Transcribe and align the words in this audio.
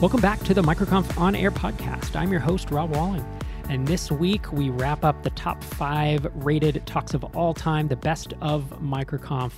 Welcome 0.00 0.20
back 0.20 0.38
to 0.44 0.54
the 0.54 0.62
MicroConf 0.62 1.18
On 1.18 1.34
Air 1.34 1.50
podcast. 1.50 2.14
I'm 2.14 2.30
your 2.30 2.38
host, 2.38 2.70
Rob 2.70 2.94
Walling. 2.94 3.26
And 3.68 3.84
this 3.84 4.12
week, 4.12 4.52
we 4.52 4.70
wrap 4.70 5.04
up 5.04 5.24
the 5.24 5.30
top 5.30 5.60
five 5.60 6.24
rated 6.34 6.86
talks 6.86 7.14
of 7.14 7.24
all 7.34 7.52
time, 7.52 7.88
the 7.88 7.96
best 7.96 8.32
of 8.40 8.62
MicroConf, 8.80 9.50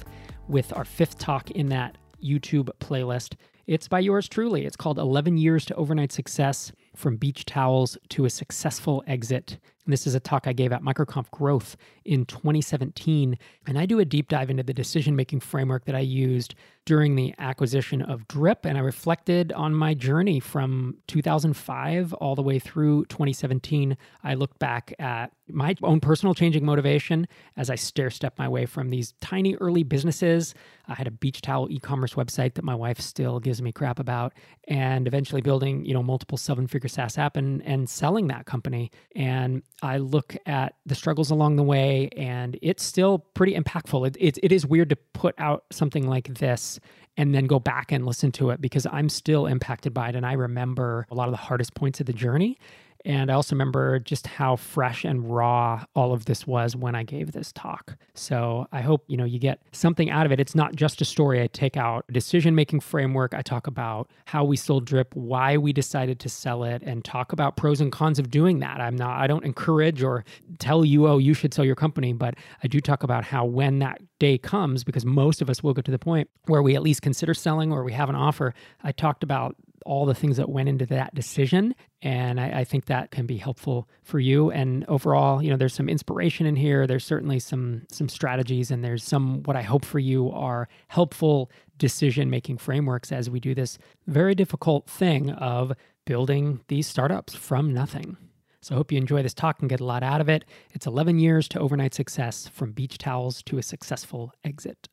with 0.49 0.75
our 0.75 0.87
fifth 0.87 1.19
talk 1.19 1.51
in 1.51 1.69
that 1.69 1.99
YouTube 2.25 2.71
playlist. 2.81 3.35
It's 3.67 3.87
by 3.87 3.99
yours 3.99 4.31
truly. 4.31 4.65
It's 4.65 4.77
called 4.77 4.99
11 4.99 5.37
Years 5.37 5.67
to 5.67 5.75
Overnight 5.75 6.11
Success 6.11 6.73
From 6.97 7.19
Beach 7.19 7.45
Towels 7.45 7.99
to 8.09 8.25
a 8.25 8.31
Successful 8.31 9.05
Exit. 9.07 9.59
This 9.87 10.07
is 10.07 10.15
a 10.15 10.21
talk 10.21 10.47
I 10.47 10.53
gave 10.53 10.73
at 10.73 10.83
MicroConf 10.83 11.31
Growth 11.31 11.77
in 12.05 12.25
2017. 12.27 13.39
And 13.67 13.79
I 13.79 13.87
do 13.87 13.99
a 13.99 14.05
deep 14.05 14.29
dive 14.29 14.51
into 14.51 14.63
the 14.63 14.75
decision 14.75 15.17
making 15.17 15.41
framework 15.41 15.85
that 15.87 15.95
I 15.95 16.01
used 16.01 16.55
during 16.87 17.15
the 17.15 17.35
acquisition 17.39 18.03
of 18.03 18.27
Drip. 18.29 18.65
And 18.65 18.77
I 18.77 18.81
reflected 18.81 19.53
on 19.53 19.75
my 19.75 19.95
journey 19.95 20.41
from 20.41 20.97
2005 21.09 22.13
all 22.15 22.35
the 22.35 22.43
way 22.43 22.59
through 22.59 23.05
2017. 23.07 23.97
I 24.23 24.35
looked 24.35 24.59
back 24.59 24.95
at 24.99 25.33
my 25.49 25.75
own 25.83 26.01
personal 26.01 26.35
changing 26.35 26.65
motivation 26.65 27.27
as 27.57 27.71
I 27.71 27.75
stair 27.75 28.11
step 28.11 28.39
my 28.39 28.49
way 28.49 28.67
from 28.67 28.91
these 28.91 29.15
tiny 29.21 29.57
early 29.57 29.83
businesses. 29.83 30.55
I 30.89 30.95
had 30.95 31.07
a 31.07 31.13
beach 31.13 31.41
towel 31.41 31.69
e-commerce 31.71 32.15
website 32.15 32.55
that 32.55 32.65
my 32.65 32.75
wife 32.75 33.01
still 33.01 33.41
gives 33.41 33.63
me 33.63 33.73
crap 33.73 33.99
about, 33.99 34.33
and 34.69 35.07
eventually 35.07 35.41
building, 35.41 35.85
you 35.85 35.95
know, 35.95 36.03
multiple 36.03 36.39
seven-figure 36.39 36.89
SaaS 36.89 37.19
app 37.19 37.37
and 37.37 37.63
and 37.65 37.89
selling 37.89 38.29
that 38.29 38.47
company. 38.47 38.91
And 39.15 39.63
I 39.83 39.99
look 39.99 40.37
at 40.47 40.75
the 40.87 40.95
struggles 40.95 41.31
along 41.31 41.57
the 41.57 41.63
way, 41.63 42.09
and 42.17 42.59
it's 42.63 42.83
still 42.83 43.19
pretty 43.19 43.55
impactful. 43.55 44.07
It, 44.09 44.17
it, 44.21 44.39
it 44.43 44.53
is 44.53 44.67
weird 44.67 44.91
to 44.91 44.97
put 44.97 45.35
out 45.39 45.65
something 45.71 46.09
like 46.09 46.35
this 46.35 46.79
and 47.17 47.35
then 47.35 47.47
go 47.47 47.59
back 47.59 47.93
and 47.93 48.07
listen 48.07 48.33
to 48.33 48.51
it 48.51 48.61
because 48.61 48.87
I'm 48.91 49.09
still 49.09 49.47
impacted 49.47 49.93
by 49.93 50.11
it. 50.11 50.17
And 50.17 50.25
I 50.25 50.33
remember 50.33 51.07
a 51.11 51.15
lot 51.15 51.29
of 51.29 51.33
the 51.33 51.39
hardest 51.39 51.75
points 51.75 52.01
of 52.01 52.07
the 52.07 52.13
journey. 52.13 52.59
And 53.05 53.31
I 53.31 53.35
also 53.35 53.55
remember 53.55 53.99
just 53.99 54.27
how 54.27 54.57
fresh 54.57 55.05
and 55.05 55.31
raw 55.31 55.85
all 55.95 56.13
of 56.13 56.27
this 56.27 56.47
was 56.47 56.77
when 56.77 56.95
I 56.95 57.03
gave 57.03 57.33
this 57.33 57.53
talk. 57.53 57.97
So 58.15 58.67
I 58.73 58.83
hope, 58.83 59.05
you 59.09 59.17
know, 59.17 59.25
you 59.25 59.39
get 59.39 59.61
something 59.73 60.11
out 60.11 60.27
of 60.27 60.33
it. 60.33 60.41
It's 60.41 60.55
not 60.55 60.75
just 60.75 61.01
a 61.01 61.05
story. 61.05 61.43
I 61.43 61.47
take 61.47 61.77
out 61.77 62.05
decision-making 62.13 62.81
framework. 62.81 63.35
I 63.35 63.43
talk 63.43 63.67
about 63.67 64.11
how 64.27 64.45
we 64.45 64.57
sold 64.57 64.85
Drip, 64.85 65.15
why 65.15 65.57
we 65.57 65.73
decided 65.73 66.21
to 66.21 66.29
sell 66.29 66.65
it, 66.65 66.83
and 66.83 67.05
talk 67.05 67.33
about 67.33 67.57
pros 67.57 67.81
and 67.81 67.91
cons 67.91 68.19
of 68.19 68.31
doing 68.31 68.59
that. 68.61 68.81
I'm 68.81 68.97
not 68.97 69.19
I 69.19 69.27
don't 69.27 69.45
encourage 69.45 70.03
or 70.03 70.25
tell 70.59 70.85
you, 70.85 71.07
oh, 71.07 71.19
you 71.19 71.35
should 71.35 71.55
sell 71.55 71.65
your 71.65 71.77
company, 71.77 72.13
but 72.13 72.35
I 72.63 72.69
do 72.69 72.81
talk 72.81 73.03
about 73.03 73.25
how 73.25 73.45
when 73.45 73.79
that 73.79 74.01
day 74.19 74.37
comes, 74.37 74.85
because 74.85 75.07
most 75.07 75.41
of 75.41 75.49
us 75.49 75.63
will 75.63 75.73
get 75.73 75.87
to 75.87 75.91
the 75.91 75.99
point 75.99 76.29
where 76.47 76.63
we 76.63 76.77
at 76.77 76.83
least 76.83 77.03
consider 77.03 77.33
selling 77.33 77.73
or 77.73 77.83
we 77.83 77.93
have 77.93 78.11
an 78.11 78.15
offer. 78.15 78.53
I 78.83 78.93
talked 78.93 79.23
about 79.23 79.57
all 79.87 80.07
the 80.07 80.15
things 80.15 80.37
that 80.37 80.49
went 80.49 80.69
into 80.69 80.87
that 80.87 81.15
decision. 81.15 81.75
And 82.03 82.41
I, 82.41 82.61
I, 82.61 82.65
think 82.65 82.87
that 82.87 83.11
can 83.11 83.27
be 83.27 83.37
helpful 83.37 83.89
for 84.03 84.19
you. 84.19 84.51
And 84.51 84.85
overall, 84.89 85.43
you 85.43 85.51
know, 85.51 85.57
there's 85.57 85.75
some 85.75 85.89
inspiration 85.89 86.47
in 86.47 86.57
here. 86.57 86.87
There's 86.87 87.05
certainly 87.05 87.39
some 87.39 87.83
some 87.91 88.09
strategies, 88.09 88.71
and 88.71 88.85
there's 88.85 89.05
some 89.05 89.43
what 89.45 89.57
I 89.57 89.63
hope 89.63 89.85
for 89.85 89.99
you 89.99 90.31
are 90.31 90.69
helpful 90.89 91.51
decision 91.79 92.31
making 92.31 92.59
frameworks 92.59 93.13
as 93.13 93.29
we 93.29 93.41
do 93.41 93.55
this 93.55 93.79
very 94.07 94.35
difficult 94.35 94.89
thing 94.89 95.31
of 95.31 95.73
building 96.05 96.61
these 96.69 96.87
startups 96.87 97.35
from 97.35 97.73
nothing. 97.73 98.17
So 98.63 98.75
I 98.75 98.79
hope 98.79 98.93
you 98.93 98.99
enjoy 98.99 99.23
this 99.23 99.33
talk 99.33 99.61
and 99.61 99.71
get 99.71 99.81
a 99.81 99.85
lot 99.85 100.03
out 100.03 100.21
of 100.21 100.29
it. 100.29 100.45
It's 100.73 100.87
11 100.87 101.19
years 101.19 101.49
to 101.49 101.61
overnight 101.61 101.95
success 101.95 102.47
from 102.49 102.73
beach 102.73 102.99
towels 102.99 103.43
to 103.45 103.57
a 103.59 103.63
successful 103.63 104.33
exit. 104.45 104.89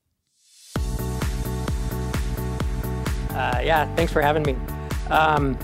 Uh, 3.38 3.62
yeah, 3.64 3.94
thanks 3.96 4.12
for 4.12 4.22
having 4.22 4.44
me. 4.44 4.56
Um, 5.10 5.58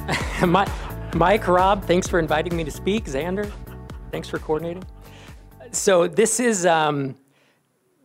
my, 0.46 0.70
Mike, 1.14 1.46
Rob, 1.46 1.84
thanks 1.84 2.08
for 2.08 2.18
inviting 2.18 2.56
me 2.56 2.64
to 2.64 2.70
speak. 2.70 3.04
Xander, 3.04 3.50
thanks 4.10 4.28
for 4.28 4.38
coordinating. 4.38 4.84
So 5.70 6.08
this 6.08 6.40
is 6.40 6.66
um, 6.66 7.16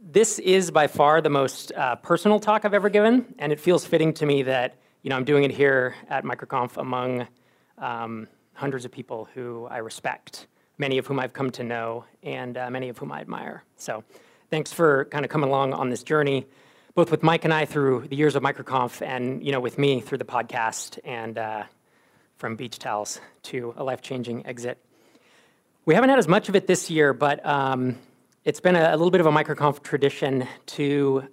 this 0.02 0.38
is 0.40 0.70
by 0.70 0.88
far 0.88 1.22
the 1.22 1.30
most 1.30 1.72
uh, 1.72 1.96
personal 1.96 2.40
talk 2.40 2.66
I've 2.66 2.74
ever 2.74 2.90
given, 2.90 3.34
and 3.40 3.52
it 3.52 3.60
feels 3.60 3.86
fitting 3.86 4.14
to 4.16 4.26
me 4.26 4.44
that 4.44 4.76
you 5.02 5.10
know 5.10 5.16
I'm 5.16 5.24
doing 5.24 5.44
it 5.44 5.52
here 5.52 5.96
at 6.10 6.24
MicroConf 6.24 6.78
among 6.78 7.28
um, 7.80 8.28
hundreds 8.54 8.86
of 8.86 8.92
people 8.92 9.28
who 9.34 9.66
I 9.72 9.78
respect, 9.78 10.48
many 10.78 11.00
of 11.00 11.08
whom 11.08 11.20
I've 11.20 11.34
come 11.34 11.50
to 11.52 11.64
know, 11.64 12.06
and 12.22 12.58
uh, 12.58 12.70
many 12.70 12.90
of 12.90 12.98
whom 13.00 13.12
I 13.12 13.22
admire. 13.22 13.64
So 13.78 14.04
thanks 14.52 14.72
for 14.72 15.06
kind 15.06 15.26
of 15.26 15.32
coming 15.32 15.50
along 15.50 15.74
on 15.74 15.90
this 15.90 16.04
journey 16.04 16.46
both 16.96 17.10
with 17.10 17.24
Mike 17.24 17.44
and 17.44 17.54
I 17.54 17.66
through 17.66 18.08
the 18.08 18.16
years 18.16 18.36
of 18.36 18.44
MicroConf 18.44 19.02
and, 19.02 19.44
you 19.44 19.52
know, 19.52 19.60
with 19.60 19.80
me 19.80 20.00
through 20.00 20.20
the 20.20 20.26
podcast 20.26 21.00
and 21.04 21.40
uh, 21.40 21.64
from 22.38 22.56
beach 22.56 22.78
towels 22.78 23.20
to 23.44 23.74
a 23.78 23.84
life-changing 23.84 24.46
exit. 24.46 24.78
We 25.86 25.96
haven't 25.96 26.12
had 26.12 26.20
as 26.20 26.28
much 26.28 26.50
of 26.50 26.56
it 26.56 26.68
this 26.68 26.92
year, 26.92 27.12
but 27.12 27.44
um, 27.46 27.98
it's 28.46 28.60
been 28.60 28.76
a, 28.76 28.92
a, 28.92 28.96
little 28.96 29.10
bit 29.10 29.22
of 29.22 29.26
a 29.26 29.32
MicroConf 29.32 29.82
tradition 29.82 30.48
to 30.68 31.28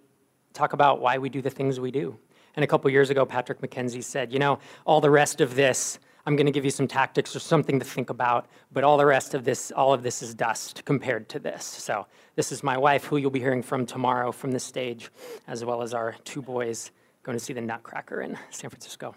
talk 0.54 0.72
about 0.72 1.02
why 1.02 1.18
we 1.18 1.28
do 1.28 1.42
the 1.42 1.50
things 1.50 1.78
we 1.78 1.90
do. 1.90 2.18
And 2.56 2.64
a 2.64 2.66
couple 2.66 2.90
years 2.90 3.10
ago, 3.10 3.26
Patrick 3.26 3.60
McKenzie 3.60 4.02
said, 4.02 4.32
you 4.32 4.38
know, 4.38 4.60
all 4.86 5.02
the 5.02 5.10
rest 5.10 5.42
of 5.42 5.54
this 5.56 5.98
I'm 6.30 6.36
going 6.36 6.46
to 6.46 6.52
give 6.52 6.64
you 6.64 6.70
some 6.70 6.86
tactics 6.86 7.34
or 7.34 7.40
something 7.40 7.80
to 7.80 7.84
think 7.84 8.08
about, 8.08 8.46
but 8.70 8.84
all 8.84 8.96
the 8.96 9.04
rest 9.04 9.34
of 9.34 9.44
this, 9.44 9.72
all 9.72 9.92
of 9.92 10.04
this 10.04 10.22
is 10.22 10.32
dust 10.32 10.84
compared 10.84 11.28
to 11.30 11.40
this. 11.40 11.64
So 11.64 12.06
this 12.36 12.52
is 12.52 12.62
my 12.62 12.78
wife, 12.78 13.02
who 13.02 13.16
you'll 13.16 13.32
be 13.32 13.40
hearing 13.40 13.64
from 13.64 13.84
tomorrow 13.84 14.30
from 14.30 14.52
the 14.52 14.60
stage, 14.60 15.10
as 15.48 15.64
well 15.64 15.82
as 15.82 15.92
our 15.92 16.14
two 16.22 16.40
boys 16.40 16.92
going 17.24 17.36
to 17.36 17.44
see 17.44 17.52
the 17.52 17.60
Nutcracker 17.60 18.20
in 18.20 18.38
San 18.50 18.70
Francisco. 18.70 19.16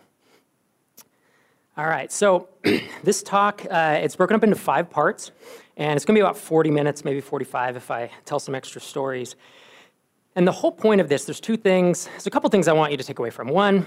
All 1.77 1.85
right, 1.85 2.11
so 2.11 2.49
this 3.03 3.21
talk, 3.21 3.63
uh, 3.69 3.99
it's 4.01 4.15
broken 4.15 4.33
up 4.33 4.43
into 4.43 4.55
five 4.55 4.89
parts, 4.89 5.29
and 5.77 5.95
it's 5.95 6.05
going 6.05 6.15
to 6.15 6.19
be 6.19 6.23
about 6.23 6.35
40 6.35 6.71
minutes, 6.71 7.05
maybe 7.05 7.21
45 7.21 7.75
if 7.77 7.91
I 7.91 8.09
tell 8.25 8.39
some 8.39 8.55
extra 8.55 8.81
stories. 8.81 9.35
And 10.35 10.47
the 10.47 10.51
whole 10.51 10.71
point 10.71 10.99
of 10.99 11.09
this, 11.09 11.25
there's 11.25 11.39
two 11.39 11.57
things, 11.57 12.05
there's 12.05 12.25
a 12.25 12.31
couple 12.31 12.49
things 12.49 12.67
I 12.67 12.73
want 12.73 12.89
you 12.89 12.97
to 12.97 13.03
take 13.03 13.19
away 13.19 13.29
from. 13.29 13.49
One, 13.49 13.85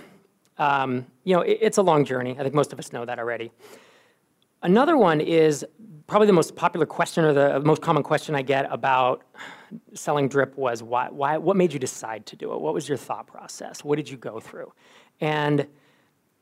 um, 0.59 1.07
you 1.25 1.35
know, 1.35 1.43
it, 1.43 1.59
it's 1.61 1.79
a 1.79 1.83
long 1.83 2.05
journey. 2.05 2.37
I 2.39 2.43
think 2.43 2.55
most 2.55 2.73
of 2.73 2.79
us 2.79 2.93
know 2.93 3.05
that 3.05 3.19
already. 3.19 3.53
Another 4.63 4.97
one 4.97 5.21
is 5.21 5.65
probably 6.07 6.27
the 6.27 6.33
most 6.33 6.57
popular 6.57 6.87
question 6.87 7.25
or 7.25 7.33
the 7.33 7.61
most 7.61 7.83
common 7.83 8.03
question 8.03 8.35
I 8.35 8.43
get 8.43 8.67
about 8.71 9.23
selling 9.95 10.29
drip 10.29 10.57
was 10.57 10.83
why, 10.83 11.09
why, 11.11 11.37
what 11.37 11.57
made 11.57 11.73
you 11.73 11.79
decide 11.79 12.27
to 12.27 12.37
do 12.37 12.53
it? 12.53 12.61
What 12.61 12.75
was 12.75 12.89
your 12.89 12.99
thought 12.99 13.27
process? 13.27 13.85
What 13.85 13.97
did 13.97 14.09
you 14.09 14.17
go 14.17 14.41
through? 14.41 14.73
And 15.21 15.67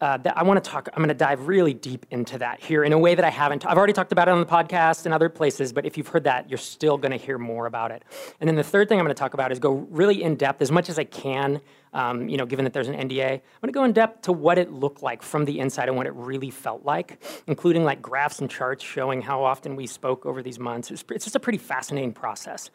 uh, 0.05 0.19
I 0.37 0.43
want 0.43 0.63
to 0.63 0.71
talk, 0.71 0.91
I'm 0.93 0.99
going 0.99 1.09
to 1.09 1.15
dive 1.15 1.49
really 1.49 1.73
deep 1.73 2.05
into 2.11 2.37
that 2.37 2.61
here 2.61 2.85
in 2.85 2.93
a 2.93 2.99
way 2.99 3.15
that 3.15 3.25
I 3.25 3.31
haven't. 3.31 3.65
I've 3.65 3.79
already 3.79 3.95
talked 3.95 4.13
about 4.13 4.29
it 4.29 4.33
on 4.33 4.41
the 4.41 4.45
podcast 4.45 5.07
and 5.07 5.15
other 5.15 5.31
places, 5.31 5.73
but 5.73 5.87
if 5.87 5.97
you've 5.97 6.09
heard 6.09 6.25
that, 6.25 6.51
you're 6.51 6.59
still 6.59 6.99
going 6.99 7.13
to 7.13 7.17
hear 7.17 7.39
more 7.39 7.65
about 7.65 7.91
it. 7.91 8.03
And 8.39 8.47
then 8.47 8.55
the 8.55 8.63
third 8.63 8.91
thing 8.91 8.99
I'm 8.99 9.07
going 9.07 9.15
to 9.15 9.19
talk 9.19 9.33
about 9.33 9.51
is 9.51 9.59
go 9.59 9.73
really 9.73 10.23
in 10.23 10.37
depth 10.37 10.61
as 10.61 10.71
much 10.71 10.91
as 10.91 10.99
I 10.99 11.05
can, 11.05 11.59
um, 11.95 12.29
you 12.29 12.37
know, 12.37 12.45
given 12.45 12.67
that 12.67 12.75
there's 12.75 12.89
an 12.89 12.97
NDA. 12.97 13.31
I'm 13.31 13.41
going 13.63 13.69
to 13.69 13.73
go 13.73 13.85
in 13.85 13.93
depth 13.93 14.21
to 14.23 14.33
what 14.33 14.59
it 14.59 14.71
looked 14.71 15.03
like 15.03 15.23
from 15.23 15.47
the 15.47 15.59
inside 15.59 15.89
and 15.89 15.97
what 15.97 16.07
it 16.07 16.13
really 16.13 16.51
felt 16.51 16.85
like, 16.85 17.19
including 17.47 17.83
like 17.85 18.03
graphs 18.03 18.41
and 18.41 18.51
charts 18.51 18.85
showing 18.85 19.23
how 19.23 19.43
often 19.43 19.75
we 19.75 19.87
spoke 19.87 20.27
over 20.27 20.43
these 20.43 20.59
months. 20.59 20.91
It's, 20.91 21.03
it's 21.13 21.25
just 21.25 21.37
a 21.37 21.41
pretty 21.41 21.57
fascinating 21.57 22.13
process. 22.13 22.69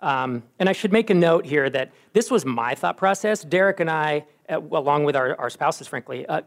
Um, 0.00 0.42
and 0.58 0.70
I 0.70 0.72
should 0.72 0.90
make 0.90 1.10
a 1.10 1.14
note 1.14 1.44
here 1.44 1.68
that 1.68 1.92
this 2.14 2.30
was 2.30 2.46
my 2.46 2.74
thought 2.74 2.96
process. 2.96 3.42
Derek 3.42 3.78
and 3.78 3.90
I, 3.90 4.24
uh, 4.48 4.58
along 4.58 5.04
with 5.04 5.16
our, 5.16 5.38
our 5.38 5.50
spouses, 5.50 5.86
frankly, 5.86 6.24
uh, 6.26 6.40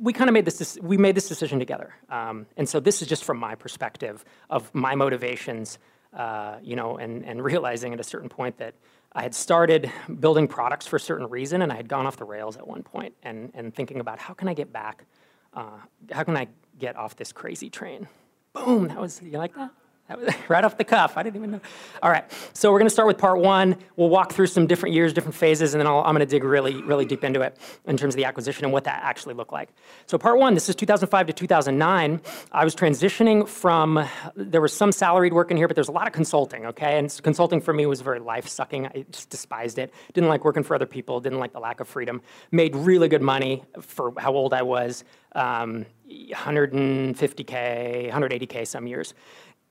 we 0.00 0.12
kind 0.12 0.28
of 0.28 0.34
made 0.34 0.46
this, 0.46 0.78
we 0.80 0.96
made 0.96 1.14
this 1.14 1.28
decision 1.28 1.58
together. 1.58 1.94
Um, 2.08 2.46
and 2.56 2.68
so 2.68 2.80
this 2.80 3.02
is 3.02 3.08
just 3.08 3.22
from 3.22 3.38
my 3.38 3.54
perspective 3.54 4.24
of 4.48 4.74
my 4.74 4.94
motivations, 4.94 5.78
uh, 6.14 6.56
you 6.62 6.74
know, 6.74 6.96
and, 6.96 7.24
and 7.24 7.44
realizing 7.50 7.92
at 7.92 8.00
a 8.00 8.04
certain 8.04 8.28
point 8.28 8.56
that 8.58 8.74
I 9.12 9.22
had 9.22 9.34
started 9.34 9.90
building 10.20 10.48
products 10.48 10.86
for 10.86 10.96
a 10.96 11.00
certain 11.00 11.28
reason 11.28 11.62
and 11.62 11.72
I 11.72 11.76
had 11.76 11.88
gone 11.88 12.06
off 12.06 12.16
the 12.16 12.24
rails 12.24 12.56
at 12.56 12.66
one 12.66 12.82
point 12.82 13.14
and, 13.22 13.50
and 13.54 13.74
thinking 13.74 14.00
about 14.00 14.18
how 14.18 14.34
can 14.34 14.48
I 14.48 14.54
get 14.54 14.72
back, 14.72 15.04
uh, 15.52 15.78
how 16.10 16.22
can 16.22 16.36
I 16.36 16.48
get 16.78 16.96
off 16.96 17.16
this 17.16 17.32
crazy 17.32 17.68
train? 17.68 18.08
Boom, 18.52 18.88
that 18.88 19.00
was, 19.00 19.20
you 19.22 19.36
like 19.38 19.54
that? 19.54 19.70
right 20.48 20.64
off 20.64 20.76
the 20.76 20.84
cuff. 20.84 21.16
I 21.16 21.22
didn't 21.22 21.36
even 21.36 21.50
know. 21.52 21.60
All 22.02 22.10
right, 22.10 22.24
so 22.52 22.72
we're 22.72 22.78
going 22.78 22.86
to 22.86 22.92
start 22.92 23.06
with 23.06 23.18
part 23.18 23.38
one. 23.38 23.76
We'll 23.96 24.08
walk 24.08 24.32
through 24.32 24.48
some 24.48 24.66
different 24.66 24.94
years, 24.94 25.12
different 25.12 25.34
phases, 25.34 25.74
and 25.74 25.80
then 25.80 25.86
i 25.86 26.08
am 26.08 26.14
going 26.14 26.20
to 26.20 26.26
dig 26.26 26.44
really, 26.44 26.82
really 26.82 27.04
deep 27.04 27.24
into 27.24 27.40
it 27.40 27.56
in 27.86 27.96
terms 27.96 28.14
of 28.14 28.16
the 28.16 28.24
acquisition 28.24 28.64
and 28.64 28.72
what 28.72 28.84
that 28.84 29.00
actually 29.02 29.34
looked 29.34 29.52
like. 29.52 29.70
So 30.06 30.18
part 30.18 30.38
one, 30.38 30.54
this 30.54 30.68
is 30.68 30.74
2005 30.74 31.26
to 31.26 31.32
2009. 31.32 32.20
I 32.52 32.64
was 32.64 32.74
transitioning 32.74 33.46
from, 33.46 34.06
there 34.34 34.60
was 34.60 34.72
some 34.72 34.92
salaried 34.92 35.32
work 35.32 35.50
in 35.50 35.56
here, 35.56 35.68
but 35.68 35.74
there's 35.74 35.88
a 35.88 35.92
lot 35.92 36.06
of 36.06 36.12
consulting, 36.12 36.66
okay? 36.66 36.98
And 36.98 37.20
consulting 37.22 37.60
for 37.60 37.72
me 37.72 37.86
was 37.86 38.00
very 38.00 38.20
life-sucking. 38.20 38.86
I 38.86 39.04
just 39.10 39.30
despised 39.30 39.78
it. 39.78 39.92
Didn't 40.12 40.28
like 40.28 40.44
working 40.44 40.62
for 40.62 40.74
other 40.74 40.86
people, 40.86 41.20
didn't 41.20 41.38
like 41.38 41.52
the 41.52 41.60
lack 41.60 41.80
of 41.80 41.88
freedom. 41.88 42.22
Made 42.50 42.74
really 42.74 43.08
good 43.08 43.22
money 43.22 43.62
for 43.80 44.12
how 44.18 44.32
old 44.32 44.54
I 44.54 44.62
was, 44.62 45.04
um, 45.34 45.86
150K, 46.10 48.10
180K 48.10 48.66
some 48.66 48.86
years. 48.86 49.14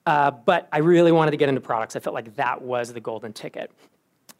Uh, 0.06 0.32
but 0.32 0.68
I 0.72 0.80
really 0.80 1.12
wanted 1.12 1.32
to 1.32 1.38
get 1.38 1.50
into 1.50 1.62
products. 1.62 1.96
I 1.96 2.00
felt 2.00 2.14
like 2.14 2.36
that 2.36 2.62
was 2.62 2.94
the 2.94 3.00
golden 3.00 3.34
ticket. 3.34 3.72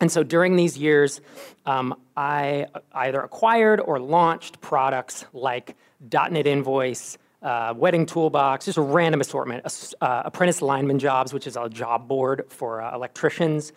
And 0.02 0.12
so 0.12 0.24
during 0.24 0.56
these 0.56 0.78
years, 0.78 1.20
um, 1.66 1.96
I 2.16 2.68
either 2.94 3.20
acquired 3.20 3.82
or 3.82 4.00
launched 4.00 4.62
products 4.62 5.26
like 5.34 5.76
.NET 6.12 6.48
Invoice, 6.48 7.18
uh, 7.42 7.74
Wedding 7.76 8.06
Toolbox, 8.06 8.66
just 8.66 8.78
a 8.78 8.82
random 8.82 9.22
assortment, 9.22 9.66
uh, 10.02 10.22
Apprentice 10.26 10.62
Lineman 10.62 11.00
Jobs, 11.00 11.34
which 11.34 11.48
is 11.48 11.58
a 11.58 11.68
job 11.70 12.08
board 12.08 12.46
for 12.50 12.82
uh, 12.82 12.96
electricians, 12.96 13.74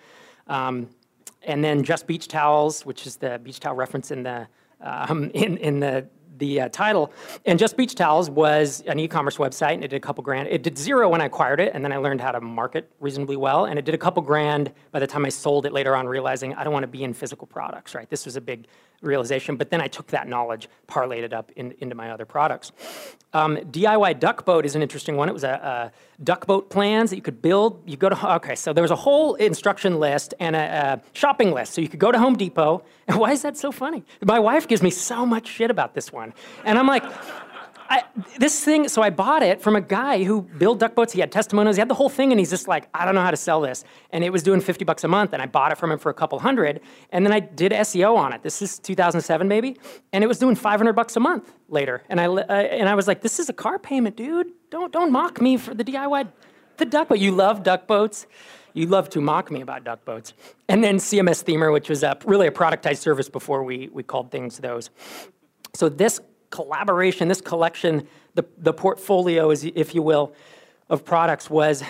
um, 0.47 0.89
and 1.43 1.65
then 1.65 1.83
Just 1.83 2.07
Beach 2.07 2.29
Towels, 2.29 2.87
which 2.87 3.07
is 3.07 3.17
the 3.17 3.41
beach 3.43 3.59
towel 3.59 3.75
reference 3.75 4.11
in 4.11 4.23
the 4.23 4.47
um, 4.81 5.31
in 5.35 5.57
in 5.59 5.81
the 5.81 6.07
the 6.43 6.63
uh, 6.63 6.69
title. 6.71 7.13
And 7.47 7.57
Just 7.57 7.77
Beach 7.77 7.95
Towels 7.95 8.29
was 8.29 8.83
an 8.89 8.99
e-commerce 8.99 9.37
website, 9.37 9.75
and 9.75 9.85
it 9.85 9.89
did 9.89 9.97
a 9.97 10.01
couple 10.01 10.25
grand. 10.25 10.49
It 10.49 10.65
did 10.65 10.77
zero 10.77 11.09
when 11.09 11.21
I 11.21 11.27
acquired 11.27 11.61
it, 11.61 11.71
and 11.73 11.85
then 11.85 11.93
I 11.93 11.99
learned 11.99 12.21
how 12.21 12.33
to 12.33 12.41
market 12.41 12.91
reasonably 12.99 13.37
well. 13.37 13.67
And 13.67 13.79
it 13.79 13.85
did 13.85 13.95
a 13.95 13.99
couple 13.99 14.23
grand 14.23 14.73
by 14.91 14.99
the 14.99 15.07
time 15.07 15.25
I 15.25 15.29
sold 15.29 15.67
it 15.67 15.73
later 15.73 15.95
on, 15.95 16.07
realizing 16.07 16.53
I 16.55 16.65
don't 16.65 16.73
want 16.73 16.83
to 16.83 16.95
be 16.99 17.05
in 17.05 17.15
physical 17.15 17.47
products. 17.47 17.95
Right, 17.95 18.11
this 18.11 18.25
was 18.27 18.35
a 18.35 18.41
big 18.41 18.67
realization. 19.03 19.57
But 19.57 19.71
then 19.71 19.81
I 19.81 19.89
took 19.89 20.07
that 20.09 20.29
knowledge, 20.29 20.69
parlayed 20.89 21.23
it 21.23 21.33
up 21.33 21.51
in, 21.57 21.75
into 21.81 21.95
my 21.95 22.11
other 22.11 22.25
products. 22.25 22.73
Um, 23.35 23.57
DIY 23.57 24.21
Duck 24.21 24.45
Boat 24.45 24.67
is 24.67 24.75
an 24.75 24.83
interesting 24.83 25.17
one. 25.17 25.29
It 25.29 25.33
was 25.33 25.45
a, 25.45 25.93
a, 25.93 26.23
duck 26.23 26.47
boat 26.47 26.71
plans 26.71 27.11
that 27.11 27.17
you 27.17 27.23
could 27.23 27.43
build. 27.43 27.83
You 27.85 27.97
go 27.97 28.09
to 28.09 28.35
okay, 28.37 28.55
so 28.55 28.73
there 28.73 28.83
was 28.83 28.91
a 28.91 28.97
whole 28.97 29.35
instruction 29.37 29.99
list 29.99 30.35
and 30.39 30.55
a, 30.55 31.03
a 31.03 31.17
shopping 31.19 31.53
list. 31.53 31.73
So 31.73 31.81
you 31.81 31.89
could 31.89 31.99
go 31.99 32.13
to 32.13 32.19
Home 32.19 32.37
Depot. 32.37 32.85
And 33.09 33.19
why 33.19 33.33
is 33.33 33.43
that 33.43 33.57
so 33.57 33.73
funny? 33.73 34.05
My 34.25 34.39
wife 34.39 34.69
gives 34.69 34.83
me 34.83 34.91
so 34.91 35.27
much 35.27 35.49
shit 35.49 35.71
about 35.71 35.95
this 35.95 36.13
one, 36.13 36.33
and 36.65 36.79
I'm 36.79 36.87
like. 36.87 37.05
I, 37.89 38.05
this 38.39 38.65
thing, 38.65 38.89
so 38.89 39.03
I 39.03 39.11
bought 39.11 39.43
it 39.43 39.61
from 39.61 39.77
a 39.77 39.81
guy 39.81 40.25
who 40.25 40.43
built 40.43 40.79
duck 40.79 40.95
boats. 40.95 41.13
He 41.13 41.21
had 41.21 41.31
testimonials, 41.31 41.77
he 41.77 41.81
had 41.81 41.89
the 41.89 41.95
whole 41.95 42.09
thing, 42.09 42.33
and 42.33 42.39
he's 42.39 42.51
just 42.51 42.69
like, 42.69 42.89
I 42.95 43.05
don't 43.05 43.15
know 43.15 43.23
how 43.23 43.31
to 43.31 43.37
sell 43.37 43.61
this. 43.61 43.85
And 44.11 44.25
it 44.25 44.31
was 44.31 44.43
doing 44.43 44.61
50 44.61 44.85
bucks 44.85 45.05
a 45.05 45.09
month, 45.09 45.33
and 45.33 45.43
I 45.43 45.47
bought 45.47 45.73
it 45.73 45.79
from 45.79 45.91
him 45.93 45.99
for 45.99 46.11
a 46.11 46.15
couple 46.15 46.39
hundred. 46.39 46.81
And 47.11 47.25
then 47.25 47.33
I 47.33 47.41
did 47.41 47.73
SEO 47.73 48.17
on 48.17 48.33
it. 48.33 48.43
This 48.43 48.63
is 48.63 48.79
2007, 48.79 49.47
maybe. 49.47 49.77
And 50.13 50.23
it 50.25 50.27
was 50.27 50.39
doing 50.39 50.55
500 50.55 50.93
bucks 50.93 51.17
a 51.17 51.21
month 51.21 51.53
later. 51.69 52.03
And 52.09 52.21
I, 52.21 52.27
uh, 52.27 52.53
and 52.53 52.89
I 52.89 52.95
was 52.95 53.07
like, 53.09 53.21
this 53.21 53.39
is 53.39 53.49
a 53.49 53.53
car 53.55 53.79
payment, 53.79 54.17
dude. 54.17 54.49
Don't, 54.71 54.93
don't 54.93 55.13
mock 55.13 55.41
me 55.41 55.57
for 55.57 55.75
the 55.75 55.85
DIY, 55.85 56.29
the 56.77 56.85
duck 56.85 57.09
boat. 57.09 57.19
You 57.19 57.33
love 57.33 57.63
duck 57.63 57.87
boats. 57.87 58.27
You 58.75 58.87
love 58.87 59.11
to 59.11 59.21
mock 59.21 59.51
me 59.51 59.61
about 59.61 59.85
duck 59.85 60.05
boats. 60.05 60.33
And 60.69 60.83
then 60.83 60.97
CMS 60.97 61.45
Themer, 61.45 61.73
which 61.73 61.89
was 61.89 62.03
a, 62.03 62.17
really 62.25 62.47
a 62.47 62.51
productized 62.51 62.99
service 62.99 63.29
before 63.29 63.63
we, 63.63 63.89
we 63.93 64.03
called 64.03 64.31
things 64.31 64.59
those. 64.59 64.91
So 65.75 65.89
this 65.89 66.21
collaboration, 66.53 67.27
this 67.27 67.41
collection, 67.41 68.07
the, 68.35 68.45
the 68.59 68.73
portfolio, 68.73 69.51
is, 69.51 69.65
if 69.65 69.95
you 69.95 70.03
will, 70.03 70.33
of 70.89 71.05
products 71.05 71.51
was 71.51 71.83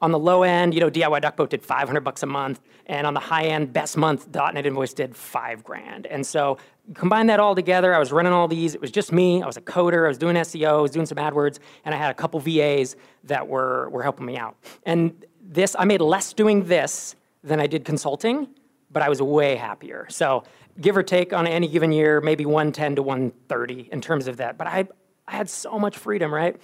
on 0.00 0.10
the 0.10 0.18
low 0.18 0.42
end, 0.42 0.74
you 0.74 0.80
know, 0.80 0.90
DIY 0.90 1.20
Duckboat 1.22 1.50
did 1.50 1.62
500 1.62 2.00
bucks 2.00 2.22
a 2.22 2.26
month, 2.26 2.60
and 2.86 3.06
on 3.06 3.14
the 3.14 3.20
high 3.20 3.44
end, 3.44 3.72
best 3.72 3.96
month, 3.96 4.28
.NET 4.34 4.66
Invoice 4.66 4.92
did 4.92 5.16
five 5.16 5.62
grand. 5.62 6.06
And 6.06 6.26
so 6.26 6.58
combine 6.94 7.26
that 7.28 7.40
all 7.40 7.54
together, 7.54 7.94
I 7.94 7.98
was 7.98 8.12
running 8.12 8.32
all 8.32 8.48
these. 8.48 8.74
It 8.74 8.80
was 8.80 8.90
just 8.90 9.12
me. 9.12 9.42
I 9.42 9.46
was 9.46 9.56
a 9.56 9.62
coder. 9.62 10.04
I 10.04 10.08
was 10.08 10.18
doing 10.18 10.36
SEO. 10.36 10.78
I 10.78 10.80
was 10.80 10.90
doing 10.90 11.06
some 11.06 11.18
AdWords, 11.18 11.58
and 11.84 11.94
I 11.94 11.98
had 11.98 12.10
a 12.10 12.14
couple 12.14 12.40
VAs 12.40 12.96
that 13.24 13.46
were 13.46 13.88
were 13.90 14.02
helping 14.02 14.26
me 14.26 14.36
out. 14.36 14.56
And 14.84 15.24
this, 15.42 15.76
I 15.78 15.84
made 15.84 16.00
less 16.00 16.32
doing 16.32 16.64
this 16.64 17.14
than 17.42 17.60
I 17.60 17.66
did 17.66 17.84
consulting, 17.84 18.48
but 18.90 19.02
I 19.02 19.08
was 19.08 19.22
way 19.22 19.56
happier. 19.56 20.06
So 20.10 20.44
give 20.80 20.96
or 20.96 21.02
take 21.02 21.32
on 21.32 21.46
any 21.46 21.68
given 21.68 21.92
year, 21.92 22.20
maybe 22.20 22.44
110 22.44 22.96
to 22.96 23.02
130 23.02 23.88
in 23.92 24.00
terms 24.00 24.28
of 24.28 24.38
that. 24.38 24.58
But 24.58 24.66
I, 24.66 24.86
I 25.26 25.36
had 25.36 25.48
so 25.48 25.78
much 25.78 25.96
freedom, 25.96 26.32
right? 26.32 26.56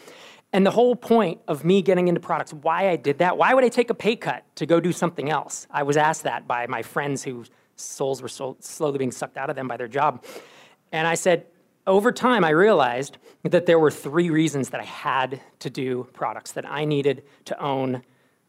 And 0.53 0.67
the 0.67 0.70
whole 0.70 0.94
point 0.94 1.41
of 1.49 1.64
me 1.64 1.81
getting 1.81 2.09
into 2.09 2.20
products, 2.20 2.53
why 2.53 2.91
I 2.91 2.97
did 2.97 3.19
that, 3.19 3.38
why 3.38 3.55
would 3.55 3.64
I 3.64 3.69
take 3.69 3.88
a 3.88 3.94
pay 3.94 4.17
cut 4.17 4.44
to 4.56 4.67
go 4.67 4.81
do 4.81 4.93
something 4.93 5.31
else? 5.31 5.67
I 5.70 5.82
was 5.82 5.97
asked 5.97 6.25
that 6.25 6.47
by 6.47 6.67
my 6.67 6.82
friends 6.82 7.23
whose 7.23 7.50
souls 7.76 8.20
were 8.20 8.29
so 8.29 8.56
slowly 8.61 8.99
being 8.99 9.12
sucked 9.12 9.38
out 9.38 9.49
of 9.49 9.56
them 9.56 9.67
by 9.67 9.79
their 9.79 9.88
job. 9.88 10.25
And 10.93 11.06
I 11.06 11.14
said, 11.14 11.47
over 11.87 12.12
time, 12.12 12.44
I 12.44 12.50
realized 12.50 13.17
that 13.44 13.67
there 13.67 13.79
were 13.79 13.91
three 13.91 14.31
reasons 14.31 14.69
that 14.70 14.81
I 14.81 14.85
had 14.85 15.41
to 15.61 15.70
do 15.70 16.06
products, 16.12 16.53
that 16.53 16.70
I 16.70 16.85
needed 16.85 17.25
to 17.47 17.61
own, 17.61 18.03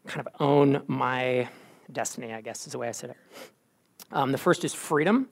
kind 0.06 0.24
of 0.26 0.28
own 0.40 0.82
my 0.86 1.48
destiny, 1.90 2.32
I 2.32 2.42
guess 2.42 2.66
is 2.66 2.72
the 2.72 2.78
way 2.78 2.88
I 2.88 2.92
said 2.92 3.10
it. 3.10 3.16
Um, 4.12 4.30
the 4.30 4.38
first 4.38 4.64
is 4.64 4.72
freedom. 4.74 5.28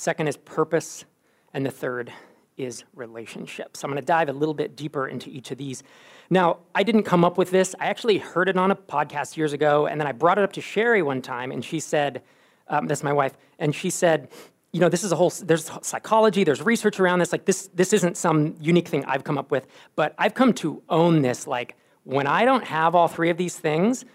Second 0.00 0.28
is 0.28 0.38
purpose. 0.38 1.04
And 1.52 1.66
the 1.66 1.70
third 1.70 2.10
is 2.56 2.84
relationships. 2.94 3.84
I'm 3.84 3.90
going 3.90 4.00
to 4.00 4.06
dive 4.06 4.30
a 4.30 4.32
little 4.32 4.54
bit 4.54 4.74
deeper 4.74 5.06
into 5.06 5.28
each 5.28 5.50
of 5.50 5.58
these. 5.58 5.82
Now, 6.30 6.60
I 6.74 6.84
didn't 6.84 7.02
come 7.02 7.22
up 7.22 7.36
with 7.36 7.50
this. 7.50 7.74
I 7.78 7.88
actually 7.88 8.16
heard 8.16 8.48
it 8.48 8.56
on 8.56 8.70
a 8.70 8.76
podcast 8.76 9.36
years 9.36 9.52
ago, 9.52 9.86
and 9.86 10.00
then 10.00 10.06
I 10.06 10.12
brought 10.12 10.38
it 10.38 10.44
up 10.44 10.54
to 10.54 10.62
Sherry 10.62 11.02
one 11.02 11.20
time, 11.20 11.52
and 11.52 11.62
she 11.62 11.80
said, 11.80 12.22
um, 12.68 12.86
"That's 12.86 13.02
my 13.02 13.12
wife," 13.12 13.36
and 13.58 13.74
she 13.74 13.90
said, 13.90 14.30
"You 14.72 14.80
know, 14.80 14.88
this 14.88 15.04
is 15.04 15.12
a 15.12 15.16
whole. 15.16 15.28
There's 15.28 15.70
psychology. 15.82 16.44
There's 16.44 16.62
research 16.62 16.98
around 16.98 17.18
this. 17.18 17.30
Like 17.30 17.44
this. 17.44 17.68
This 17.74 17.92
isn't 17.92 18.16
some 18.16 18.54
unique 18.58 18.88
thing 18.88 19.04
I've 19.04 19.24
come 19.24 19.36
up 19.36 19.50
with, 19.50 19.66
but 19.96 20.14
I've 20.16 20.32
come 20.32 20.54
to 20.54 20.82
own 20.88 21.20
this. 21.20 21.46
Like 21.46 21.76
when 22.04 22.26
I 22.26 22.46
don't 22.46 22.64
have 22.64 22.94
all 22.94 23.08
three 23.08 23.28
of 23.28 23.36
these 23.36 23.58
things." 23.58 24.06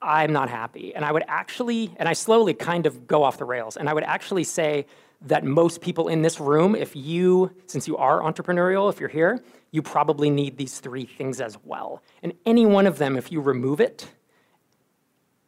I'm 0.00 0.32
not 0.32 0.48
happy. 0.48 0.94
And 0.94 1.04
I 1.04 1.10
would 1.10 1.24
actually, 1.26 1.92
and 1.96 2.08
I 2.08 2.12
slowly 2.12 2.54
kind 2.54 2.86
of 2.86 3.08
go 3.08 3.24
off 3.24 3.36
the 3.36 3.44
rails, 3.44 3.76
and 3.76 3.88
I 3.88 3.92
would 3.92 4.04
actually 4.04 4.44
say 4.44 4.86
that 5.20 5.44
most 5.44 5.80
people 5.80 6.08
in 6.08 6.22
this 6.22 6.38
room, 6.38 6.74
if 6.74 6.94
you, 6.94 7.50
since 7.66 7.88
you 7.88 7.96
are 7.96 8.20
entrepreneurial, 8.20 8.90
if 8.90 9.00
you're 9.00 9.08
here, 9.08 9.42
you 9.72 9.82
probably 9.82 10.30
need 10.30 10.56
these 10.56 10.78
three 10.78 11.04
things 11.04 11.40
as 11.40 11.58
well. 11.64 12.02
And 12.22 12.32
any 12.46 12.66
one 12.66 12.86
of 12.86 12.98
them, 12.98 13.16
if 13.16 13.32
you 13.32 13.40
remove 13.40 13.80
it, 13.80 14.08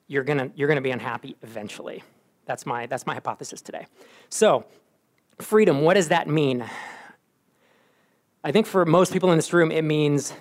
you're 0.09 0.25
gonna, 0.25 0.51
you're 0.57 0.69
gonna 0.69 0.81
be 0.81 0.91
unhappy 0.91 1.37
eventually. 1.43 2.03
That's 2.47 2.67
my, 2.67 2.87
that's 2.87 3.07
my 3.07 3.15
hypothesis 3.15 3.63
today. 3.63 3.87
So, 4.29 4.65
freedom, 5.39 5.83
what 5.83 5.95
does 5.95 6.09
that 6.09 6.27
mean? 6.27 6.69
I 8.43 8.51
think 8.51 8.67
for 8.67 8.85
most 8.85 9.13
people 9.13 9.31
in 9.31 9.39
this 9.39 9.53
room, 9.53 9.71
it 9.71 9.83
means 9.83 10.33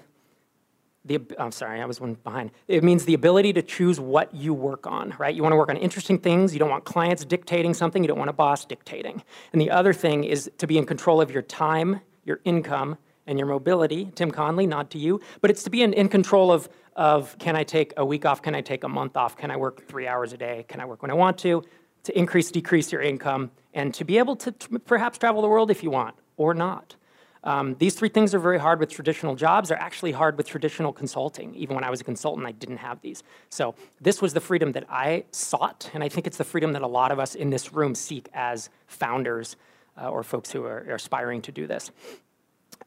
the, 1.06 1.22
I'm 1.40 1.52
sorry, 1.52 1.82
I 1.82 1.86
was 1.86 2.02
one 2.02 2.16
behind. 2.16 2.52
It 2.68 2.84
means 2.84 3.06
the 3.06 3.14
ability 3.14 3.54
to 3.54 3.62
choose 3.62 4.00
what 4.00 4.34
you 4.34 4.54
work 4.54 4.86
on, 4.86 5.14
right? 5.18 5.34
You 5.34 5.42
want 5.42 5.54
to 5.54 5.58
work 5.58 5.70
on 5.70 5.78
interesting 5.78 6.20
things. 6.20 6.54
You 6.54 6.60
don't 6.60 6.70
want 6.70 6.84
clients 6.84 7.24
dictating 7.24 7.74
something. 7.74 8.04
You 8.04 8.08
don't 8.08 8.18
want 8.18 8.30
a 8.30 8.34
boss 8.34 8.66
dictating. 8.66 9.24
And 9.54 9.62
the 9.62 9.72
other 9.72 9.94
thing 9.94 10.26
is 10.26 10.52
to 10.58 10.68
be 10.68 10.78
in 10.78 10.86
control 10.86 11.22
of 11.22 11.32
your 11.32 11.42
time, 11.42 12.02
your 12.26 12.42
income, 12.44 12.98
and 13.28 13.40
your 13.40 13.48
mobility. 13.48 14.12
Tim 14.16 14.30
Conley, 14.30 14.68
nod 14.68 14.90
to 14.92 14.98
you. 14.98 15.22
But 15.40 15.52
it's 15.52 15.64
to 15.64 15.70
be 15.70 15.84
in, 15.84 15.94
in 15.94 16.10
control 16.10 16.52
of, 16.52 16.68
of 16.96 17.38
can 17.38 17.56
I 17.56 17.64
take 17.64 17.94
a 17.96 18.04
week 18.04 18.26
off? 18.26 18.42
Can 18.42 18.54
I 18.54 18.62
take 18.62 18.84
a 18.84 18.90
month 18.90 19.16
off? 19.16 19.38
Can 19.38 19.52
I 19.52 19.58
work 19.58 19.88
three 19.88 20.08
hours 20.08 20.34
a 20.34 20.38
day? 20.38 20.66
Can 20.68 20.82
I 20.82 20.86
work 20.86 21.02
when 21.02 21.12
I 21.12 21.14
want 21.14 21.38
to? 21.40 21.64
To 22.04 22.18
increase, 22.18 22.52
decrease 22.52 22.92
your 22.92 23.02
income, 23.02 23.52
and 23.74 23.94
to 23.94 24.04
be 24.04 24.18
able 24.18 24.36
to 24.38 24.52
perhaps 24.86 25.18
travel 25.18 25.42
the 25.42 25.48
world 25.48 25.70
if 25.70 25.84
you 25.84 25.92
want 25.92 26.16
or 26.38 26.54
not. 26.54 26.96
Um, 27.44 27.76
these 27.80 27.96
three 27.96 28.10
things 28.10 28.36
are 28.36 28.40
very 28.40 28.60
hard 28.60 28.80
with 28.80 28.90
traditional 28.90 29.36
jobs. 29.36 29.70
They're 29.70 29.82
actually 29.82 30.12
hard 30.12 30.38
with 30.38 30.48
traditional 30.48 30.92
consulting. 30.92 31.56
Even 31.56 31.76
when 31.76 31.84
I 31.84 31.90
was 31.90 32.02
a 32.02 32.04
consultant, 32.04 32.46
I 32.46 32.52
didn't 32.52 32.78
have 32.78 33.02
these. 33.02 33.24
So 33.50 33.76
this 34.02 34.22
was 34.22 34.34
the 34.34 34.42
freedom 34.42 34.74
that 34.74 34.86
I 34.90 35.24
sought, 35.32 35.90
and 35.94 36.04
I 36.04 36.10
think 36.10 36.28
it's 36.28 36.38
the 36.38 36.44
freedom 36.44 36.74
that 36.74 36.82
a 36.82 36.88
lot 36.88 37.12
of 37.12 37.20
us 37.20 37.36
in 37.36 37.50
this 37.50 37.74
room 37.74 37.96
seek 37.96 38.28
as 38.34 38.70
founders 38.88 39.56
uh, 40.02 40.10
or 40.10 40.24
folks 40.24 40.52
who 40.52 40.64
are, 40.66 40.86
are 40.90 40.96
aspiring 40.96 41.42
to 41.44 41.52
do 41.52 41.66
this. 41.66 41.92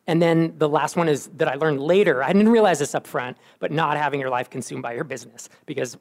And 0.07 0.21
then 0.21 0.55
the 0.59 0.69
last 0.69 0.97
one 0.97 1.09
is 1.09 1.29
that 1.37 1.49
I 1.49 1.55
learned 1.55 1.81
later. 1.81 2.23
I 2.23 2.33
didn't 2.33 2.49
realize 2.49 2.79
this 2.79 2.95
up 2.95 3.07
front, 3.07 3.37
but 3.59 3.71
not 3.71 3.97
having 3.97 4.21
your 4.21 4.31
life 4.31 4.51
consumed 4.51 4.83
by 4.83 4.95
your 4.95 5.05
business. 5.05 5.49
Because 5.65 5.97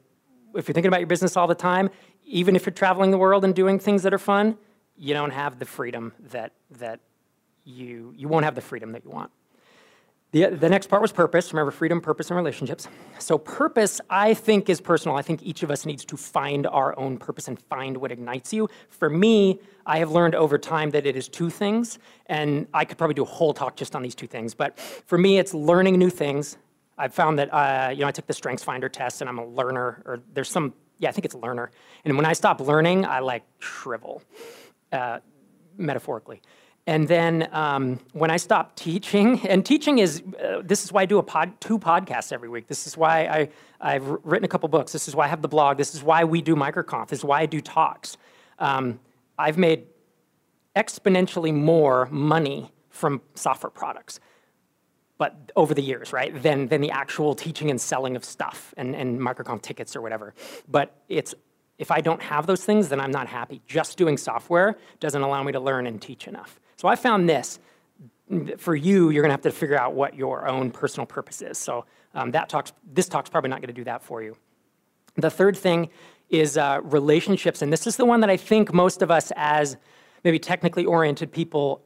if 0.55 0.67
you're 0.67 0.73
thinking 0.73 0.87
about 0.87 0.99
your 0.99 1.07
business 1.07 1.37
all 1.37 1.47
the 1.47 1.55
time, 1.55 1.89
even 2.25 2.55
if 2.55 2.65
you're 2.65 2.73
traveling 2.73 3.11
the 3.11 3.17
world 3.17 3.45
and 3.45 3.53
doing 3.53 3.79
things 3.79 4.03
that 4.03 4.13
are 4.13 4.19
fun, 4.19 4.57
you 4.97 5.13
don't 5.13 5.31
have 5.31 5.59
the 5.59 5.65
freedom 5.65 6.13
that, 6.31 6.53
that 6.79 6.99
you, 7.63 8.13
you 8.17 8.27
won't 8.27 8.45
have 8.45 8.55
the 8.55 8.61
freedom 8.61 8.91
that 8.93 9.03
you 9.03 9.11
want. 9.11 9.31
The, 10.31 10.45
the 10.47 10.69
next 10.69 10.87
part 10.87 11.01
was 11.01 11.11
purpose. 11.11 11.51
Remember, 11.51 11.71
freedom, 11.71 11.99
purpose, 11.99 12.29
and 12.29 12.37
relationships. 12.37 12.87
So, 13.19 13.37
purpose, 13.37 13.99
I 14.09 14.33
think, 14.33 14.69
is 14.69 14.79
personal. 14.79 15.17
I 15.17 15.21
think 15.21 15.43
each 15.43 15.61
of 15.61 15.69
us 15.69 15.85
needs 15.85 16.05
to 16.05 16.15
find 16.15 16.65
our 16.67 16.97
own 16.97 17.17
purpose 17.17 17.49
and 17.49 17.59
find 17.59 17.97
what 17.97 18.13
ignites 18.13 18.53
you. 18.53 18.69
For 18.87 19.09
me, 19.09 19.59
I 19.85 19.97
have 19.97 20.11
learned 20.11 20.35
over 20.35 20.57
time 20.57 20.91
that 20.91 21.05
it 21.05 21.17
is 21.17 21.27
two 21.27 21.49
things, 21.49 21.99
and 22.27 22.65
I 22.73 22.85
could 22.85 22.97
probably 22.97 23.13
do 23.13 23.23
a 23.23 23.25
whole 23.25 23.53
talk 23.53 23.75
just 23.75 23.93
on 23.93 24.03
these 24.03 24.15
two 24.15 24.27
things. 24.27 24.53
But 24.53 24.79
for 24.79 25.17
me, 25.17 25.37
it's 25.37 25.53
learning 25.53 25.99
new 25.99 26.09
things. 26.09 26.57
I've 26.97 27.13
found 27.13 27.37
that, 27.39 27.53
uh, 27.53 27.89
you 27.89 28.01
know, 28.01 28.07
I 28.07 28.11
took 28.11 28.27
the 28.27 28.33
Strengths 28.33 28.63
Finder 28.63 28.87
test, 28.87 29.19
and 29.19 29.29
I'm 29.29 29.37
a 29.37 29.45
learner, 29.45 30.01
or 30.05 30.21
there's 30.33 30.49
some, 30.49 30.73
yeah, 30.97 31.09
I 31.09 31.11
think 31.11 31.25
it's 31.25 31.35
a 31.35 31.39
learner. 31.39 31.71
And 32.05 32.15
when 32.15 32.25
I 32.25 32.31
stop 32.31 32.61
learning, 32.61 33.05
I 33.05 33.19
like 33.19 33.43
shrivel, 33.59 34.23
uh, 34.93 35.19
metaphorically. 35.77 36.41
And 36.87 37.07
then 37.07 37.47
um, 37.51 37.99
when 38.13 38.31
I 38.31 38.37
stopped 38.37 38.77
teaching, 38.77 39.39
and 39.47 39.65
teaching 39.65 39.99
is, 39.99 40.23
uh, 40.43 40.61
this 40.63 40.83
is 40.83 40.91
why 40.91 41.03
I 41.03 41.05
do 41.05 41.19
a 41.19 41.23
pod, 41.23 41.59
two 41.61 41.77
podcasts 41.77 42.31
every 42.33 42.49
week. 42.49 42.67
This 42.67 42.87
is 42.87 42.97
why 42.97 43.25
I, 43.25 43.49
I've 43.79 44.07
written 44.23 44.45
a 44.45 44.47
couple 44.47 44.67
books. 44.69 44.91
This 44.91 45.07
is 45.07 45.15
why 45.15 45.25
I 45.25 45.27
have 45.27 45.41
the 45.41 45.47
blog. 45.47 45.77
This 45.77 45.93
is 45.93 46.03
why 46.03 46.23
we 46.23 46.41
do 46.41 46.55
MicroConf. 46.55 47.07
This 47.09 47.19
is 47.19 47.25
why 47.25 47.41
I 47.41 47.45
do 47.45 47.61
talks. 47.61 48.17
Um, 48.59 48.99
I've 49.37 49.57
made 49.57 49.85
exponentially 50.75 51.53
more 51.53 52.07
money 52.11 52.71
from 52.89 53.21
software 53.35 53.69
products, 53.69 54.19
but 55.17 55.51
over 55.55 55.73
the 55.73 55.81
years, 55.81 56.11
right, 56.13 56.41
than, 56.41 56.67
than 56.67 56.81
the 56.81 56.91
actual 56.91 57.35
teaching 57.35 57.69
and 57.69 57.79
selling 57.79 58.15
of 58.15 58.25
stuff 58.25 58.73
and, 58.77 58.95
and 58.95 59.19
MicroConf 59.19 59.61
tickets 59.61 59.95
or 59.95 60.01
whatever. 60.01 60.33
But 60.67 60.95
it's 61.09 61.33
If 61.77 61.91
I 61.91 62.01
don't 62.01 62.21
have 62.21 62.47
those 62.47 62.63
things, 62.63 62.89
then 62.89 62.99
I'm 62.99 63.11
not 63.11 63.27
happy. 63.27 63.61
Just 63.67 63.97
doing 63.97 64.17
software 64.17 64.77
doesn't 64.99 65.21
allow 65.21 65.43
me 65.43 65.51
to 65.51 65.59
learn 65.59 65.87
and 65.87 66.01
teach 66.01 66.27
enough. 66.27 66.59
So 66.81 66.87
I 66.87 66.95
found 66.95 67.29
this. 67.29 67.59
For 68.57 68.75
you, 68.75 69.11
you're 69.11 69.21
going 69.21 69.29
to 69.29 69.33
have 69.33 69.41
to 69.41 69.51
figure 69.51 69.77
out 69.77 69.93
what 69.93 70.15
your 70.15 70.47
own 70.47 70.71
personal 70.71 71.05
purpose 71.05 71.43
is. 71.43 71.59
So 71.59 71.85
um, 72.15 72.31
that 72.31 72.49
talks, 72.49 72.73
this 72.91 73.07
talk's 73.07 73.29
probably 73.29 73.51
not 73.51 73.59
going 73.61 73.67
to 73.67 73.73
do 73.73 73.83
that 73.83 74.01
for 74.01 74.23
you. 74.23 74.35
The 75.15 75.29
third 75.29 75.55
thing 75.55 75.89
is 76.31 76.57
uh, 76.57 76.79
relationships, 76.81 77.61
and 77.61 77.71
this 77.71 77.85
is 77.85 77.97
the 77.97 78.05
one 78.05 78.21
that 78.21 78.31
I 78.31 78.37
think 78.37 78.73
most 78.73 79.03
of 79.03 79.11
us, 79.11 79.31
as 79.35 79.77
maybe 80.23 80.39
technically 80.39 80.83
oriented 80.83 81.31
people, 81.31 81.83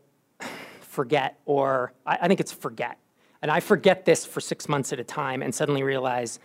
forget, 0.80 1.42
or 1.46 1.92
I, 2.06 2.20
I 2.22 2.28
think 2.30 2.40
it's 2.40 2.54
forget. 2.54 2.98
And 3.42 3.52
I 3.52 3.60
forget 3.60 4.06
this 4.06 4.26
for 4.26 4.40
six 4.40 4.70
months 4.70 4.94
at 4.94 5.00
a 5.02 5.04
time 5.04 5.42
and 5.42 5.54
suddenly 5.54 5.84
realize 5.84 6.40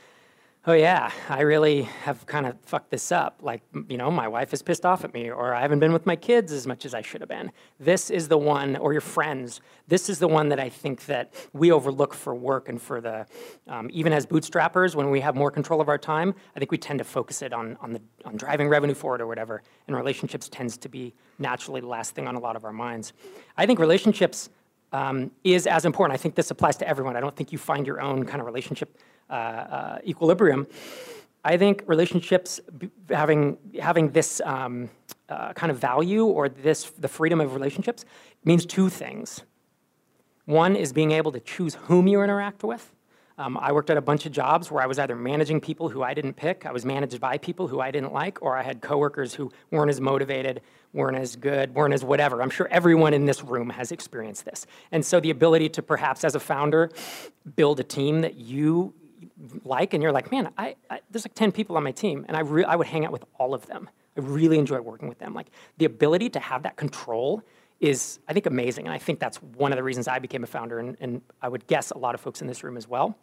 oh 0.67 0.75
yeah, 0.75 1.11
I 1.29 1.41
really 1.41 1.83
have 1.83 2.27
kind 2.27 2.47
of 2.47 2.55
fucked 2.61 2.91
this 2.91 3.11
up. 3.11 3.39
Like, 3.41 3.63
you 3.89 3.97
know, 3.97 4.11
my 4.11 4.29
wife 4.29 4.53
is 4.53 4.61
pissed 4.61 4.85
off 4.85 5.05
at 5.05 5.15
me, 5.15 5.31
or 5.31 5.55
I 5.55 5.63
haven't 5.63 5.79
been 5.79 5.93
with 5.93 6.05
my 6.05 6.17
kids 6.17 6.53
as 6.53 6.67
much 6.67 6.85
as 6.85 6.93
I 6.93 7.01
should 7.01 7.23
have 7.23 7.31
been. 7.31 7.51
This 7.79 8.11
is 8.11 8.29
the 8.29 8.37
one, 8.37 8.77
or 8.77 8.93
your 8.93 9.01
friends, 9.01 9.63
this 9.89 10.11
is 10.11 10.19
the 10.19 10.29
one 10.29 10.51
that 10.51 10.61
I 10.61 10.69
think 10.69 11.07
that 11.07 11.33
we 11.55 11.73
overlook 11.73 12.13
for 12.13 12.35
work 12.35 12.69
and 12.69 12.81
for 12.81 13.01
the, 13.01 13.27
um, 13.69 13.89
even 13.91 14.13
as 14.13 14.27
bootstrappers, 14.27 14.95
when 14.95 15.11
we 15.11 15.21
have 15.21 15.35
more 15.35 15.51
control 15.51 15.81
of 15.81 15.89
our 15.89 15.99
time, 15.99 16.35
I 16.55 16.59
think 16.59 16.71
we 16.71 16.79
tend 16.79 16.99
to 16.99 17.05
focus 17.05 17.41
it 17.41 17.55
on, 17.55 17.79
on, 17.81 17.95
the, 17.95 18.03
on 18.27 18.37
driving 18.37 18.69
revenue 18.69 18.95
forward 18.95 19.23
or 19.23 19.27
whatever, 19.27 19.63
and 19.87 19.97
relationships 19.97 20.51
tends 20.51 20.77
to 20.77 20.91
be 20.91 21.15
naturally 21.39 21.81
the 21.81 21.89
last 21.89 22.15
thing 22.15 22.29
on 22.29 22.35
a 22.35 22.41
lot 22.41 22.55
of 22.55 22.67
our 22.67 22.73
minds. 22.73 23.15
I 23.57 23.65
think 23.65 23.79
relationships 23.79 24.51
um, 24.93 25.31
is 25.43 25.67
as 25.67 25.85
important. 25.85 26.19
I 26.19 26.21
think 26.21 26.35
this 26.35 26.51
applies 26.51 26.77
to 26.79 26.89
everyone. 26.89 27.17
I 27.17 27.21
don't 27.21 27.35
think 27.35 27.53
you 27.53 27.59
find 27.59 27.87
your 27.87 28.01
own 28.01 28.25
kind 28.25 28.41
of 28.41 28.47
relationship 28.47 28.99
uh, 29.31 29.33
uh, 29.33 29.99
equilibrium. 30.05 30.67
I 31.45 31.57
think 31.57 31.85
relationships 31.87 32.61
having 33.09 33.57
having 33.81 34.11
this 34.11 34.43
um, 34.45 34.91
uh, 35.29 35.53
kind 35.55 35.71
of 35.71 35.79
value 35.79 36.27
or 36.27 36.49
this 36.49 36.91
the 36.99 37.09
freedom 37.09 37.41
of 37.41 37.55
relationships 37.55 38.05
means 38.45 38.67
two 38.67 38.89
things. 38.89 39.43
One 40.45 40.77
is 40.77 40.93
being 40.93 41.13
able 41.13 41.33
to 41.33 41.41
choose 41.41 41.77
whom 41.87 42.09
you 42.09 42.23
interact 42.23 42.63
with. 42.65 42.93
Um, 43.39 43.57
I 43.57 43.73
worked 43.73 43.89
at 43.89 43.97
a 43.97 44.03
bunch 44.03 44.27
of 44.27 44.33
jobs 44.33 44.71
where 44.71 44.83
I 44.83 44.87
was 44.87 44.99
either 44.99 45.17
managing 45.17 45.63
people 45.63 45.89
who 45.89 46.03
I 46.03 46.13
didn't 46.13 46.35
pick, 46.35 46.67
I 46.67 46.73
was 46.73 46.85
managed 46.85 47.19
by 47.21 47.39
people 47.39 47.69
who 47.69 47.81
I 47.81 47.91
didn't 47.91 48.13
like, 48.13 48.43
or 48.43 48.55
I 48.55 48.63
had 48.63 48.83
coworkers 48.83 49.33
who 49.33 49.51
weren't 49.71 49.89
as 49.89 49.99
motivated, 49.99 50.61
weren't 50.93 51.17
as 51.17 51.37
good, 51.37 51.75
weren't 51.75 51.95
as 51.95 52.05
whatever. 52.05 52.43
I'm 52.43 52.51
sure 52.51 52.69
everyone 52.71 53.15
in 53.15 53.25
this 53.25 53.43
room 53.43 53.71
has 53.71 53.93
experienced 53.93 54.45
this. 54.45 54.67
And 54.93 55.03
so 55.07 55.21
the 55.21 55.31
ability 55.31 55.71
to 55.71 55.83
perhaps, 55.83 56.23
as 56.23 56.35
a 56.35 56.41
founder, 56.41 56.91
build 57.57 57.81
a 57.81 57.85
team 57.85 58.21
that 58.21 58.35
you 58.35 58.93
like, 59.65 59.95
and 59.95 60.03
you're 60.03 60.13
like, 60.13 60.31
man, 60.31 60.51
I, 60.57 60.77
I 60.89 61.01
there's 61.11 61.25
like 61.25 61.35
10 61.35 61.53
people 61.53 61.77
on 61.77 61.83
my 61.83 61.93
team, 61.93 62.25
and 62.29 62.37
I, 62.37 62.41
re- 62.41 62.65
I 62.65 62.77
would 62.77 62.87
hang 62.87 63.05
out 63.05 63.13
with 63.13 63.25
all 63.39 63.55
of 63.55 63.67
them. 63.67 63.89
I 64.17 64.21
really 64.21 64.59
enjoy 64.59 64.81
working 64.81 65.09
with 65.09 65.19
them. 65.19 65.35
Like 65.35 65.49
the 65.79 65.85
ability 65.85 66.31
to 66.31 66.41
have 66.41 66.63
that 66.63 66.77
control 66.77 67.43
is, 67.81 68.19
I 68.29 68.33
think, 68.33 68.47
amazing. 68.47 68.87
And 68.87 68.95
I 68.95 68.99
think 68.99 69.19
that's 69.19 69.39
one 69.39 69.73
of 69.73 69.77
the 69.77 69.83
reasons 69.83 70.07
I 70.07 70.19
became 70.19 70.45
a 70.45 70.47
founder, 70.47 70.79
and, 70.79 70.97
and 71.01 71.23
I 71.41 71.49
would 71.49 71.67
guess 71.67 71.91
a 71.91 71.99
lot 71.99 72.15
of 72.15 72.21
folks 72.21 72.41
in 72.41 72.47
this 72.47 72.63
room 72.63 72.77
as 72.77 72.89
well. 72.89 73.17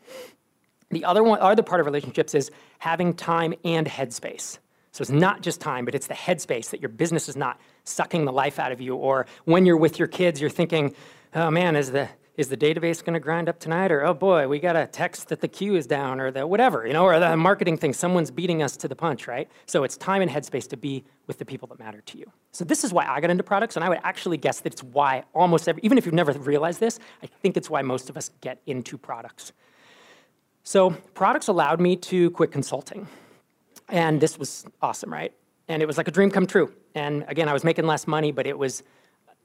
The 0.89 1.03
other 1.05 1.23
one, 1.23 1.39
other 1.39 1.63
part 1.63 1.81
of 1.81 1.85
relationships 1.85 2.33
is 2.33 2.49
having 2.79 3.13
time 3.13 3.53
and 3.63 3.85
headspace. 3.85 4.59
So 4.91 5.01
it's 5.01 5.11
not 5.11 5.41
just 5.41 5.61
time, 5.61 5.85
but 5.85 5.93
it's 5.93 6.07
the 6.07 6.15
headspace 6.15 6.71
that 6.71 6.81
your 6.81 6.89
business 6.89 7.29
is 7.29 7.35
not 7.35 7.59
sucking 7.83 8.25
the 8.25 8.31
life 8.31 8.57
out 8.57 8.71
of 8.71 8.81
you. 8.81 8.95
Or 8.95 9.27
when 9.45 9.65
you're 9.65 9.77
with 9.77 9.99
your 9.99 10.07
kids, 10.07 10.41
you're 10.41 10.49
thinking, 10.49 10.95
oh 11.35 11.51
man, 11.51 11.75
is 11.75 11.91
the 11.91 12.09
is 12.37 12.49
the 12.49 12.55
database 12.55 13.03
going 13.03 13.15
to 13.15 13.19
grind 13.19 13.49
up 13.49 13.59
tonight? 13.59 13.91
Or, 13.91 14.05
oh 14.05 14.13
boy, 14.13 14.47
we 14.47 14.59
got 14.59 14.75
a 14.75 14.85
text 14.85 15.27
that 15.29 15.41
the 15.41 15.47
queue 15.47 15.75
is 15.75 15.87
down, 15.87 16.19
or 16.19 16.31
the 16.31 16.45
whatever, 16.45 16.85
you 16.85 16.93
know, 16.93 17.03
or 17.03 17.19
the 17.19 17.35
marketing 17.35 17.77
thing, 17.77 17.93
someone's 17.93 18.31
beating 18.31 18.61
us 18.61 18.77
to 18.77 18.87
the 18.87 18.95
punch, 18.95 19.27
right? 19.27 19.49
So 19.65 19.83
it's 19.83 19.97
time 19.97 20.21
and 20.21 20.29
headspace 20.29 20.69
to 20.69 20.77
be 20.77 21.03
with 21.25 21.39
the 21.39 21.45
people 21.45 21.67
that 21.69 21.79
matter 21.79 22.01
to 22.01 22.17
you. 22.17 22.31
So 22.51 22.63
this 22.63 22.83
is 22.83 22.93
why 22.93 23.07
I 23.07 23.19
got 23.19 23.31
into 23.31 23.43
products, 23.43 23.75
and 23.75 23.83
I 23.83 23.89
would 23.89 23.99
actually 24.03 24.37
guess 24.37 24.61
that 24.61 24.71
it's 24.71 24.83
why 24.83 25.23
almost 25.33 25.67
every, 25.67 25.81
even 25.83 25.97
if 25.97 26.05
you've 26.05 26.15
never 26.15 26.31
realized 26.31 26.79
this, 26.79 26.99
I 27.23 27.27
think 27.27 27.57
it's 27.57 27.69
why 27.69 27.81
most 27.81 28.09
of 28.09 28.15
us 28.15 28.29
get 28.41 28.61
into 28.67 28.97
products. 28.97 29.51
So 30.63 30.91
products 31.15 31.47
allowed 31.47 31.81
me 31.81 31.95
to 31.95 32.29
quit 32.31 32.51
consulting. 32.51 33.07
And 33.89 34.21
this 34.21 34.37
was 34.37 34.65
awesome, 34.81 35.11
right? 35.11 35.33
And 35.69 35.81
it 35.81 35.85
was 35.85 35.97
like 35.97 36.07
a 36.07 36.11
dream 36.11 36.29
come 36.29 36.45
true. 36.45 36.73
And 36.93 37.25
again, 37.27 37.49
I 37.49 37.53
was 37.53 37.63
making 37.63 37.87
less 37.87 38.05
money, 38.05 38.31
but 38.31 38.45
it 38.45 38.57
was 38.57 38.83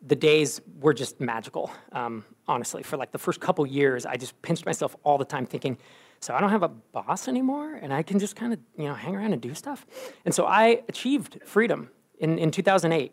the 0.05 0.17
days 0.17 0.61
were 0.81 0.93
just 0.93 1.21
magical, 1.21 1.71
um, 1.93 2.25
honestly. 2.49 2.83
For 2.83 2.97
like 2.97 3.13
the 3.13 3.19
first 3.19 3.41
couple 3.41 3.67
years, 3.67 4.05
I 4.05 4.17
just 4.17 4.41
pinched 4.43 4.67
myself 4.67 4.97
all 5.05 5.19
the 5.19 5.25
time 5.25 5.47
thinking, 5.47 5.79
so 6.21 6.35
I 6.35 6.41
don't 6.41 6.51
have 6.51 6.63
a 6.63 6.69
boss 6.69 7.29
anymore 7.29 7.75
and 7.75 7.93
I 7.93 8.03
can 8.03 8.19
just 8.19 8.37
kind 8.37 8.53
of, 8.53 8.59
you 8.77 8.85
know, 8.85 8.95
hang 8.95 9.17
around 9.17 9.33
and 9.33 9.43
do 9.43 9.55
stuff. 9.55 9.87
And 10.25 10.35
so 10.35 10.47
I 10.47 10.83
achieved 10.89 11.41
freedom 11.45 11.91
in, 12.19 12.39
in 12.39 12.51
2008. 12.51 13.13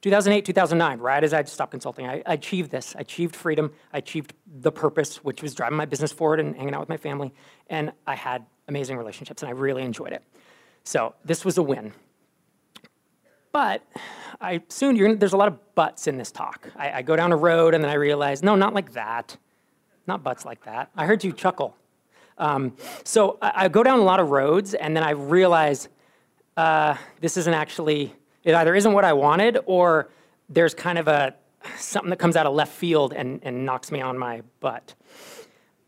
2008, 0.00 0.44
2009, 0.46 0.98
right 0.98 1.22
as 1.22 1.34
I 1.34 1.44
stopped 1.44 1.72
consulting, 1.72 2.06
I, 2.06 2.22
I 2.24 2.34
achieved 2.34 2.70
this. 2.70 2.96
I 2.96 3.00
achieved 3.00 3.36
freedom. 3.36 3.72
I 3.92 3.98
achieved 3.98 4.32
the 4.46 4.72
purpose, 4.72 5.22
which 5.22 5.42
was 5.42 5.54
driving 5.54 5.76
my 5.76 5.84
business 5.84 6.10
forward 6.10 6.40
and 6.40 6.56
hanging 6.56 6.74
out 6.74 6.80
with 6.80 6.88
my 6.88 6.96
family. 6.96 7.34
And 7.68 7.92
I 8.06 8.14
had 8.14 8.46
amazing 8.66 8.96
relationships 8.96 9.42
and 9.42 9.50
I 9.50 9.52
really 9.52 9.82
enjoyed 9.82 10.12
it. 10.12 10.22
So 10.84 11.14
this 11.24 11.44
was 11.44 11.58
a 11.58 11.62
win. 11.62 11.92
But 13.52 13.82
I 14.40 14.62
soon, 14.68 15.18
there's 15.18 15.32
a 15.32 15.36
lot 15.36 15.48
of 15.48 15.74
buts 15.74 16.06
in 16.06 16.16
this 16.16 16.30
talk. 16.30 16.70
I, 16.76 16.92
I, 16.92 17.02
go 17.02 17.16
down 17.16 17.32
a 17.32 17.36
road 17.36 17.74
and 17.74 17.82
then 17.82 17.90
I 17.90 17.94
realize, 17.94 18.42
no, 18.42 18.54
not 18.54 18.74
like 18.74 18.92
that. 18.92 19.36
Not 20.06 20.22
buts 20.22 20.44
like 20.44 20.64
that. 20.64 20.90
I 20.96 21.06
heard 21.06 21.24
you 21.24 21.32
chuckle. 21.32 21.76
Um, 22.38 22.76
so 23.04 23.38
I, 23.42 23.64
I, 23.64 23.68
go 23.68 23.82
down 23.82 23.98
a 23.98 24.02
lot 24.02 24.20
of 24.20 24.30
roads 24.30 24.74
and 24.74 24.96
then 24.96 25.02
I 25.02 25.10
realize 25.10 25.88
uh, 26.56 26.96
this 27.20 27.36
isn't 27.36 27.52
actually, 27.52 28.14
it 28.44 28.54
either 28.54 28.74
isn't 28.74 28.92
what 28.92 29.04
I 29.04 29.12
wanted 29.12 29.58
or 29.66 30.10
there's 30.48 30.74
kind 30.74 30.98
of 30.98 31.06
a 31.08 31.34
something 31.76 32.10
that 32.10 32.18
comes 32.18 32.36
out 32.36 32.46
of 32.46 32.54
left 32.54 32.72
field 32.72 33.12
and, 33.12 33.40
and 33.42 33.66
knocks 33.66 33.92
me 33.92 34.00
on 34.00 34.16
my 34.16 34.42
butt. 34.60 34.94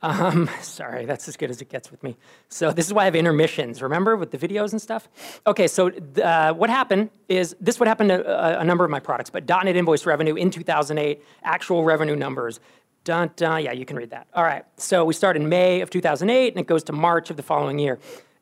Um, 0.03 0.51
sorry, 0.61 1.07
that's 1.07 1.29
as 1.29 1.37
good 1.37 1.51
as 1.51 1.63
it 1.63 1.69
gets 1.69 1.91
with 1.91 2.03
me. 2.03 2.17
So 2.49 2.73
this 2.73 2.87
is 2.87 2.93
why 2.93 3.03
I 3.03 3.05
have 3.07 3.15
intermissions, 3.15 3.81
remember, 3.81 4.17
with 4.17 4.31
the 4.31 4.39
videos 4.39 4.73
and 4.73 4.83
stuff? 4.83 5.09
Okay, 5.47 5.69
so 5.69 5.91
uh, 6.23 6.53
what 6.53 6.71
happened 6.71 7.11
is, 7.29 7.57
this 7.61 7.79
would 7.79 7.89
happen 7.89 8.09
to 8.09 8.27
a, 8.27 8.61
a, 8.61 8.65
number 8.65 8.85
of 8.85 8.91
my 8.91 9.01
products, 9.01 9.31
but 9.31 9.49
.NET 9.49 9.77
invoice 9.77 10.05
revenue 10.05 10.35
in 10.35 10.51
2008, 10.51 11.23
actual 11.45 11.85
revenue 11.85 12.17
numbers, 12.17 12.61
dun, 13.05 13.31
dun, 13.37 13.63
yeah, 13.65 13.73
you 13.73 13.85
can 13.85 13.97
read 13.97 14.11
that. 14.11 14.27
All 14.35 14.45
right, 14.45 14.65
so 14.77 15.05
we 15.05 15.15
start 15.15 15.37
in 15.37 15.49
May 15.49 15.81
of 15.81 15.91
2008, 15.91 16.53
and 16.53 16.61
it 16.61 16.67
goes 16.67 16.83
to 16.85 16.93
March 16.93 17.31
of 17.31 17.37
the 17.37 17.43
following 17.43 17.79
year. 17.79 17.99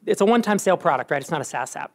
It's 0.07 0.21
a 0.21 0.25
one-time 0.25 0.59
sale 0.59 0.77
product, 0.77 1.11
right? 1.11 1.21
It's 1.21 1.31
not 1.31 1.41
a 1.41 1.45
SaaS 1.45 1.77
app. 1.77 1.93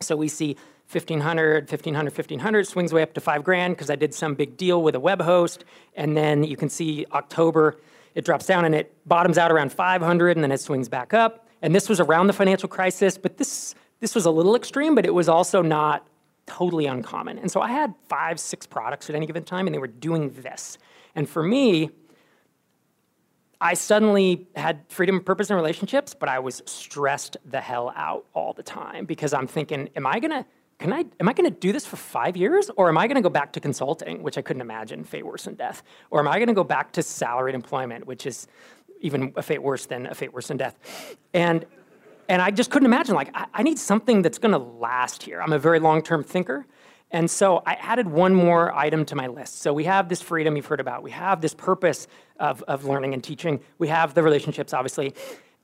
So 0.00 0.16
we 0.16 0.28
see 0.28 0.56
1500, 0.90 1.70
1500, 1.70 2.10
1500, 2.16 2.66
swings 2.66 2.92
way 2.92 3.02
up 3.02 3.12
to 3.14 3.20
five 3.20 3.44
grand 3.44 3.76
because 3.76 3.90
I 3.90 3.96
did 3.96 4.14
some 4.14 4.34
big 4.34 4.56
deal 4.56 4.82
with 4.82 4.94
a 4.94 5.00
web 5.00 5.20
host. 5.20 5.64
And 5.94 6.16
then 6.16 6.44
you 6.44 6.56
can 6.56 6.68
see 6.68 7.04
October 7.12 7.76
it 8.18 8.24
drops 8.24 8.46
down 8.46 8.64
and 8.64 8.74
it 8.74 8.92
bottoms 9.06 9.38
out 9.38 9.52
around 9.52 9.72
500 9.72 10.36
and 10.36 10.42
then 10.42 10.50
it 10.50 10.58
swings 10.58 10.88
back 10.88 11.14
up. 11.14 11.46
And 11.62 11.72
this 11.72 11.88
was 11.88 12.00
around 12.00 12.26
the 12.26 12.32
financial 12.32 12.68
crisis, 12.68 13.16
but 13.16 13.36
this, 13.36 13.76
this 14.00 14.12
was 14.12 14.26
a 14.26 14.30
little 14.32 14.56
extreme, 14.56 14.96
but 14.96 15.06
it 15.06 15.14
was 15.14 15.28
also 15.28 15.62
not 15.62 16.04
totally 16.44 16.86
uncommon. 16.86 17.38
And 17.38 17.48
so 17.48 17.60
I 17.60 17.70
had 17.70 17.94
five, 18.08 18.40
six 18.40 18.66
products 18.66 19.08
at 19.08 19.14
any 19.14 19.24
given 19.24 19.44
time 19.44 19.68
and 19.68 19.74
they 19.74 19.78
were 19.78 19.86
doing 19.86 20.30
this. 20.42 20.78
And 21.14 21.28
for 21.28 21.44
me, 21.44 21.90
I 23.60 23.74
suddenly 23.74 24.48
had 24.56 24.80
freedom, 24.88 25.22
purpose, 25.22 25.48
and 25.50 25.56
relationships, 25.56 26.12
but 26.12 26.28
I 26.28 26.40
was 26.40 26.60
stressed 26.66 27.36
the 27.48 27.60
hell 27.60 27.92
out 27.94 28.26
all 28.34 28.52
the 28.52 28.64
time 28.64 29.04
because 29.04 29.32
I'm 29.32 29.46
thinking, 29.46 29.90
am 29.94 30.08
I 30.08 30.18
gonna 30.18 30.44
can 30.78 30.92
I, 30.92 31.04
am 31.18 31.28
I 31.28 31.32
going 31.32 31.50
to 31.52 31.58
do 31.58 31.72
this 31.72 31.84
for 31.84 31.96
five 31.96 32.36
years? 32.36 32.70
Or 32.76 32.88
am 32.88 32.96
I 32.96 33.06
going 33.06 33.16
to 33.16 33.22
go 33.22 33.30
back 33.30 33.52
to 33.54 33.60
consulting, 33.60 34.22
which 34.22 34.38
I 34.38 34.42
couldn't 34.42 34.62
imagine, 34.62 35.02
fate 35.02 35.26
worse 35.26 35.44
than 35.44 35.54
death? 35.54 35.82
Or 36.10 36.20
am 36.20 36.28
I 36.28 36.36
going 36.36 36.48
to 36.48 36.54
go 36.54 36.64
back 36.64 36.92
to 36.92 37.02
salaried 37.02 37.54
employment, 37.54 38.06
which 38.06 38.26
is 38.26 38.46
even 39.00 39.32
a 39.36 39.42
fate 39.42 39.62
worse 39.62 39.86
than 39.86 40.06
a 40.06 40.14
fate 40.14 40.32
worse 40.32 40.48
than 40.48 40.56
death? 40.56 40.78
And, 41.34 41.66
and 42.28 42.40
I 42.40 42.52
just 42.52 42.70
couldn't 42.70 42.86
imagine, 42.86 43.16
like, 43.16 43.30
I, 43.34 43.46
I 43.54 43.62
need 43.64 43.78
something 43.78 44.22
that's 44.22 44.38
going 44.38 44.52
to 44.52 44.58
last 44.58 45.24
here. 45.24 45.42
I'm 45.42 45.52
a 45.52 45.58
very 45.58 45.80
long 45.80 46.00
term 46.00 46.22
thinker. 46.22 46.64
And 47.10 47.28
so 47.30 47.62
I 47.66 47.72
added 47.74 48.06
one 48.06 48.34
more 48.34 48.72
item 48.74 49.04
to 49.06 49.16
my 49.16 49.26
list. 49.26 49.62
So 49.62 49.72
we 49.72 49.84
have 49.84 50.08
this 50.08 50.20
freedom 50.20 50.56
you've 50.56 50.66
heard 50.66 50.80
about, 50.80 51.02
we 51.02 51.10
have 51.10 51.40
this 51.40 51.54
purpose 51.54 52.06
of, 52.38 52.62
of 52.64 52.84
learning 52.84 53.14
and 53.14 53.24
teaching, 53.24 53.60
we 53.78 53.88
have 53.88 54.14
the 54.14 54.22
relationships, 54.22 54.74
obviously. 54.74 55.14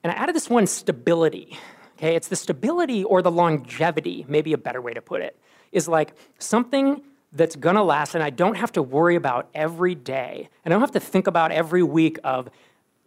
And 0.02 0.10
I 0.10 0.16
added 0.16 0.34
this 0.34 0.50
one 0.50 0.66
stability. 0.66 1.58
Okay, 2.04 2.16
it's 2.16 2.28
the 2.28 2.36
stability 2.36 3.02
or 3.02 3.22
the 3.22 3.30
longevity, 3.30 4.26
maybe 4.28 4.52
a 4.52 4.58
better 4.58 4.82
way 4.82 4.92
to 4.92 5.00
put 5.00 5.22
it, 5.22 5.40
is 5.72 5.88
like 5.88 6.14
something 6.38 7.00
that's 7.32 7.56
gonna 7.56 7.82
last 7.82 8.14
and 8.14 8.22
I 8.22 8.28
don't 8.28 8.56
have 8.56 8.72
to 8.72 8.82
worry 8.82 9.16
about 9.16 9.48
every 9.54 9.94
day. 9.94 10.50
And 10.62 10.74
I 10.74 10.74
don't 10.74 10.82
have 10.82 10.90
to 10.90 11.00
think 11.00 11.26
about 11.26 11.50
every 11.50 11.82
week 11.82 12.18
of, 12.22 12.50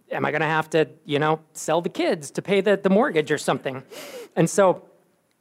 am 0.10 0.26
I 0.26 0.32
gonna 0.32 0.46
have 0.46 0.68
to, 0.72 0.90
you 1.06 1.20
know, 1.20 1.42
sell 1.54 1.80
the 1.80 1.90
kids 1.90 2.32
to 2.32 2.42
pay 2.42 2.60
the, 2.60 2.76
the 2.76 2.90
mortgage 2.90 3.30
or 3.30 3.38
something? 3.38 3.84
And 4.36 4.50
so 4.50 4.82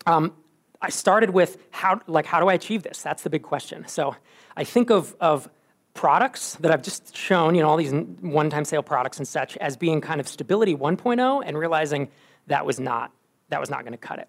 um, 0.04 0.34
I 0.82 0.90
started 0.90 1.30
with 1.30 1.56
how, 1.70 2.02
like, 2.06 2.26
how 2.26 2.40
do 2.40 2.48
I 2.48 2.52
achieve 2.52 2.82
this? 2.82 3.00
That's 3.00 3.22
the 3.22 3.30
big 3.30 3.42
question. 3.42 3.88
So 3.88 4.16
I 4.54 4.64
think 4.64 4.90
of, 4.90 5.16
of 5.18 5.48
products 5.94 6.56
that 6.56 6.70
I've 6.70 6.82
just 6.82 7.16
shown, 7.16 7.54
you 7.54 7.62
know, 7.62 7.70
all 7.70 7.78
these 7.78 7.94
one-time 8.20 8.66
sale 8.66 8.82
products 8.82 9.16
and 9.16 9.26
such 9.26 9.56
as 9.56 9.78
being 9.78 10.02
kind 10.02 10.20
of 10.20 10.28
stability 10.28 10.76
1.0 10.76 11.42
and 11.46 11.56
realizing 11.56 12.10
that 12.48 12.66
was 12.66 12.78
not 12.78 13.12
that 13.48 13.60
was 13.60 13.70
not 13.70 13.82
going 13.82 13.92
to 13.92 13.98
cut 13.98 14.18
it. 14.18 14.28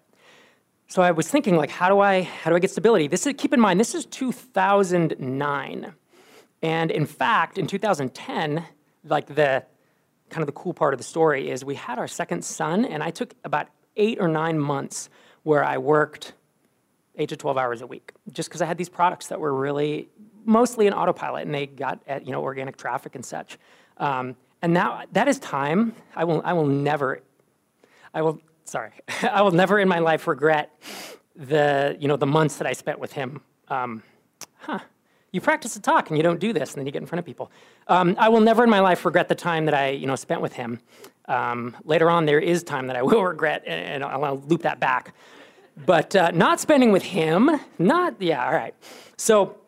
so 0.86 1.02
I 1.02 1.10
was 1.10 1.28
thinking, 1.28 1.56
like, 1.56 1.70
how 1.70 1.88
do 1.88 2.00
I 2.00 2.22
how 2.22 2.50
do 2.50 2.56
I 2.56 2.58
get 2.58 2.70
stability? 2.70 3.08
This 3.08 3.26
is 3.26 3.34
keep 3.36 3.52
in 3.52 3.60
mind, 3.60 3.78
this 3.80 3.94
is 3.94 4.06
2009, 4.06 5.92
and 6.62 6.90
in 6.90 7.06
fact, 7.06 7.58
in 7.58 7.66
2010, 7.66 8.64
like 9.04 9.26
the 9.26 9.64
kind 10.30 10.42
of 10.42 10.46
the 10.46 10.52
cool 10.52 10.74
part 10.74 10.92
of 10.92 10.98
the 10.98 11.04
story 11.04 11.50
is 11.50 11.64
we 11.64 11.74
had 11.74 11.98
our 11.98 12.08
second 12.08 12.44
son, 12.44 12.84
and 12.84 13.02
I 13.02 13.10
took 13.10 13.34
about 13.44 13.68
eight 13.96 14.18
or 14.20 14.28
nine 14.28 14.58
months 14.58 15.08
where 15.42 15.64
I 15.64 15.78
worked 15.78 16.34
eight 17.16 17.30
to 17.30 17.36
12 17.36 17.56
hours 17.58 17.82
a 17.82 17.86
week, 17.86 18.12
just 18.32 18.48
because 18.48 18.62
I 18.62 18.66
had 18.66 18.78
these 18.78 18.88
products 18.88 19.28
that 19.28 19.40
were 19.40 19.54
really 19.54 20.08
mostly 20.44 20.86
an 20.86 20.94
autopilot, 20.94 21.46
and 21.46 21.54
they 21.54 21.66
got 21.66 22.00
at 22.06 22.26
you 22.26 22.32
know 22.32 22.42
organic 22.42 22.76
traffic 22.76 23.14
and 23.14 23.24
such. 23.24 23.58
Um, 23.98 24.36
and 24.62 24.72
now 24.72 25.02
that 25.12 25.28
is 25.28 25.38
time 25.38 25.94
I 26.16 26.24
will 26.24 26.42
I 26.44 26.52
will 26.52 26.66
never 26.66 27.20
I 28.14 28.22
will 28.22 28.40
sorry 28.68 28.92
I 29.22 29.42
will 29.42 29.50
never 29.50 29.78
in 29.78 29.88
my 29.88 29.98
life 29.98 30.26
regret 30.26 30.70
the 31.38 31.96
you 31.98 32.08
know 32.08 32.16
the 32.16 32.26
months 32.26 32.56
that 32.56 32.66
I 32.66 32.72
spent 32.72 32.98
with 32.98 33.12
him. 33.12 33.40
Um, 33.68 34.02
huh. 34.58 34.80
You 35.30 35.42
practice 35.42 35.76
a 35.76 35.80
talk 35.80 36.08
and 36.08 36.16
you 36.16 36.22
don't 36.22 36.40
do 36.40 36.52
this, 36.52 36.70
and 36.70 36.80
then 36.80 36.86
you 36.86 36.92
get 36.92 37.02
in 37.02 37.06
front 37.06 37.20
of 37.20 37.26
people. 37.26 37.50
Um, 37.86 38.16
I 38.18 38.28
will 38.28 38.40
never 38.40 38.64
in 38.64 38.70
my 38.70 38.80
life 38.80 39.04
regret 39.04 39.28
the 39.28 39.34
time 39.34 39.66
that 39.66 39.74
I 39.74 39.90
you 39.90 40.06
know 40.06 40.16
spent 40.16 40.40
with 40.40 40.52
him. 40.52 40.80
Um, 41.26 41.76
later 41.84 42.10
on, 42.10 42.24
there 42.26 42.40
is 42.40 42.62
time 42.62 42.86
that 42.88 42.96
I 42.96 43.02
will 43.08 43.24
regret, 43.24 43.62
and 43.66 44.02
I'll, 44.02 44.38
loop 44.46 44.62
that 44.62 44.80
back. 44.80 45.14
But 45.86 46.16
uh, 46.16 46.32
not 46.32 46.58
spending 46.60 46.90
with 46.90 47.04
him, 47.04 47.50
not 47.78 48.20
yeah, 48.20 48.44
all 48.44 48.52
right. 48.52 48.74
So 49.16 49.58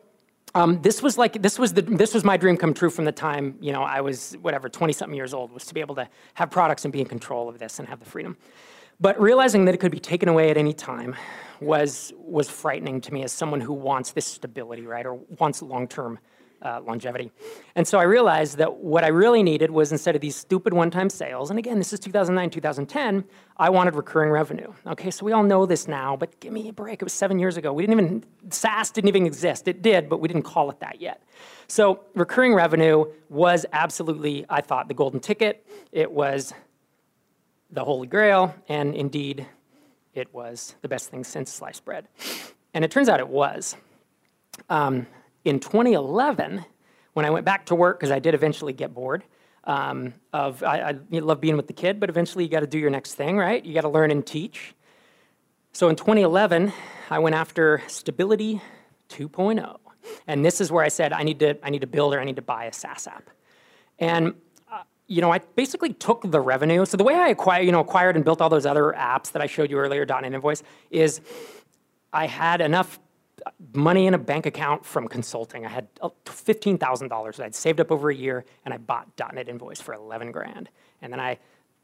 um, 0.55 0.81
this 0.81 1.01
was 1.01 1.17
like 1.17 1.41
this 1.41 1.57
was 1.57 1.73
the 1.73 1.83
this 1.83 2.13
was 2.13 2.23
my 2.23 2.37
dream 2.37 2.57
come 2.57 2.73
true 2.73 2.89
from 2.89 3.05
the 3.05 3.11
time 3.11 3.55
you 3.61 3.71
know 3.71 3.83
I 3.83 4.01
was 4.01 4.35
whatever 4.41 4.67
twenty 4.67 4.93
something 4.93 5.15
years 5.15 5.33
old 5.33 5.51
was 5.51 5.65
to 5.67 5.73
be 5.73 5.79
able 5.79 5.95
to 5.95 6.09
have 6.33 6.49
products 6.49 6.83
and 6.83 6.91
be 6.91 6.99
in 6.99 7.05
control 7.05 7.47
of 7.47 7.59
this 7.59 7.79
and 7.79 7.87
have 7.87 7.99
the 7.99 8.05
freedom. 8.05 8.35
But 9.01 9.19
realizing 9.19 9.65
that 9.65 9.73
it 9.73 9.79
could 9.79 9.91
be 9.91 9.99
taken 9.99 10.29
away 10.29 10.51
at 10.51 10.57
any 10.57 10.73
time 10.73 11.15
was 11.59 12.13
was 12.17 12.49
frightening 12.49 13.01
to 13.01 13.13
me 13.13 13.23
as 13.23 13.31
someone 13.31 13.59
who 13.59 13.73
wants 13.73 14.11
this 14.11 14.25
stability, 14.25 14.85
right, 14.85 15.05
or 15.05 15.15
wants 15.39 15.61
long 15.61 15.87
term 15.87 16.19
uh, 16.61 16.79
longevity. 16.85 17.31
And 17.75 17.87
so 17.87 17.97
I 17.97 18.03
realized 18.03 18.57
that 18.57 18.77
what 18.77 19.03
I 19.03 19.07
really 19.07 19.41
needed 19.41 19.71
was 19.71 19.91
instead 19.91 20.13
of 20.13 20.21
these 20.21 20.35
stupid 20.35 20.73
one 20.73 20.91
time 20.91 21.09
sales, 21.09 21.49
and 21.49 21.57
again, 21.57 21.79
this 21.79 21.93
is 21.93 21.99
2009, 21.99 22.51
2010, 22.51 23.23
I 23.57 23.69
wanted 23.71 23.95
recurring 23.95 24.29
revenue. 24.29 24.71
Okay, 24.85 25.09
so 25.09 25.25
we 25.25 25.31
all 25.31 25.43
know 25.43 25.65
this 25.65 25.87
now, 25.87 26.15
but 26.15 26.39
give 26.39 26.53
me 26.53 26.69
a 26.69 26.73
break. 26.73 27.01
It 27.01 27.03
was 27.03 27.13
seven 27.13 27.39
years 27.39 27.57
ago. 27.57 27.73
We 27.73 27.85
didn't 27.85 27.99
even, 27.99 28.23
SaaS 28.51 28.91
didn't 28.91 29.07
even 29.07 29.25
exist. 29.25 29.67
It 29.67 29.81
did, 29.81 30.09
but 30.09 30.19
we 30.19 30.27
didn't 30.27 30.43
call 30.43 30.69
it 30.69 30.79
that 30.79 31.01
yet. 31.01 31.23
So 31.67 32.01
recurring 32.13 32.53
revenue 32.53 33.05
was 33.29 33.65
absolutely, 33.73 34.45
I 34.49 34.61
thought, 34.61 34.87
the 34.87 34.93
golden 34.93 35.19
ticket. 35.19 35.65
It 35.91 36.11
was 36.11 36.53
the 37.71 37.83
holy 37.83 38.07
grail, 38.07 38.53
and 38.67 38.95
indeed, 38.95 39.45
it 40.13 40.33
was 40.33 40.75
the 40.81 40.87
best 40.87 41.09
thing 41.09 41.23
since 41.23 41.51
sliced 41.51 41.85
bread. 41.85 42.07
And 42.73 42.83
it 42.83 42.91
turns 42.91 43.09
out 43.09 43.19
it 43.19 43.27
was. 43.27 43.75
Um, 44.69 45.07
in 45.45 45.59
2011, 45.59 46.65
when 47.13 47.25
I 47.25 47.29
went 47.29 47.45
back 47.45 47.65
to 47.67 47.75
work, 47.75 47.99
because 47.99 48.11
I 48.11 48.19
did 48.19 48.33
eventually 48.33 48.73
get 48.73 48.93
bored 48.93 49.23
um, 49.63 50.13
of, 50.33 50.63
I, 50.63 50.89
I 50.89 51.19
love 51.19 51.39
being 51.41 51.57
with 51.57 51.67
the 51.67 51.73
kid, 51.73 51.99
but 51.99 52.09
eventually 52.09 52.43
you 52.43 52.49
got 52.49 52.61
to 52.61 52.67
do 52.67 52.79
your 52.79 52.89
next 52.89 53.15
thing, 53.15 53.37
right? 53.37 53.63
You 53.63 53.73
got 53.73 53.81
to 53.81 53.89
learn 53.89 54.11
and 54.11 54.25
teach. 54.25 54.73
So 55.73 55.89
in 55.89 55.95
2011, 55.95 56.73
I 57.09 57.19
went 57.19 57.35
after 57.35 57.81
Stability 57.87 58.61
2.0. 59.09 59.77
And 60.27 60.43
this 60.43 60.59
is 60.61 60.71
where 60.71 60.83
I 60.83 60.87
said, 60.87 61.13
I 61.13 61.23
need 61.23 61.39
to, 61.39 61.63
I 61.63 61.69
need 61.69 61.81
to 61.81 61.87
build 61.87 62.13
or 62.13 62.19
I 62.19 62.23
need 62.23 62.37
to 62.37 62.41
buy 62.41 62.65
a 62.65 62.73
SaaS 62.73 63.07
app. 63.07 63.29
And 63.99 64.33
you 65.11 65.19
know, 65.19 65.33
I 65.33 65.39
basically 65.57 65.91
took 65.91 66.31
the 66.31 66.39
revenue. 66.39 66.85
So 66.85 66.95
the 66.95 67.03
way 67.03 67.15
I 67.15 67.27
acquired, 67.27 67.65
you 67.65 67.73
know, 67.73 67.81
acquired 67.81 68.15
and 68.15 68.23
built 68.23 68.39
all 68.39 68.47
those 68.47 68.65
other 68.65 68.95
apps 68.97 69.33
that 69.33 69.41
I 69.41 69.45
showed 69.45 69.69
you 69.69 69.77
earlier, 69.77 70.05
.NET 70.05 70.23
Invoice, 70.23 70.63
is 70.89 71.19
I 72.13 72.27
had 72.27 72.61
enough 72.61 72.97
money 73.73 74.07
in 74.07 74.13
a 74.13 74.17
bank 74.17 74.45
account 74.45 74.85
from 74.85 75.09
consulting. 75.09 75.65
I 75.65 75.69
had 75.69 75.89
uh, 75.99 76.09
$15,000 76.23 77.35
that 77.35 77.45
I'd 77.45 77.53
saved 77.53 77.81
up 77.81 77.91
over 77.91 78.09
a 78.09 78.15
year, 78.15 78.45
and 78.63 78.73
I 78.73 78.77
bought 78.77 79.09
.NET 79.33 79.49
Invoice 79.49 79.81
for 79.81 79.93
11 79.93 80.31
grand. 80.31 80.69
And 81.01 81.11
then 81.11 81.19
I 81.19 81.39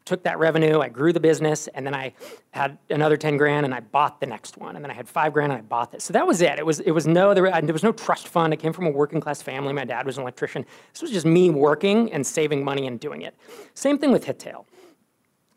took 0.08 0.24
that 0.24 0.40
revenue, 0.40 0.80
I 0.80 0.90
grew 0.90 1.14
the 1.14 1.20
business, 1.20 1.68
and 1.68 1.86
then 1.86 1.94
I 1.94 2.14
had 2.52 2.78
another 2.90 3.18
10 3.18 3.38
grand, 3.38 3.66
and 3.66 3.76
I 3.76 3.82
bought 3.82 4.20
the 4.20 4.26
next 4.26 4.58
one. 4.58 4.76
And 4.76 4.84
then 4.84 4.90
I 4.90 4.94
had 4.94 5.08
five 5.08 5.34
grand, 5.34 5.52
and 5.52 5.60
I 5.60 5.62
bought 5.62 5.92
this. 5.92 6.04
So 6.04 6.14
that 6.14 6.26
was 6.26 6.42
it. 6.42 6.58
It 6.58 6.66
was, 6.66 6.80
it 6.80 6.92
was 6.92 7.06
no, 7.06 7.34
there, 7.34 7.50
there 7.62 7.74
was 7.74 7.84
no 7.84 7.92
trust 7.92 8.28
fund. 8.28 8.54
I 8.54 8.56
came 8.56 8.74
from 8.74 8.88
a 8.88 8.92
working 8.92 9.20
class 9.20 9.42
family. 9.42 9.74
My 9.74 9.86
dad 9.86 10.06
was 10.06 10.18
an 10.18 10.24
electrician. 10.24 10.66
This 10.94 11.02
was 11.02 11.12
just 11.12 11.26
me 11.26 11.50
working 11.50 12.12
and 12.14 12.26
saving 12.26 12.64
money 12.64 12.88
and 12.88 13.00
doing 13.00 13.22
it. 13.22 13.36
Same 13.74 13.98
thing 13.98 14.12
with 14.12 14.26
Hittail. 14.26 14.66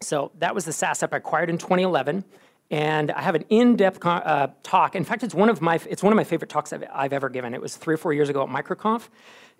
So 0.02 0.32
that 0.38 0.54
was 0.54 0.64
the 0.64 0.72
SaaS 0.72 1.02
app 1.02 1.14
I 1.14 1.18
acquired 1.18 1.50
in 1.50 1.58
2011 1.58 2.24
and 2.70 3.10
I 3.10 3.20
have 3.20 3.34
an 3.34 3.44
in-depth 3.48 4.04
uh, 4.06 4.48
talk. 4.62 4.94
In 4.94 5.04
fact, 5.04 5.22
it's 5.22 5.34
one 5.34 5.48
of 5.48 5.60
my 5.60 5.80
it's 5.88 6.02
one 6.02 6.12
of 6.12 6.16
my 6.16 6.24
favorite 6.24 6.50
talks 6.50 6.72
I've, 6.72 6.84
I've 6.92 7.12
ever 7.12 7.28
given. 7.28 7.52
It 7.52 7.60
was 7.60 7.76
three 7.76 7.94
or 7.94 7.98
four 7.98 8.12
years 8.12 8.28
ago 8.28 8.42
at 8.42 8.48
MicroConf, 8.48 9.08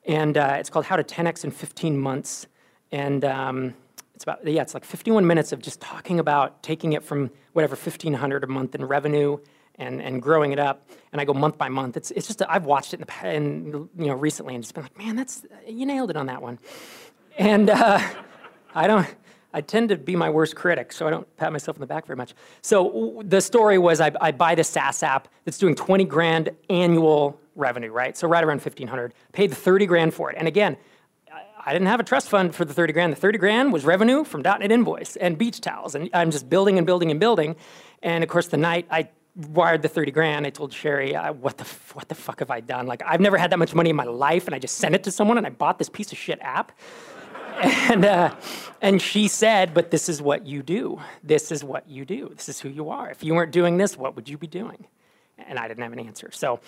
and 0.07 0.37
uh, 0.37 0.57
it's 0.59 0.71
called 0.71 0.85
"How 0.85 0.97
to 0.97 1.03
10x 1.03 1.45
in 1.45 1.51
15 1.51 1.99
Months." 1.99 2.47
And 2.93 3.25
um, 3.25 3.75
it's 4.21 4.25
about 4.25 4.47
yeah, 4.47 4.61
it's 4.61 4.75
like 4.75 4.85
51 4.85 5.27
minutes 5.27 5.51
of 5.51 5.63
just 5.63 5.81
talking 5.81 6.21
about 6.21 6.63
taking 6.63 6.93
it 6.93 7.03
from 7.03 7.31
whatever 7.55 7.75
1,500 7.75 8.45
a 8.45 8.47
month 8.47 8.75
in 8.75 8.85
revenue 8.85 9.39
and, 9.77 10.03
and 10.03 10.21
growing 10.21 10.53
it 10.53 10.59
up. 10.59 10.87
And 11.13 11.23
I 11.23 11.25
go 11.25 11.33
month 11.33 11.57
by 11.57 11.71
month. 11.71 11.97
It's 11.97 12.11
it's 12.11 12.27
just 12.27 12.43
I've 12.47 12.67
watched 12.67 12.93
it 12.93 13.01
in 13.01 13.07
the 13.07 13.27
and 13.27 13.89
you 13.97 14.09
know 14.09 14.13
recently 14.13 14.55
and 14.55 14.63
just 14.63 14.75
been 14.75 14.83
like, 14.83 14.99
man, 14.99 15.17
that's 15.17 15.47
you 15.67 15.87
nailed 15.87 16.11
it 16.11 16.19
on 16.19 16.27
that 16.27 16.43
one. 16.43 16.59
And 17.39 17.71
uh, 17.71 17.99
I 18.75 18.87
don't 18.87 19.07
I 19.55 19.63
tend 19.63 19.89
to 19.89 19.97
be 19.97 20.17
my 20.17 20.29
worst 20.29 20.55
critic, 20.55 20.93
so 20.93 21.07
I 21.07 21.11
don't 21.11 21.37
pat 21.39 21.51
myself 21.51 21.79
on 21.79 21.81
the 21.81 21.87
back 21.87 22.05
very 22.05 22.19
much. 22.19 22.35
So 22.61 23.23
the 23.25 23.41
story 23.41 23.79
was 23.79 24.03
I, 24.03 24.13
I 24.21 24.33
buy 24.33 24.55
the 24.55 24.65
SaaS 24.65 25.03
app 25.03 25.29
that's 25.47 25.57
doing 25.57 25.75
20 25.75 26.05
grand 26.05 26.51
annual 26.69 27.41
revenue, 27.57 27.91
right? 27.91 28.17
So 28.19 28.29
right 28.29 28.45
around 28.45 28.59
1500. 28.59 29.15
Paid 29.33 29.55
30 29.55 29.87
grand 29.87 30.13
for 30.13 30.31
it. 30.31 30.37
And 30.39 30.47
again, 30.47 30.77
I 31.65 31.73
didn't 31.73 31.89
have 31.89 32.01
a 32.01 32.05
trust 32.05 32.29
fund 32.29 32.55
for 32.55 32.65
the 32.65 32.75
30 32.75 32.93
grand. 32.93 33.13
The 33.13 33.17
30 33.17 33.39
grand 33.39 33.73
was 33.73 33.85
revenue 33.85 34.25
from 34.25 34.43
.NET 34.43 34.71
Invoice 34.71 35.17
and 35.17 35.37
beach 35.37 35.61
towels. 35.61 35.95
And 35.95 36.11
I'm 36.13 36.31
just 36.31 36.49
building 36.49 36.79
and 36.79 36.87
building 36.87 37.11
and 37.11 37.21
building. 37.21 37.57
And 38.03 38.25
of 38.25 38.31
course, 38.31 38.49
the 38.49 38.57
night 38.57 38.87
I 38.91 39.09
wired 39.37 39.83
the 39.83 39.89
30 39.89 40.11
grand, 40.11 40.47
I 40.47 40.51
told 40.51 40.73
Sherry, 40.73 41.15
uh, 41.15 41.33
what, 41.33 41.59
the, 41.59 41.65
what 41.95 42.09
the 42.09 42.15
fuck 42.15 42.41
have 42.41 42.51
I 42.51 42.61
done? 42.61 42.87
Like, 42.87 43.03
I've 43.07 43.21
never 43.21 43.37
had 43.37 43.53
that 43.53 43.59
much 43.59 43.75
money 43.75 43.91
in 43.91 43.97
my 43.97 44.05
life, 44.05 44.47
and 44.47 44.55
I 44.55 44.59
just 44.59 44.77
sent 44.77 44.95
it 44.95 45.05
to 45.05 45.11
someone, 45.11 45.39
and 45.39 45.47
I 45.47 45.51
bought 45.51 45.79
this 45.79 45.89
piece 45.89 46.13
of 46.13 46.19
shit 46.19 46.39
app 46.43 46.73
and, 47.63 48.07
uh, 48.07 48.35
and 48.81 49.03
she 49.03 49.29
said, 49.29 49.75
But 49.75 49.91
this 49.91 50.09
is 50.09 50.23
what 50.23 50.47
you 50.47 50.63
do. 50.63 50.99
This 51.23 51.53
is 51.53 51.63
what 51.63 51.87
you 51.87 52.07
do. 52.07 52.33
This 52.35 52.49
is 52.49 52.61
who 52.61 52.71
you 52.71 52.89
are. 52.89 53.11
If 53.11 53.23
you 53.23 53.35
weren't 53.35 53.53
doing 53.53 53.77
this, 53.77 53.99
what 53.99 54.17
would 54.17 54.31
you 54.31 54.39
be 54.39 54.47
doing? 54.47 54.87
And 55.37 55.59
I 55.59 55.69
didn't 55.69 55.83
have 55.83 55.93
an 55.93 55.99
answer. 55.99 56.31
So 56.33 56.61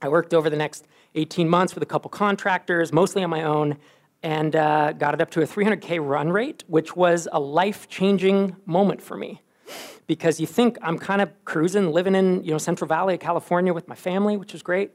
I 0.00 0.08
worked 0.08 0.32
over 0.32 0.48
the 0.48 0.56
next 0.56 0.86
18 1.14 1.46
months 1.46 1.74
with 1.74 1.82
a 1.82 1.86
couple 1.86 2.08
contractors, 2.08 2.90
mostly 2.90 3.22
on 3.22 3.28
my 3.28 3.42
own, 3.42 3.76
and 4.24 4.56
uh, 4.56 4.92
got 4.94 5.12
it 5.12 5.20
up 5.20 5.30
to 5.32 5.42
a 5.42 5.46
300K 5.46 6.04
run 6.04 6.30
rate, 6.30 6.64
which 6.66 6.96
was 6.96 7.28
a 7.30 7.38
life 7.38 7.88
changing 7.88 8.56
moment 8.64 9.02
for 9.02 9.18
me. 9.18 9.42
Because 10.06 10.40
you 10.40 10.46
think 10.46 10.78
I'm 10.82 10.98
kind 10.98 11.20
of 11.20 11.30
cruising, 11.44 11.92
living 11.92 12.14
in 12.14 12.42
you 12.42 12.50
know 12.50 12.58
Central 12.58 12.88
Valley 12.88 13.14
of 13.14 13.20
California 13.20 13.72
with 13.72 13.86
my 13.86 13.94
family, 13.94 14.36
which 14.36 14.54
is 14.54 14.62
great. 14.62 14.92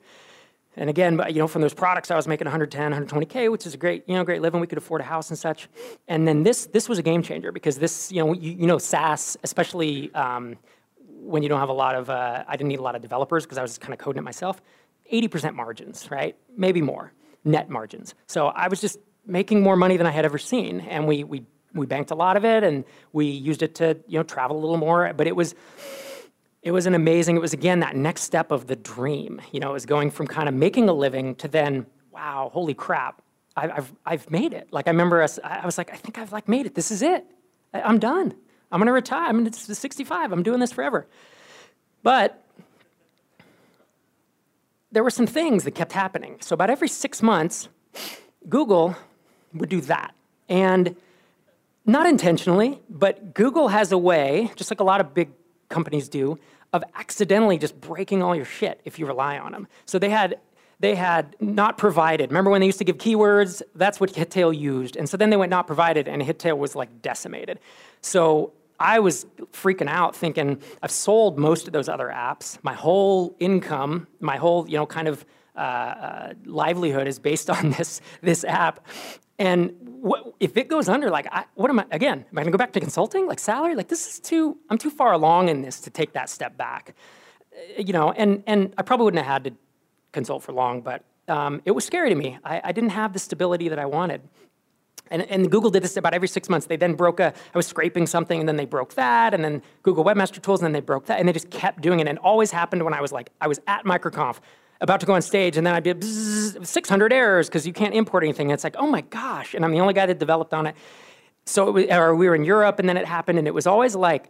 And 0.76 0.90
again, 0.90 1.20
you 1.30 1.36
know, 1.40 1.48
from 1.48 1.62
those 1.62 1.74
products, 1.74 2.10
I 2.12 2.16
was 2.16 2.28
making 2.28 2.46
110, 2.46 2.94
120k, 2.94 3.52
which 3.52 3.66
is 3.66 3.74
a 3.74 3.78
great, 3.78 4.04
you 4.08 4.16
know, 4.16 4.24
great 4.24 4.42
living. 4.42 4.62
We 4.62 4.68
could 4.68 4.78
afford 4.78 5.02
a 5.02 5.04
house 5.04 5.30
and 5.30 5.38
such. 5.38 5.68
And 6.08 6.28
then 6.28 6.44
this, 6.44 6.68
this 6.68 6.88
was 6.88 7.00
a 7.00 7.02
game 7.02 7.22
changer 7.22 7.52
because 7.52 7.80
this, 7.80 8.12
you 8.12 8.24
know, 8.24 8.34
you, 8.34 8.52
you 8.52 8.68
know, 8.68 8.78
SaaS, 8.78 9.36
especially 9.44 10.14
um, 10.14 10.58
when 11.22 11.44
you 11.44 11.50
don't 11.50 11.60
have 11.60 11.70
a 11.70 11.74
lot 11.74 11.96
of, 11.96 12.10
uh, 12.10 12.44
I 12.48 12.56
didn't 12.56 12.70
need 12.70 12.80
a 12.80 12.84
lot 12.84 12.96
of 12.96 13.02
developers 13.02 13.46
because 13.46 13.58
I 13.58 13.62
was 13.64 13.72
just 13.72 13.82
kind 13.82 13.94
of 13.94 14.00
coding 14.00 14.20
it 14.20 14.24
myself. 14.24 14.62
80% 15.12 15.56
margins, 15.56 16.10
right? 16.12 16.38
Maybe 16.56 16.82
more 16.82 17.14
net 17.44 17.70
margins. 17.70 18.16
So 18.28 18.48
I 18.48 18.68
was 18.68 18.80
just 18.80 19.00
making 19.30 19.62
more 19.62 19.76
money 19.76 19.98
than 19.98 20.08
I 20.08 20.12
had 20.12 20.26
ever 20.26 20.38
seen, 20.38 20.82
and 20.82 21.08
we 21.08 21.24
we 21.24 21.46
we 21.74 21.86
banked 21.86 22.12
a 22.12 22.16
lot 22.16 22.36
of 22.38 22.46
it, 22.46 22.64
and 22.64 22.84
we 23.14 23.28
used 23.28 23.62
it 23.62 23.76
to 23.76 23.98
you 24.08 24.20
know 24.20 24.24
travel 24.24 24.58
a 24.58 24.62
little 24.62 24.78
more. 24.78 25.14
But 25.14 25.28
it 25.28 25.36
was 25.36 25.56
it 26.62 26.72
was 26.72 26.86
an 26.86 26.94
amazing, 26.94 27.38
it 27.38 27.42
was 27.42 27.54
again 27.54 27.80
that 27.80 27.96
next 27.96 28.24
step 28.24 28.52
of 28.52 28.68
the 28.68 28.76
dream. 28.76 29.42
You 29.52 29.60
know, 29.60 29.70
it 29.70 29.74
was 29.74 29.86
going 29.86 30.12
from 30.12 30.28
kind 30.28 30.50
of 30.50 30.56
making 30.56 30.90
a 30.90 30.94
living 30.94 31.36
to 31.36 31.48
then, 31.48 31.86
wow, 32.12 32.50
holy 32.54 32.74
crap, 32.74 33.22
I, 33.56 33.68
have 33.68 33.94
I've 34.06 34.30
made 34.30 34.54
it. 34.54 34.68
Like 34.72 34.88
I 34.88 34.92
remember 34.92 35.22
us, 35.22 35.40
I 35.44 35.66
was 35.66 35.78
like, 35.78 35.92
I 35.92 35.96
think 35.96 36.18
I've 36.18 36.32
like 36.32 36.48
made 36.48 36.66
it. 36.66 36.76
This 36.76 36.92
is 36.92 37.02
it. 37.02 37.26
I, 37.74 37.82
I'm 37.82 38.00
done. 38.00 38.34
I'm 38.72 38.80
gonna 38.80 38.92
retire. 38.92 39.30
I'm 39.30 39.52
65. 39.52 40.32
I'm 40.32 40.44
doing 40.44 40.60
this 40.60 40.72
forever. 40.72 41.08
But 42.04 42.44
there 44.92 45.04
were 45.04 45.10
some 45.10 45.28
things 45.28 45.64
that 45.64 45.72
kept 45.72 45.94
happening. 45.94 46.38
So 46.42 46.54
about 46.54 46.70
every 46.70 46.88
six 46.88 47.22
months, 47.22 47.70
Google 48.48 48.96
would 49.54 49.70
do 49.70 49.82
that. 49.82 50.14
And 50.48 50.96
not 51.86 52.06
intentionally, 52.06 52.82
but 52.90 53.34
Google 53.34 53.70
has 53.70 53.92
a 53.92 53.98
way, 53.98 54.52
just 54.56 54.72
like 54.72 54.80
a 54.80 54.84
lot 54.84 55.02
of 55.02 55.14
big 55.14 55.30
companies 55.70 56.10
do 56.10 56.40
of 56.72 56.84
accidentally 56.96 57.58
just 57.58 57.80
breaking 57.82 58.22
all 58.22 58.36
your 58.36 58.46
shit 58.46 58.80
if 58.86 59.00
you 59.00 59.08
rely 59.08 59.38
on 59.40 59.52
them. 59.52 59.68
So 59.86 59.98
they 59.98 60.10
had 60.10 60.40
they 60.80 60.96
had 60.96 61.36
not 61.42 61.78
provided. 61.78 62.30
Remember 62.30 62.50
when 62.50 62.62
they 62.62 62.66
used 62.66 62.78
to 62.78 62.86
give 62.86 62.98
keywords? 62.98 63.62
That's 63.76 64.00
what 64.00 64.14
Hittail 64.14 64.58
used. 64.58 64.96
And 64.96 65.10
so 65.10 65.18
then 65.18 65.30
they 65.30 65.36
went 65.36 65.50
not 65.50 65.68
provided, 65.68 66.08
and 66.08 66.22
Hittail 66.22 66.58
was 66.58 66.74
like 66.74 67.02
decimated. 67.02 67.60
So 68.02 68.54
I 68.80 69.00
was 69.00 69.26
freaking 69.52 69.90
out 69.90 70.16
thinking 70.16 70.62
I've 70.82 70.92
sold 70.92 71.38
most 71.38 71.68
of 71.68 71.74
those 71.74 71.90
other 71.90 72.08
apps. 72.08 72.58
My 72.64 72.74
whole 72.74 73.36
income, 73.40 74.08
my 74.22 74.38
whole, 74.38 74.70
you 74.70 74.78
know, 74.78 74.86
kind 74.86 75.10
of 75.10 75.26
uh, 75.56 75.60
uh, 75.60 76.34
livelihood 76.46 77.08
is 77.08 77.20
based 77.20 77.50
on 77.58 77.72
this, 77.72 78.00
this 78.22 78.46
app. 78.46 78.86
And 79.40 79.74
what, 79.82 80.34
if 80.42 80.58
it 80.58 80.68
goes 80.68 80.90
under, 80.90 81.10
like, 81.10 81.28
I, 81.32 81.46
what 81.56 81.70
am 81.70 81.80
I, 81.80 81.86
again, 81.92 82.26
am 82.30 82.38
I 82.38 82.42
gonna 82.42 82.52
go 82.52 82.58
back 82.58 82.74
to 82.74 82.80
consulting? 82.80 83.26
Like 83.26 83.40
salary? 83.40 83.74
Like 83.74 83.88
this 83.88 84.06
is 84.08 84.20
too, 84.20 84.58
I'm 84.70 84.78
too 84.78 84.90
far 84.90 85.14
along 85.14 85.48
in 85.48 85.62
this 85.62 85.80
to 85.82 85.90
take 85.90 86.14
that 86.14 86.30
step 86.30 86.58
back. 86.58 86.94
Uh, 87.54 87.82
you 87.82 87.94
know, 87.94 88.12
and, 88.12 88.44
and 88.46 88.74
I 88.78 88.82
probably 88.82 89.06
wouldn't 89.06 89.24
have 89.24 89.32
had 89.32 89.44
to 89.46 89.52
consult 90.12 90.44
for 90.44 90.52
long, 90.52 90.82
but 90.82 91.06
um, 91.30 91.62
it 91.64 91.72
was 91.72 91.86
scary 91.86 92.10
to 92.10 92.16
me. 92.16 92.38
I, 92.44 92.62
I 92.66 92.72
didn't 92.74 92.90
have 92.90 93.14
the 93.14 93.20
stability 93.20 93.70
that 93.70 93.80
I 93.80 93.86
wanted. 93.86 94.22
And, 95.12 95.24
and, 95.24 95.50
Google 95.50 95.72
did 95.72 95.84
this 95.84 95.98
about 95.98 96.14
every 96.14 96.28
six 96.28 96.50
months. 96.50 96.68
They 96.68 96.76
then 96.76 96.94
broke 96.94 97.20
a, 97.20 97.28
I 97.28 97.58
was 97.58 97.66
scraping 97.66 98.06
something 98.06 98.42
and 98.42 98.48
then 98.48 98.58
they 98.58 98.66
broke 98.66 98.94
that, 98.94 99.34
and 99.34 99.44
then 99.44 99.64
Google 99.82 100.04
Webmaster 100.04 100.40
Tools, 100.40 100.60
and 100.60 100.66
then 100.66 100.74
they 100.74 100.86
broke 100.86 101.08
that, 101.08 101.20
and 101.20 101.28
they 101.28 101.34
just 101.34 101.50
kept 101.50 101.82
doing 101.82 102.00
it. 102.00 102.08
And 102.08 102.18
it 102.18 102.24
always 102.24 102.52
happened 102.52 102.84
when 102.84 102.94
I 102.94 103.02
was 103.02 103.12
like, 103.12 103.32
I 103.42 103.48
was 103.48 103.60
at 103.66 103.86
MicroConf, 103.86 104.38
about 104.82 105.00
to 105.02 105.06
go 105.06 105.14
on 105.14 105.22
stage, 105.22 105.58
and 105.58 105.66
then 105.68 105.74
I'd 105.74 105.84
be 105.84 105.94
bzzz, 105.94 106.66
600 106.66 107.14
errors 107.14 107.48
because 107.48 107.68
you 107.68 107.74
can't 107.74 107.94
import 107.94 108.24
anything. 108.24 108.48
And 108.48 108.54
it's 108.54 108.64
like, 108.64 108.76
oh 108.78 108.88
my 108.88 109.02
gosh, 109.02 109.54
and 109.54 109.66
I'm 109.66 109.72
the 109.72 109.80
only 109.80 109.94
guy 109.94 110.06
that 110.06 110.20
developed 110.20 110.54
on 110.54 110.68
it. 110.68 110.76
So, 111.46 111.68
it 111.68 111.72
was, 111.72 111.86
or 111.90 112.16
we 112.16 112.30
were 112.30 112.36
in 112.36 112.44
Europe, 112.44 112.80
and 112.80 112.88
then 112.88 112.96
it 112.96 113.06
happened, 113.06 113.40
and 113.40 113.48
it 113.48 113.54
was 113.54 113.68
always 113.68 113.96
like, 113.96 114.30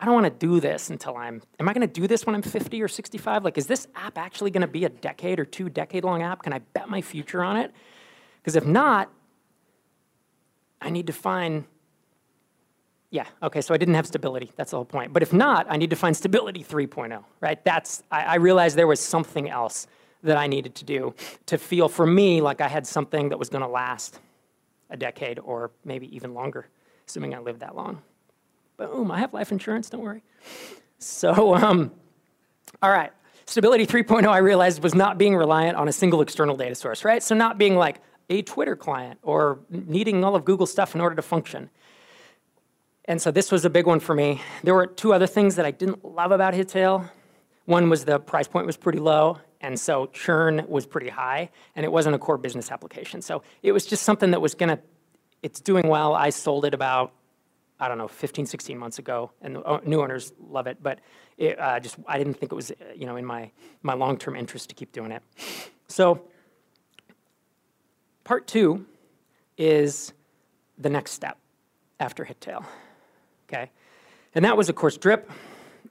I 0.00 0.04
don't 0.04 0.14
want 0.14 0.26
to 0.26 0.46
do 0.46 0.60
this 0.60 0.90
until 0.90 1.16
I'm, 1.16 1.42
am 1.58 1.68
I 1.68 1.72
going 1.72 1.86
to 1.86 1.92
do 1.92 2.06
this 2.06 2.24
when 2.24 2.36
I'm 2.36 2.42
50 2.42 2.80
or 2.82 2.88
65? 2.88 3.44
Like, 3.44 3.58
is 3.58 3.66
this 3.66 3.88
app 3.96 4.16
actually 4.16 4.50
going 4.50 4.60
to 4.62 4.68
be 4.68 4.84
a 4.84 4.88
decade 4.88 5.40
or 5.40 5.44
two 5.44 5.68
decade 5.68 6.04
long 6.04 6.22
app? 6.22 6.42
Can 6.42 6.52
I 6.52 6.60
bet 6.60 6.88
my 6.88 7.02
future 7.02 7.42
on 7.42 7.56
it? 7.56 7.72
Because 8.40 8.54
if 8.54 8.64
not, 8.64 9.10
I 10.80 10.90
need 10.90 11.08
to 11.08 11.12
find, 11.12 11.64
yeah, 13.10 13.26
okay, 13.42 13.60
so 13.62 13.72
I 13.72 13.78
didn't 13.78 13.94
have 13.94 14.06
stability. 14.06 14.52
That's 14.56 14.72
the 14.72 14.76
whole 14.76 14.84
point. 14.84 15.12
But 15.12 15.22
if 15.22 15.32
not, 15.32 15.66
I 15.70 15.76
need 15.76 15.90
to 15.90 15.96
find 15.96 16.16
stability 16.16 16.62
3.0, 16.62 17.24
right? 17.40 17.62
That's, 17.64 18.02
I, 18.10 18.22
I 18.22 18.34
realized 18.36 18.76
there 18.76 18.86
was 18.86 19.00
something 19.00 19.48
else 19.48 19.86
that 20.22 20.36
I 20.36 20.46
needed 20.46 20.74
to 20.76 20.84
do 20.84 21.14
to 21.46 21.56
feel 21.56 21.88
for 21.88 22.06
me 22.06 22.40
like 22.40 22.60
I 22.60 22.68
had 22.68 22.86
something 22.86 23.30
that 23.30 23.38
was 23.38 23.48
going 23.48 23.62
to 23.62 23.68
last 23.68 24.20
a 24.90 24.96
decade 24.96 25.38
or 25.38 25.70
maybe 25.84 26.14
even 26.14 26.34
longer, 26.34 26.66
assuming 27.06 27.34
I 27.34 27.38
lived 27.38 27.60
that 27.60 27.74
long. 27.74 28.02
Boom, 28.76 29.10
I 29.10 29.18
have 29.20 29.32
life 29.32 29.52
insurance, 29.52 29.88
don't 29.88 30.02
worry. 30.02 30.22
So, 30.98 31.54
um, 31.54 31.92
all 32.82 32.90
right. 32.90 33.12
Stability 33.46 33.86
3.0, 33.86 34.26
I 34.28 34.38
realized, 34.38 34.82
was 34.82 34.94
not 34.94 35.16
being 35.16 35.34
reliant 35.34 35.76
on 35.76 35.88
a 35.88 35.92
single 35.92 36.20
external 36.20 36.56
data 36.56 36.74
source, 36.74 37.04
right? 37.04 37.22
So, 37.22 37.34
not 37.34 37.56
being 37.56 37.76
like 37.76 38.00
a 38.28 38.42
Twitter 38.42 38.76
client 38.76 39.18
or 39.22 39.60
needing 39.70 40.22
all 40.22 40.36
of 40.36 40.44
Google 40.44 40.66
stuff 40.66 40.94
in 40.94 41.00
order 41.00 41.16
to 41.16 41.22
function. 41.22 41.70
And 43.08 43.22
so, 43.22 43.30
this 43.30 43.50
was 43.50 43.64
a 43.64 43.70
big 43.70 43.86
one 43.86 44.00
for 44.00 44.14
me. 44.14 44.42
There 44.62 44.74
were 44.74 44.86
two 44.86 45.14
other 45.14 45.26
things 45.26 45.56
that 45.56 45.64
I 45.64 45.70
didn't 45.70 46.04
love 46.04 46.30
about 46.30 46.52
Hittail. 46.52 47.08
One 47.64 47.88
was 47.88 48.04
the 48.04 48.20
price 48.20 48.46
point 48.46 48.66
was 48.66 48.76
pretty 48.76 48.98
low, 48.98 49.38
and 49.62 49.80
so 49.80 50.06
churn 50.12 50.62
was 50.68 50.84
pretty 50.84 51.08
high, 51.08 51.48
and 51.74 51.86
it 51.86 51.90
wasn't 51.90 52.16
a 52.16 52.18
core 52.18 52.36
business 52.36 52.70
application. 52.70 53.22
So, 53.22 53.42
it 53.62 53.72
was 53.72 53.86
just 53.86 54.02
something 54.02 54.30
that 54.32 54.42
was 54.42 54.54
gonna, 54.54 54.78
it's 55.42 55.58
doing 55.58 55.88
well. 55.88 56.14
I 56.14 56.28
sold 56.28 56.66
it 56.66 56.74
about 56.74 57.14
I 57.80 57.88
don't 57.88 57.96
know, 57.96 58.08
15, 58.08 58.44
16 58.44 58.76
months 58.76 58.98
ago, 58.98 59.30
and 59.40 59.56
the 59.56 59.80
new 59.86 60.02
owners 60.02 60.32
love 60.38 60.66
it. 60.66 60.82
But 60.82 60.98
it, 61.38 61.58
uh, 61.58 61.80
just 61.80 61.96
I 62.06 62.18
didn't 62.18 62.34
think 62.34 62.52
it 62.52 62.56
was, 62.56 62.72
you 62.94 63.06
know, 63.06 63.16
in 63.16 63.24
my 63.24 63.50
my 63.82 63.94
long-term 63.94 64.36
interest 64.36 64.68
to 64.68 64.74
keep 64.74 64.92
doing 64.92 65.12
it. 65.12 65.22
So 65.86 66.24
part 68.24 68.46
two 68.46 68.84
is 69.56 70.12
the 70.76 70.90
next 70.90 71.12
step 71.12 71.38
after 71.98 72.26
Hittail. 72.26 72.66
Okay, 73.48 73.70
and 74.34 74.44
that 74.44 74.56
was 74.56 74.68
of 74.68 74.74
course 74.74 74.96
Drip. 74.96 75.30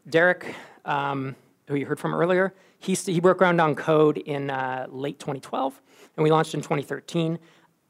Derek, 0.09 0.55
um, 0.85 1.35
who 1.67 1.75
you 1.75 1.85
heard 1.85 1.99
from 1.99 2.13
earlier, 2.13 2.53
he 2.79 2.93
he 2.93 3.19
broke 3.19 3.39
ground 3.39 3.59
on 3.59 3.75
code 3.75 4.17
in 4.17 4.49
uh, 4.49 4.87
late 4.89 5.19
2012, 5.19 5.81
and 6.15 6.23
we 6.23 6.31
launched 6.31 6.53
in 6.53 6.61
2013. 6.61 7.39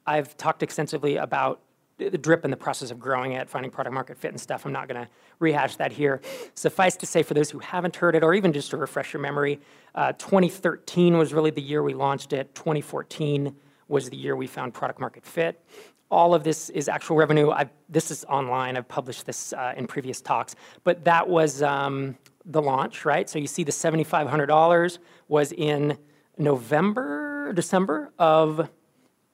I've 0.05 0.37
talked 0.37 0.63
extensively 0.63 1.17
about 1.17 1.61
the 1.97 2.17
drip 2.17 2.43
and 2.43 2.53
the 2.53 2.57
process 2.57 2.91
of 2.91 2.99
growing 2.99 3.33
it, 3.33 3.49
finding 3.49 3.71
product 3.71 3.93
market 3.93 4.17
fit 4.17 4.31
and 4.31 4.39
stuff. 4.39 4.65
I'm 4.65 4.71
not 4.71 4.87
going 4.87 5.03
to 5.03 5.09
rehash 5.39 5.75
that 5.77 5.91
here. 5.91 6.21
Suffice 6.53 6.95
to 6.97 7.05
say, 7.05 7.23
for 7.23 7.33
those 7.33 7.49
who 7.49 7.59
haven't 7.59 7.95
heard 7.95 8.15
it, 8.15 8.23
or 8.23 8.33
even 8.33 8.53
just 8.53 8.69
to 8.69 8.77
refresh 8.77 9.13
your 9.13 9.21
memory, 9.21 9.59
uh, 9.95 10.13
2013 10.13 11.17
was 11.17 11.33
really 11.33 11.49
the 11.49 11.61
year 11.61 11.81
we 11.81 11.93
launched 11.93 12.33
it. 12.33 12.53
2014 12.55 13.55
was 13.87 14.09
the 14.09 14.17
year 14.17 14.35
we 14.35 14.47
found 14.47 14.73
product 14.73 14.99
market 14.99 15.25
fit. 15.25 15.63
All 16.09 16.33
of 16.33 16.43
this 16.43 16.69
is 16.69 16.87
actual 16.87 17.17
revenue. 17.17 17.51
I've, 17.51 17.69
this 17.89 18.11
is 18.11 18.23
online. 18.25 18.77
I've 18.77 18.87
published 18.87 19.25
this 19.25 19.53
uh, 19.53 19.73
in 19.75 19.87
previous 19.87 20.21
talks, 20.21 20.55
but 20.83 21.03
that 21.05 21.27
was 21.27 21.61
um, 21.61 22.17
the 22.45 22.61
launch, 22.61 23.03
right? 23.03 23.29
So 23.29 23.39
you 23.39 23.47
see 23.47 23.63
the 23.63 23.71
$7,500 23.71 24.99
was 25.27 25.51
in 25.51 25.97
November, 26.37 27.51
December 27.53 28.11
of 28.17 28.69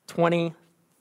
20 0.08 0.54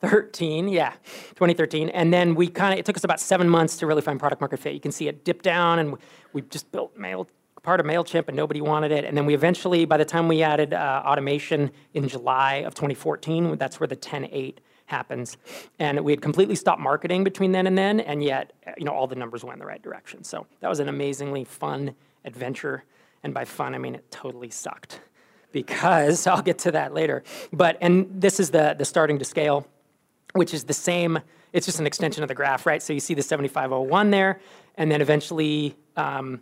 13, 0.02 0.66
yeah, 0.66 0.94
2013. 1.37 1.88
And 1.90 2.12
then 2.12 2.35
we 2.35 2.48
kind 2.48 2.72
of, 2.72 2.78
it 2.80 2.85
took 2.85 2.96
us 2.96 3.04
about 3.04 3.20
seven 3.20 3.48
months 3.48 3.76
to 3.78 3.87
really 3.87 4.02
find 4.02 4.18
product 4.18 4.40
market 4.40 4.58
fit. 4.58 4.74
You 4.74 4.80
can 4.80 4.90
see 4.90 5.06
it 5.06 5.24
dip 5.24 5.42
down, 5.42 5.78
and 5.78 5.96
we 6.32 6.42
just 6.42 6.72
built 6.72 6.96
Mail, 6.96 7.28
part 7.62 7.78
of 7.78 7.87
MailChimp, 7.87 8.26
and 8.26 8.37
nobody 8.37 8.61
wanted 8.61 8.90
it. 8.90 9.04
And 9.04 9.16
then 9.16 9.26
we 9.26 9.35
eventually, 9.35 9.85
by 9.85 9.96
the 9.96 10.04
time 10.04 10.26
we 10.26 10.42
added 10.42 10.74
uh, 10.74 11.02
automation 11.06 11.70
in 11.94 12.08
July 12.08 12.56
of 12.56 12.74
2014, 12.74 13.56
that's 13.56 13.78
where 13.78 13.87
the 13.87 13.96
10.8 13.96 14.56
happens. 14.92 15.37
And 15.81 16.00
we 16.05 16.12
had 16.12 16.22
completely 16.22 16.55
stopped 16.55 16.81
marketing 16.81 17.24
between 17.24 17.50
then 17.50 17.66
and 17.66 17.76
then, 17.76 17.98
and 17.98 18.22
yet, 18.22 18.52
you 18.78 18.85
know, 18.85 18.92
all 18.92 19.09
the 19.09 19.16
numbers 19.16 19.42
went 19.42 19.55
in 19.55 19.59
the 19.59 19.66
right 19.66 19.83
direction. 19.83 20.22
So 20.22 20.46
that 20.61 20.68
was 20.68 20.78
an 20.78 20.88
amazingly 20.88 21.44
fun 21.44 21.94
adventure. 22.24 22.85
And 23.24 23.35
by 23.35 23.44
fun, 23.44 23.74
I 23.74 23.78
mean 23.78 23.96
it 23.96 24.11
totally 24.11 24.50
sucked 24.50 25.00
because 25.50 26.26
I'll 26.28 26.42
get 26.42 26.59
to 26.61 26.70
that 26.72 26.94
later. 26.94 27.24
But, 27.52 27.78
and 27.81 28.07
this 28.12 28.38
is 28.38 28.50
the, 28.50 28.76
the 28.78 28.85
starting 28.85 29.18
to 29.18 29.24
scale 29.24 29.66
which 30.33 30.55
is 30.55 30.64
the 30.64 30.74
same, 30.74 31.18
it's 31.52 31.66
just 31.66 31.78
an 31.78 31.87
extension 31.87 32.22
of 32.22 32.28
the 32.28 32.35
graph, 32.35 32.66
right? 32.66 32.83
So 32.83 32.92
you 32.92 33.00
see 33.00 33.14
the 33.14 33.22
7501 33.22 34.11
there, 34.11 34.40
and 34.76 34.90
then 34.90 35.00
eventually 35.00 35.76
um, 35.96 36.40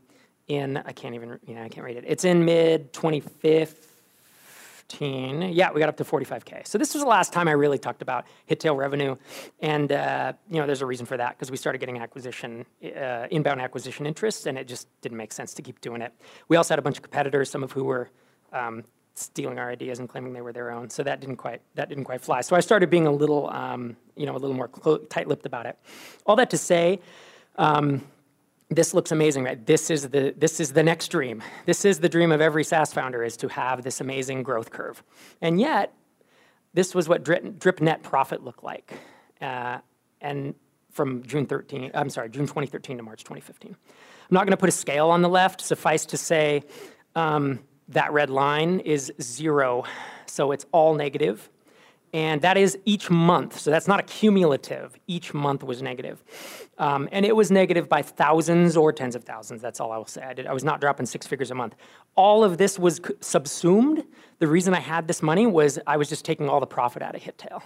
in, 0.49 0.77
I 0.77 0.93
can't 0.93 1.15
even, 1.15 1.39
you 1.47 1.55
know, 1.55 1.63
I 1.63 1.69
can't 1.69 1.85
read 1.85 1.97
it. 1.97 2.05
It's 2.07 2.25
in 2.25 2.45
mid 2.45 2.93
2015. 4.91 5.55
Yeah, 5.55 5.73
we 5.73 5.81
got 5.81 5.89
up 5.89 5.97
to 5.99 6.05
45K. 6.05 6.67
So 6.67 6.79
this 6.79 6.95
was 6.95 7.03
the 7.03 7.09
last 7.09 7.33
time 7.33 7.49
I 7.49 7.53
really 7.53 7.79
talked 7.79 8.03
about 8.03 8.27
Hittail 8.49 8.77
revenue. 8.77 9.17
And, 9.61 9.93
uh, 9.93 10.33
you 10.51 10.61
know, 10.61 10.67
there's 10.67 10.83
a 10.83 10.87
reason 10.87 11.07
for 11.07 11.17
that 11.17 11.37
because 11.37 11.51
we 11.51 11.57
started 11.57 11.79
getting 11.79 11.99
acquisition, 11.99 12.67
uh, 12.85 13.27
inbound 13.31 13.61
acquisition 13.61 14.07
interest, 14.07 14.47
and 14.47 14.59
it 14.59 14.67
just 14.69 14.89
didn't 15.01 15.19
make 15.19 15.33
sense 15.33 15.55
to 15.55 15.63
keep 15.63 15.81
doing 15.81 16.03
it. 16.03 16.13
We 16.49 16.57
also 16.57 16.75
had 16.75 16.79
a 16.79 16.83
bunch 16.83 16.97
of 16.97 17.03
competitors, 17.03 17.51
some 17.51 17.63
of 17.63 17.73
who 17.73 17.85
were 17.85 18.11
um, 18.53 18.85
stealing 19.15 19.59
our 19.59 19.71
ideas 19.71 19.99
and 19.99 20.09
claiming 20.09 20.33
they 20.33 20.41
were 20.41 20.53
their 20.53 20.71
own. 20.71 20.91
So 20.91 21.03
that 21.03 21.21
didn't 21.21 21.37
quite 21.37 21.61
that 21.75 21.89
didn't 21.89 22.05
quite 22.05 22.21
fly. 22.21 22.41
So 22.41 22.57
I 22.57 22.61
started 22.61 22.91
being 22.91 23.07
a 23.07 23.13
little 23.13 23.49
um, 23.51 23.97
you 24.17 24.27
know 24.27 24.33
a 24.33 24.39
little 24.39 24.57
more 24.57 24.69
tight-lipped 25.09 25.47
about 25.47 25.67
it. 25.67 25.79
All 26.27 26.37
that 26.37 26.51
to 26.51 26.59
say. 26.59 27.01
Um, 27.57 28.05
this 28.71 28.95
looks 28.95 29.11
amazing, 29.11 29.45
right? 29.45 29.65
This 29.67 29.91
is 29.91 30.09
the 30.09 30.35
this 30.37 30.61
is 30.61 30.73
the 30.73 30.83
next 30.83 31.09
dream. 31.09 31.43
This 31.67 31.85
is 31.85 32.01
the 32.01 32.09
dream 32.09 32.33
of 32.33 32.41
every 32.41 32.65
SaaS 32.65 32.93
founder 32.93 33.23
is 33.23 33.37
to 33.39 33.49
have 33.49 33.83
this 33.83 34.01
amazing 34.01 34.43
growth 34.43 34.71
curve, 34.71 35.03
and 35.43 35.61
yet 35.61 35.93
this 36.73 36.95
was 36.95 37.09
what 37.09 37.25
drip, 37.25 37.59
drip 37.59 37.81
net 37.81 38.03
profit 38.03 38.45
looked 38.45 38.63
like, 38.63 38.93
uh, 39.41 39.79
and 40.21 40.55
from 40.91 41.23
June 41.25 41.47
13, 41.47 41.91
I'm 41.95 42.11
sorry, 42.11 42.29
June 42.29 42.47
2013 42.47 42.97
to 42.97 43.03
March 43.03 43.25
2015. 43.25 43.75
I'm 43.75 44.35
not 44.35 44.45
going 44.45 44.53
to 44.53 44.57
put 44.57 44.69
a 44.69 44.73
scale 44.73 45.11
on 45.11 45.23
the 45.23 45.29
left. 45.29 45.61
Suffice 45.61 46.05
to 46.07 46.17
say, 46.17 46.63
um, 47.15 47.61
that 47.89 48.13
red 48.13 48.31
line 48.31 48.81
is 48.81 49.13
zero, 49.21 49.85
so 50.27 50.53
it's 50.53 50.67
all 50.73 50.95
negative. 50.95 51.49
And 52.13 52.43
that 52.43 52.57
is 52.57 52.77
each 52.85 53.09
month, 53.09 53.61
so 53.61 53.71
that's 53.71 53.87
not 53.87 54.01
a 54.01 54.03
cumulative. 54.03 54.99
Each 55.07 55.33
month 55.33 55.63
was 55.63 55.81
negative. 55.81 56.23
Um, 56.77 57.09
and 57.13 57.25
it 57.25 57.37
was 57.37 57.53
negative 57.53 57.89
by 57.89 58.03
thousands 58.03 58.77
or 58.77 58.93
tens 58.93 59.15
of 59.15 59.23
thousands, 59.23 59.63
that's 59.63 59.79
all 59.79 59.93
I 59.93 59.97
will 59.97 60.07
say. 60.07 60.23
I, 60.23 60.33
did, 60.33 60.47
I 60.47 60.53
was 60.53 60.65
not 60.65 60.81
dropping 60.81 61.07
six 61.07 61.27
figures 61.27 61.53
a 61.53 61.55
month. 61.55 61.77
All 62.17 62.43
of 62.43 62.59
this 62.59 62.79
was 62.79 63.01
subsumed. 63.21 64.05
The 64.41 64.49
reason 64.49 64.75
I 64.75 64.81
had 64.81 65.07
this 65.07 65.23
money 65.23 65.47
was 65.47 65.79
I 65.87 65.97
was 65.97 66.09
just 66.09 66.25
taking 66.25 66.49
all 66.49 66.59
the 66.59 66.67
profit 66.67 67.01
out 67.03 67.15
of 67.15 67.23
Hittail. 67.23 67.63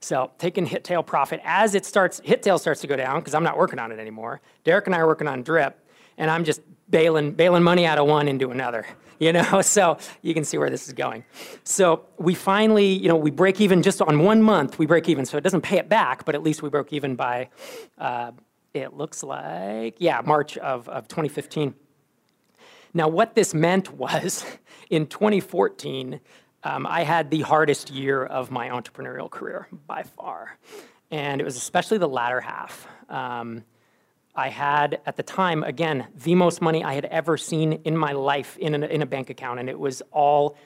So 0.00 0.30
taking 0.38 0.66
Hittail 0.66 1.04
profit 1.04 1.40
as 1.44 1.74
it 1.74 1.86
starts, 1.86 2.20
Hittail 2.20 2.60
starts 2.60 2.82
to 2.82 2.86
go 2.86 2.94
down 2.94 3.20
because 3.20 3.34
I'm 3.34 3.42
not 3.42 3.56
working 3.56 3.78
on 3.78 3.90
it 3.90 3.98
anymore. 3.98 4.40
Derek 4.62 4.86
and 4.86 4.94
I 4.94 4.98
are 4.98 5.06
working 5.06 5.26
on 5.26 5.42
Drip, 5.42 5.80
and 6.18 6.30
I'm 6.30 6.44
just 6.44 6.60
bailing, 6.90 7.32
bailing 7.32 7.62
money 7.62 7.86
out 7.86 7.98
of 7.98 8.06
one 8.06 8.28
into 8.28 8.50
another, 8.50 8.86
you 9.18 9.32
know? 9.32 9.62
So 9.74 9.98
you 10.22 10.34
can 10.34 10.44
see 10.44 10.56
where 10.58 10.70
this 10.70 10.86
is 10.86 10.92
going. 10.92 11.24
So 11.64 12.04
we 12.18 12.34
finally, 12.34 12.92
you 12.92 13.08
know, 13.08 13.16
we 13.16 13.30
break 13.30 13.60
even 13.60 13.82
just 13.82 14.00
on 14.00 14.20
one 14.20 14.42
month, 14.42 14.78
we 14.78 14.86
break 14.86 15.08
even. 15.08 15.26
So 15.26 15.36
it 15.36 15.40
doesn't 15.42 15.62
pay 15.62 15.78
it 15.78 15.88
back, 15.88 16.24
but 16.24 16.34
at 16.34 16.42
least 16.42 16.62
we 16.62 16.68
broke 16.68 16.92
even 16.92 17.16
by, 17.16 17.48
uh, 17.98 18.32
it 18.72 18.92
looks 18.94 19.22
like, 19.22 19.96
yeah, 19.98 20.20
March 20.24 20.56
of, 20.58 20.88
of 20.88 21.08
2015. 21.08 21.74
Now, 22.92 23.08
what 23.08 23.34
this 23.34 23.52
meant 23.52 23.92
was 23.92 24.44
in 24.90 25.06
2014, 25.06 26.20
um, 26.62 26.86
I 26.86 27.02
had 27.02 27.30
the 27.30 27.42
hardest 27.42 27.90
year 27.90 28.24
of 28.24 28.50
my 28.50 28.68
entrepreneurial 28.68 29.30
career 29.30 29.68
by 29.86 30.04
far. 30.04 30.56
And 31.10 31.40
it 31.40 31.44
was 31.44 31.56
especially 31.56 31.98
the 31.98 32.08
latter 32.08 32.40
half. 32.40 32.86
Um, 33.08 33.64
I 34.36 34.48
had 34.48 35.00
at 35.06 35.16
the 35.16 35.22
time, 35.22 35.62
again, 35.62 36.06
the 36.14 36.34
most 36.34 36.60
money 36.60 36.82
I 36.82 36.94
had 36.94 37.04
ever 37.06 37.36
seen 37.36 37.74
in 37.84 37.96
my 37.96 38.12
life 38.12 38.56
in 38.58 38.82
a, 38.82 38.86
in 38.86 39.02
a 39.02 39.06
bank 39.06 39.30
account, 39.30 39.60
and 39.60 39.68
it 39.68 39.78
was 39.78 40.02
all 40.10 40.56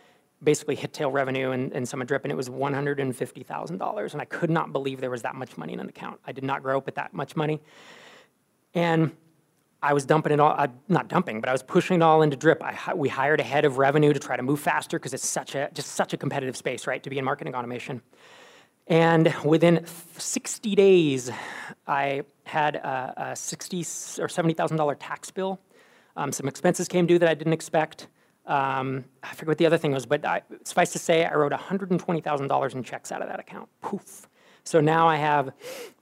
basically 0.43 0.77
Hittail 0.77 1.13
revenue 1.13 1.51
and, 1.51 1.73
and 1.73 1.87
some 1.89 2.05
drip, 2.05 2.25
and 2.25 2.33
it 2.33 2.37
was 2.37 2.49
$150,000. 2.49 4.13
And 4.13 4.23
I 4.23 4.25
could 4.25 4.51
not 4.51 4.73
believe 4.73 5.01
there 5.01 5.11
was 5.11 5.23
that 5.23 5.35
much 5.35 5.59
money 5.59 5.73
in 5.73 5.81
an 5.81 5.89
account. 5.89 6.21
I 6.27 6.33
did 6.33 6.45
not 6.45 6.63
grow 6.63 6.79
up 6.79 6.87
with 6.87 6.95
that 6.95 7.13
much 7.13 7.37
money. 7.37 7.61
And 8.75 9.13
I 9.83 9.93
was 9.93 10.05
dumping 10.05 10.33
it 10.33 10.41
all, 10.41 10.55
uh, 10.57 10.69
not 10.89 11.09
dumping, 11.09 11.41
but 11.41 11.49
I 11.49 11.53
was 11.53 11.63
pushing 11.63 11.97
it 11.97 12.03
all 12.03 12.23
into 12.23 12.37
drip. 12.37 12.63
I, 12.63 12.95
we 12.95 13.09
hired 13.09 13.41
a 13.41 13.45
head 13.45 13.65
of 13.65 13.79
revenue 13.79 14.13
to 14.13 14.19
try 14.21 14.37
to 14.37 14.43
move 14.43 14.61
faster 14.61 14.99
because 14.99 15.15
it's 15.15 15.29
such 15.29 15.55
a, 15.55 15.71
just 15.73 15.91
such 15.91 16.13
a 16.13 16.17
competitive 16.17 16.57
space, 16.57 16.87
right, 16.87 17.03
to 17.03 17.11
be 17.11 17.19
in 17.19 17.25
marketing 17.25 17.55
automation. 17.55 18.03
And 18.89 19.35
within 19.45 19.85
60 20.17 20.75
days, 20.75 21.31
I 21.87 22.23
had 22.49 22.77
a, 22.77 23.31
a 23.31 23.37
60 23.37 23.79
or 23.79 24.29
$70,000 24.29 24.97
tax 24.99 25.31
bill. 25.31 25.61
Um, 26.17 26.33
some 26.33 26.49
expenses 26.49 26.89
came 26.89 27.07
due 27.07 27.19
that 27.19 27.29
I 27.29 27.35
didn't 27.35 27.53
expect. 27.53 28.09
Um, 28.47 29.05
I 29.23 29.29
forget 29.35 29.49
what 29.49 29.59
the 29.59 29.67
other 29.67 29.79
thing 29.79 29.93
was, 29.93 30.07
but 30.07 30.25
I, 30.25 30.43
suffice 30.65 30.93
to 30.93 30.99
say, 30.99 31.25
I 31.25 31.35
wrote 31.35 31.53
$120,000 31.53 32.75
in 32.75 32.83
checks 32.83 33.13
out 33.13 33.23
of 33.23 33.29
that 33.29 33.39
account. 33.39 33.69
Poof. 33.83 34.27
So 34.65 34.81
now 34.81 35.07
I 35.09 35.17
have 35.17 35.51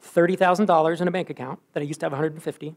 $30,000 0.02 1.00
in 1.00 1.09
a 1.09 1.11
bank 1.11 1.30
account 1.30 1.61
that 1.72 1.82
I 1.82 1.85
used 1.85 2.00
to 2.00 2.06
have 2.06 2.12
150, 2.12 2.74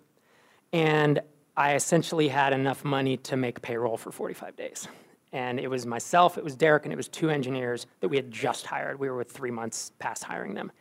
and 0.73 1.19
I 1.55 1.75
essentially 1.75 2.27
had 2.27 2.53
enough 2.53 2.83
money 2.83 3.17
to 3.17 3.37
make 3.37 3.61
payroll 3.61 3.97
for 3.97 4.11
45 4.11 4.55
days. 4.55 4.87
And 5.31 5.59
it 5.59 5.67
was 5.67 5.85
myself, 5.85 6.37
it 6.37 6.43
was 6.43 6.55
Derek, 6.55 6.85
and 6.85 6.93
it 6.93 6.95
was 6.95 7.07
two 7.07 7.29
engineers 7.29 7.85
that 7.99 8.09
we 8.09 8.17
had 8.17 8.31
just 8.31 8.65
hired. 8.65 8.99
We 8.99 9.09
were 9.09 9.17
with 9.17 9.31
three 9.31 9.51
months 9.51 9.91
past 9.99 10.23
hiring 10.23 10.55
them. 10.55 10.71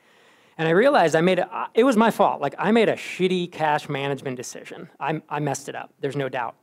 And 0.59 0.69
I 0.69 0.73
realized 0.73 1.15
I 1.15 1.21
made 1.21 1.43
it 1.75 1.85
was 1.85 1.97
my 1.97 2.11
fault. 2.11 2.41
Like 2.41 2.55
I 2.59 2.73
made 2.73 2.89
a 2.89 2.95
shitty 2.95 3.51
cash 3.53 3.89
management 3.89 4.37
decision. 4.37 4.89
I, 5.01 5.23
I 5.29 5.39
messed 5.41 5.69
it 5.69 5.75
up, 5.75 5.93
there's 6.01 6.17
no 6.17 6.29
doubt. 6.29 6.57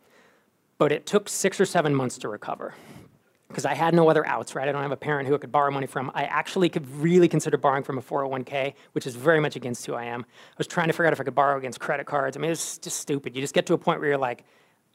But 0.78 0.92
it 0.92 1.06
took 1.06 1.30
six 1.30 1.60
or 1.60 1.66
seven 1.66 1.96
months 1.96 2.18
to 2.20 2.28
recover 2.28 2.76
because 3.48 3.66
I 3.66 3.74
had 3.74 3.94
no 3.94 4.10
other 4.10 4.28
outs, 4.28 4.54
right? 4.54 4.68
I 4.68 4.74
don't 4.74 4.82
have 4.82 4.92
a 4.92 4.98
parent 4.98 5.30
who 5.30 5.36
I 5.36 5.38
could 5.38 5.52
borrow 5.52 5.72
money 5.72 5.88
from. 5.88 6.12
I 6.14 6.24
actually 6.24 6.68
could 6.68 6.90
really 6.98 7.30
consider 7.30 7.58
borrowing 7.58 7.84
from 7.84 7.98
a 7.98 8.02
401k, 8.02 8.74
which 8.92 9.08
is 9.08 9.16
very 9.16 9.40
much 9.40 9.56
against 9.56 9.86
who 9.86 9.94
I 9.94 10.04
am. 10.04 10.26
I 10.28 10.56
was 10.58 10.68
trying 10.68 10.88
to 10.88 10.94
figure 10.94 11.06
out 11.08 11.14
if 11.14 11.22
I 11.22 11.24
could 11.24 11.36
borrow 11.36 11.58
against 11.58 11.80
credit 11.80 12.06
cards. 12.06 12.36
I 12.36 12.42
mean, 12.42 12.52
it's 12.52 12.78
just 12.78 13.00
stupid. 13.00 13.34
You 13.34 13.42
just 13.42 13.54
get 13.54 13.66
to 13.68 13.74
a 13.74 13.78
point 13.78 14.02
where 14.02 14.10
you're 14.10 14.18
like, 14.18 14.44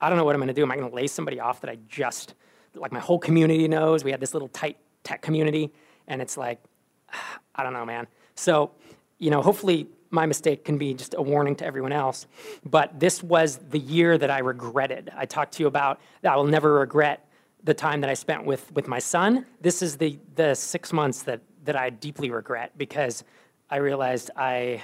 I 0.03 0.11
don't 0.11 0.19
know 0.19 0.25
what 0.25 0.35
I'm 0.35 0.41
going 0.41 0.49
to 0.49 0.55
do. 0.55 0.63
Am 0.63 0.71
I 0.71 0.77
going 0.77 0.91
to 0.91 0.95
lay 0.95 1.07
somebody 1.07 1.41
off 1.41 1.63
that 1.63 1.71
I 1.71 1.79
just 1.89 2.35
like 2.75 2.93
my 2.93 3.01
whole 3.01 3.19
community 3.19 3.67
knows. 3.69 4.05
We 4.05 4.11
had 4.11 4.21
this 4.21 4.35
little 4.35 4.49
tight 4.49 4.77
tech 5.03 5.23
community, 5.23 5.73
and 6.07 6.21
it's 6.23 6.37
like, 6.37 6.61
I 7.55 7.63
don't 7.63 7.73
know, 7.73 7.85
man. 7.85 8.07
So, 8.35 8.73
you 9.21 9.31
know, 9.31 9.43
hopefully 9.43 9.87
my 10.11 10.27
mistake 10.27 10.65
can 10.65 10.77
be 10.77 10.93
just 10.93 11.15
a 11.15 11.23
warning 11.23 11.55
to 11.57 11.65
everyone 11.65 11.93
else. 11.93 12.27
But 12.65 12.99
this 12.99 13.23
was 13.23 13.59
the 13.59 13.79
year 13.79 14.19
that 14.19 14.31
I 14.31 14.41
regretted. 14.41 15.11
I 15.17 15.27
talked 15.27 15.53
to 15.55 15.63
you 15.63 15.69
about 15.69 16.01
I 16.25 16.35
will 16.35 16.45
never 16.45 16.73
regret 16.73 17.29
the 17.63 17.75
time 17.75 18.01
that 18.01 18.11
I 18.11 18.15
spent 18.15 18.45
with, 18.45 18.73
with 18.73 18.89
my 18.89 18.99
son. 18.99 19.47
This 19.61 19.83
is 19.83 19.99
the, 19.99 20.19
the 20.35 20.55
six 20.55 20.93
months 20.93 21.23
that, 21.25 21.41
that 21.65 21.77
I 21.77 21.91
deeply 21.91 22.31
regret 22.31 22.73
because 22.77 23.23
I 23.69 23.77
realized 23.77 24.31
I, 24.35 24.83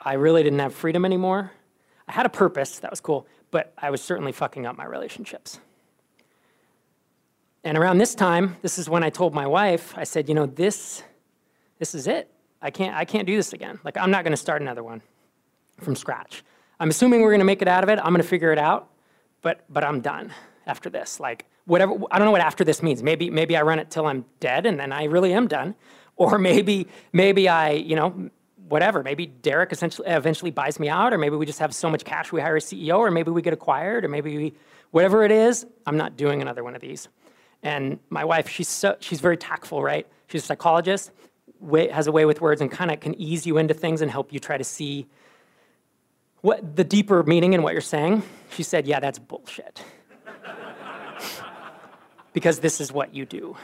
I 0.00 0.14
really 0.14 0.42
didn't 0.42 0.60
have 0.60 0.74
freedom 0.74 1.04
anymore. 1.04 1.50
I 2.08 2.12
had 2.12 2.26
a 2.26 2.30
purpose, 2.30 2.78
that 2.78 2.90
was 2.90 3.00
cool, 3.00 3.26
but 3.50 3.74
I 3.76 3.90
was 3.90 4.00
certainly 4.00 4.32
fucking 4.32 4.64
up 4.66 4.76
my 4.76 4.84
relationships. 4.84 5.60
And 7.62 7.76
around 7.76 7.98
this 7.98 8.14
time, 8.14 8.56
this 8.62 8.78
is 8.78 8.88
when 8.88 9.02
I 9.02 9.10
told 9.10 9.34
my 9.34 9.46
wife, 9.46 9.92
I 9.96 10.04
said, 10.04 10.28
you 10.28 10.34
know, 10.34 10.46
this, 10.46 11.02
this 11.78 11.94
is 11.94 12.06
it. 12.06 12.30
I 12.62 12.70
can't, 12.70 12.94
I 12.94 13.04
can't 13.04 13.26
do 13.26 13.36
this 13.36 13.52
again. 13.52 13.78
Like, 13.84 13.96
I'm 13.96 14.10
not 14.10 14.24
going 14.24 14.32
to 14.32 14.36
start 14.36 14.62
another 14.62 14.82
one 14.82 15.02
from 15.80 15.96
scratch. 15.96 16.42
I'm 16.78 16.90
assuming 16.90 17.22
we're 17.22 17.30
going 17.30 17.40
to 17.40 17.44
make 17.44 17.62
it 17.62 17.68
out 17.68 17.82
of 17.82 17.90
it. 17.90 17.98
I'm 17.98 18.12
going 18.12 18.22
to 18.22 18.28
figure 18.28 18.52
it 18.52 18.58
out, 18.58 18.88
but, 19.42 19.64
but 19.68 19.84
I'm 19.84 20.00
done 20.00 20.32
after 20.66 20.90
this. 20.90 21.20
Like, 21.20 21.46
whatever, 21.64 21.94
I 22.10 22.18
don't 22.18 22.26
know 22.26 22.32
what 22.32 22.40
after 22.40 22.64
this 22.64 22.82
means. 22.82 23.02
Maybe, 23.02 23.30
maybe 23.30 23.56
I 23.56 23.62
run 23.62 23.78
it 23.78 23.90
till 23.90 24.06
I'm 24.06 24.24
dead 24.40 24.66
and 24.66 24.78
then 24.78 24.92
I 24.92 25.04
really 25.04 25.32
am 25.32 25.46
done. 25.46 25.74
Or 26.16 26.36
maybe, 26.36 26.86
maybe 27.14 27.48
I, 27.48 27.70
you 27.70 27.96
know, 27.96 28.28
whatever. 28.68 29.02
Maybe 29.02 29.24
Derek 29.24 29.72
essentially 29.72 30.06
eventually 30.06 30.50
buys 30.50 30.78
me 30.78 30.88
out, 30.90 31.14
or 31.14 31.18
maybe 31.18 31.36
we 31.36 31.46
just 31.46 31.60
have 31.60 31.74
so 31.74 31.88
much 31.88 32.04
cash 32.04 32.30
we 32.30 32.42
hire 32.42 32.56
a 32.56 32.60
CEO, 32.60 32.98
or 32.98 33.10
maybe 33.10 33.30
we 33.30 33.40
get 33.40 33.54
acquired, 33.54 34.04
or 34.04 34.08
maybe 34.08 34.36
we, 34.36 34.52
whatever 34.90 35.24
it 35.24 35.32
is, 35.32 35.64
I'm 35.86 35.96
not 35.96 36.18
doing 36.18 36.42
another 36.42 36.62
one 36.62 36.74
of 36.74 36.82
these. 36.82 37.08
And 37.62 37.98
my 38.10 38.24
wife, 38.24 38.50
she's, 38.50 38.68
so, 38.68 38.96
she's 39.00 39.20
very 39.20 39.38
tactful, 39.38 39.82
right? 39.82 40.06
She's 40.26 40.42
a 40.42 40.46
psychologist, 40.46 41.10
way, 41.60 41.88
has 41.88 42.06
a 42.06 42.12
way 42.12 42.24
with 42.24 42.40
words, 42.40 42.60
and 42.60 42.70
kind 42.70 42.90
of 42.90 43.00
can 43.00 43.14
ease 43.14 43.46
you 43.46 43.58
into 43.58 43.74
things 43.74 44.00
and 44.00 44.10
help 44.10 44.32
you 44.32 44.40
try 44.40 44.56
to 44.56 44.64
see 44.64 45.06
what 46.40 46.76
the 46.76 46.84
deeper 46.84 47.22
meaning 47.22 47.52
in 47.52 47.62
what 47.62 47.72
you're 47.72 47.80
saying. 47.80 48.22
She 48.50 48.62
said, 48.62 48.86
Yeah, 48.86 49.00
that's 49.00 49.18
bullshit. 49.18 49.82
because 52.32 52.60
this 52.60 52.80
is 52.80 52.92
what 52.92 53.14
you 53.14 53.26
do. 53.26 53.56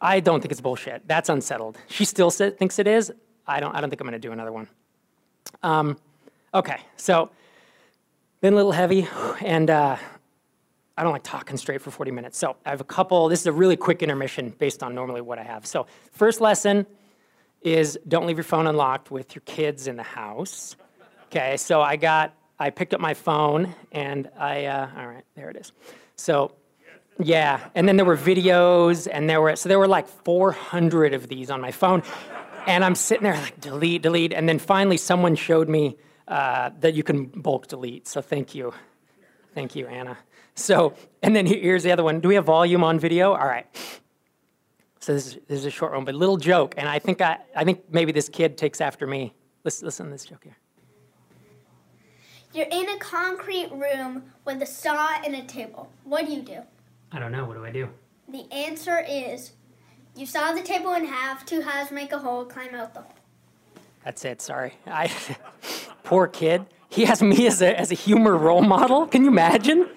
I 0.00 0.20
don't 0.20 0.40
think 0.40 0.52
it's 0.52 0.60
bullshit. 0.60 1.06
That's 1.06 1.28
unsettled. 1.28 1.76
She 1.88 2.04
still 2.04 2.30
thinks 2.30 2.78
it 2.78 2.86
is. 2.86 3.12
I 3.46 3.60
don't, 3.60 3.74
I 3.74 3.80
don't 3.80 3.90
think 3.90 4.00
I'm 4.00 4.06
going 4.06 4.20
to 4.20 4.28
do 4.28 4.32
another 4.32 4.52
one. 4.52 4.68
Um, 5.62 5.96
okay, 6.54 6.80
so 6.96 7.30
been 8.40 8.52
a 8.52 8.56
little 8.56 8.72
heavy, 8.72 9.08
and 9.40 9.70
uh, 9.70 9.96
I 10.98 11.04
don't 11.04 11.12
like 11.12 11.22
talking 11.22 11.56
straight 11.56 11.80
for 11.80 11.92
40 11.92 12.10
minutes. 12.10 12.36
So 12.36 12.56
I 12.66 12.70
have 12.70 12.80
a 12.80 12.84
couple, 12.84 13.28
this 13.28 13.40
is 13.40 13.46
a 13.46 13.52
really 13.52 13.76
quick 13.76 14.02
intermission 14.02 14.52
based 14.58 14.82
on 14.82 14.96
normally 14.96 15.20
what 15.20 15.38
I 15.38 15.44
have. 15.44 15.64
So 15.64 15.86
first 16.10 16.40
lesson 16.40 16.86
is 17.62 17.96
don't 18.08 18.26
leave 18.26 18.36
your 18.36 18.44
phone 18.44 18.66
unlocked 18.66 19.12
with 19.12 19.36
your 19.36 19.42
kids 19.46 19.86
in 19.86 19.96
the 19.96 20.02
house. 20.02 20.74
Okay, 21.26 21.56
so 21.56 21.80
I 21.80 21.94
got, 21.94 22.34
I 22.58 22.70
picked 22.70 22.94
up 22.94 23.00
my 23.00 23.14
phone 23.14 23.76
and 23.92 24.28
I, 24.36 24.64
uh, 24.64 24.90
all 24.96 25.06
right, 25.06 25.24
there 25.36 25.48
it 25.50 25.56
is. 25.56 25.70
So 26.16 26.56
yeah, 27.20 27.60
and 27.76 27.86
then 27.86 27.96
there 27.96 28.06
were 28.06 28.16
videos 28.16 29.06
and 29.10 29.30
there 29.30 29.40
were, 29.40 29.54
so 29.54 29.68
there 29.68 29.78
were 29.78 29.86
like 29.86 30.08
400 30.08 31.14
of 31.14 31.28
these 31.28 31.48
on 31.48 31.60
my 31.60 31.70
phone. 31.70 32.02
And 32.66 32.84
I'm 32.84 32.96
sitting 32.96 33.22
there 33.22 33.34
like 33.34 33.60
delete, 33.60 34.02
delete. 34.02 34.32
And 34.32 34.48
then 34.48 34.58
finally 34.58 34.96
someone 34.96 35.36
showed 35.36 35.68
me 35.68 35.96
uh, 36.26 36.70
that 36.80 36.94
you 36.94 37.04
can 37.04 37.26
bulk 37.26 37.68
delete. 37.68 38.08
So 38.08 38.20
thank 38.20 38.56
you. 38.56 38.74
Thank 39.54 39.76
you, 39.76 39.86
Anna. 39.86 40.18
So, 40.58 40.94
and 41.22 41.34
then 41.36 41.46
here's 41.46 41.84
the 41.84 41.92
other 41.92 42.02
one. 42.02 42.20
Do 42.20 42.28
we 42.28 42.34
have 42.34 42.44
volume 42.44 42.82
on 42.82 42.98
video? 42.98 43.32
All 43.32 43.46
right. 43.46 43.66
So 44.98 45.14
this 45.14 45.28
is, 45.28 45.34
this 45.46 45.58
is 45.60 45.64
a 45.64 45.70
short 45.70 45.92
one, 45.92 46.04
but 46.04 46.14
a 46.14 46.18
little 46.18 46.36
joke. 46.36 46.74
And 46.76 46.88
I 46.88 46.98
think, 46.98 47.20
I, 47.20 47.38
I 47.54 47.64
think 47.64 47.84
maybe 47.90 48.12
this 48.12 48.28
kid 48.28 48.58
takes 48.58 48.80
after 48.80 49.06
me. 49.06 49.32
Listen, 49.64 49.86
listen 49.86 50.06
to 50.06 50.12
this 50.12 50.24
joke 50.24 50.42
here. 50.42 50.56
You're 52.52 52.66
in 52.70 52.88
a 52.88 52.98
concrete 52.98 53.70
room 53.70 54.24
with 54.44 54.60
a 54.60 54.66
saw 54.66 55.20
and 55.24 55.36
a 55.36 55.42
table. 55.44 55.90
What 56.04 56.26
do 56.26 56.32
you 56.32 56.42
do? 56.42 56.58
I 57.12 57.18
don't 57.18 57.30
know. 57.30 57.44
What 57.44 57.56
do 57.56 57.64
I 57.64 57.70
do? 57.70 57.88
The 58.28 58.50
answer 58.52 59.04
is 59.08 59.52
you 60.16 60.26
saw 60.26 60.52
the 60.52 60.62
table 60.62 60.94
in 60.94 61.04
half, 61.04 61.46
two 61.46 61.60
halves 61.60 61.92
make 61.92 62.12
a 62.12 62.18
hole, 62.18 62.44
climb 62.44 62.74
out 62.74 62.94
the 62.94 63.02
hole. 63.02 63.14
That's 64.04 64.24
it. 64.24 64.42
Sorry. 64.42 64.74
I, 64.86 65.12
poor 66.02 66.26
kid. 66.26 66.66
He 66.88 67.04
has 67.04 67.22
me 67.22 67.46
as 67.46 67.62
a, 67.62 67.78
as 67.78 67.92
a 67.92 67.94
humor 67.94 68.36
role 68.36 68.62
model. 68.62 69.06
Can 69.06 69.22
you 69.22 69.28
imagine? 69.28 69.88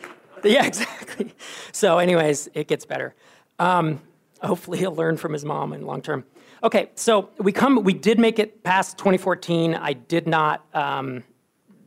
Yeah, 0.45 0.65
exactly. 0.65 1.33
So, 1.71 1.99
anyways, 1.99 2.49
it 2.53 2.67
gets 2.67 2.85
better. 2.85 3.13
Um, 3.59 4.01
hopefully, 4.41 4.79
he'll 4.79 4.95
learn 4.95 5.17
from 5.17 5.33
his 5.33 5.45
mom 5.45 5.73
in 5.73 5.85
long 5.85 6.01
term. 6.01 6.25
Okay, 6.63 6.89
so 6.95 7.29
we 7.37 7.51
come. 7.51 7.83
We 7.83 7.93
did 7.93 8.19
make 8.19 8.39
it 8.39 8.63
past 8.63 8.97
2014. 8.97 9.75
I 9.75 9.93
did 9.93 10.27
not, 10.27 10.65
um, 10.73 11.23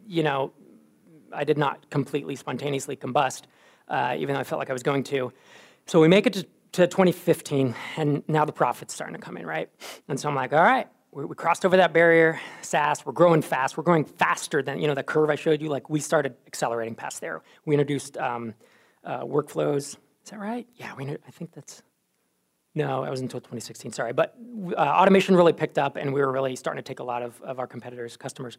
you 0.06 0.22
know, 0.22 0.52
I 1.32 1.44
did 1.44 1.58
not 1.58 1.90
completely 1.90 2.36
spontaneously 2.36 2.96
combust, 2.96 3.42
uh, 3.88 4.14
even 4.18 4.34
though 4.34 4.40
I 4.40 4.44
felt 4.44 4.58
like 4.58 4.70
I 4.70 4.72
was 4.72 4.82
going 4.82 5.02
to. 5.04 5.32
So 5.86 6.00
we 6.00 6.08
make 6.08 6.26
it 6.26 6.32
to, 6.34 6.46
to 6.72 6.86
2015, 6.86 7.74
and 7.96 8.22
now 8.28 8.44
the 8.44 8.52
profit's 8.52 8.94
starting 8.94 9.14
to 9.14 9.20
come 9.20 9.36
in, 9.36 9.46
right? 9.46 9.68
And 10.08 10.18
so 10.18 10.28
I'm 10.28 10.34
like, 10.34 10.52
all 10.52 10.62
right, 10.62 10.88
we, 11.14 11.34
crossed 11.34 11.64
over 11.64 11.76
that 11.76 11.92
barrier, 11.92 12.40
SaaS, 12.62 13.06
we're 13.06 13.12
growing 13.12 13.40
fast. 13.40 13.76
We're 13.76 13.84
growing 13.84 14.04
faster 14.04 14.62
than, 14.62 14.80
you 14.80 14.88
know, 14.88 14.94
that 14.94 15.06
curve 15.06 15.30
I 15.30 15.36
showed 15.36 15.62
you, 15.62 15.68
like 15.68 15.88
we 15.88 16.00
started 16.00 16.34
accelerating 16.46 16.94
past 16.94 17.20
there. 17.20 17.42
We 17.64 17.74
introduced 17.74 18.16
um, 18.18 18.54
uh, 19.04 19.20
workflows. 19.20 19.96
Is 20.24 20.30
that 20.30 20.40
right? 20.40 20.66
Yeah, 20.74 20.92
we, 20.96 21.08
I 21.08 21.30
think 21.30 21.52
that's, 21.52 21.82
no, 22.74 23.02
that 23.02 23.10
was 23.10 23.20
until 23.20 23.40
2016, 23.40 23.92
sorry. 23.92 24.12
But 24.12 24.36
uh, 24.76 24.80
automation 24.80 25.36
really 25.36 25.52
picked 25.52 25.78
up 25.78 25.96
and 25.96 26.12
we 26.12 26.20
were 26.20 26.32
really 26.32 26.56
starting 26.56 26.82
to 26.82 26.86
take 26.86 26.98
a 26.98 27.04
lot 27.04 27.22
of, 27.22 27.40
of 27.42 27.60
our 27.60 27.68
competitors' 27.68 28.16
customers. 28.16 28.58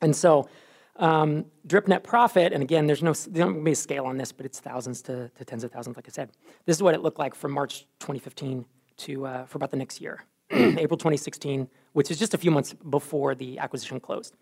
And 0.00 0.16
so 0.16 0.48
um, 0.96 1.44
drip 1.64 1.86
net 1.86 2.02
profit, 2.02 2.52
and 2.52 2.62
again, 2.62 2.86
there's 2.86 3.04
no, 3.04 3.12
there's 3.12 3.62
be 3.62 3.70
a 3.70 3.76
scale 3.76 4.06
on 4.06 4.16
this, 4.16 4.32
but 4.32 4.44
it's 4.44 4.58
thousands 4.58 5.00
to, 5.02 5.28
to, 5.28 5.44
tens 5.44 5.62
of 5.62 5.70
thousands, 5.70 5.96
like 5.96 6.08
I 6.08 6.10
said. 6.10 6.30
This 6.66 6.76
is 6.76 6.82
what 6.82 6.94
it 6.94 7.02
looked 7.02 7.20
like 7.20 7.36
from 7.36 7.52
March 7.52 7.86
2015 8.00 8.64
to, 8.98 9.26
uh, 9.26 9.44
for 9.46 9.58
about 9.58 9.70
the 9.70 9.76
next 9.76 10.00
year. 10.00 10.24
April 10.78 10.96
2016, 10.96 11.68
which 11.92 12.10
is 12.10 12.18
just 12.18 12.34
a 12.34 12.38
few 12.38 12.50
months 12.50 12.74
before 12.88 13.34
the 13.34 13.58
acquisition 13.58 14.00
closed. 14.00 14.34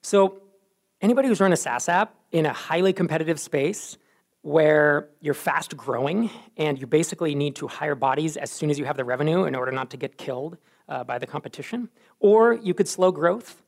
So 0.00 0.42
anybody 1.00 1.28
who's 1.28 1.40
run 1.40 1.52
a 1.52 1.56
SaaS 1.56 1.88
app 1.88 2.14
in 2.30 2.46
a 2.46 2.52
highly 2.52 2.92
competitive 2.92 3.38
space 3.38 3.98
where 4.42 5.08
you're 5.20 5.34
fast 5.34 5.76
growing 5.76 6.30
and 6.56 6.80
you 6.80 6.86
basically 6.86 7.34
need 7.34 7.56
to 7.56 7.68
hire 7.68 7.94
bodies 7.94 8.36
as 8.36 8.50
soon 8.50 8.70
as 8.70 8.78
you 8.78 8.84
have 8.84 8.96
the 8.96 9.04
revenue 9.04 9.44
in 9.44 9.54
order 9.54 9.70
not 9.70 9.90
to 9.90 9.96
get 9.96 10.16
killed 10.16 10.56
uh, 10.88 11.04
by 11.04 11.18
the 11.18 11.26
competition, 11.26 11.88
or 12.18 12.54
you 12.54 12.74
could 12.74 12.88
slow 12.88 13.12
growth 13.12 13.62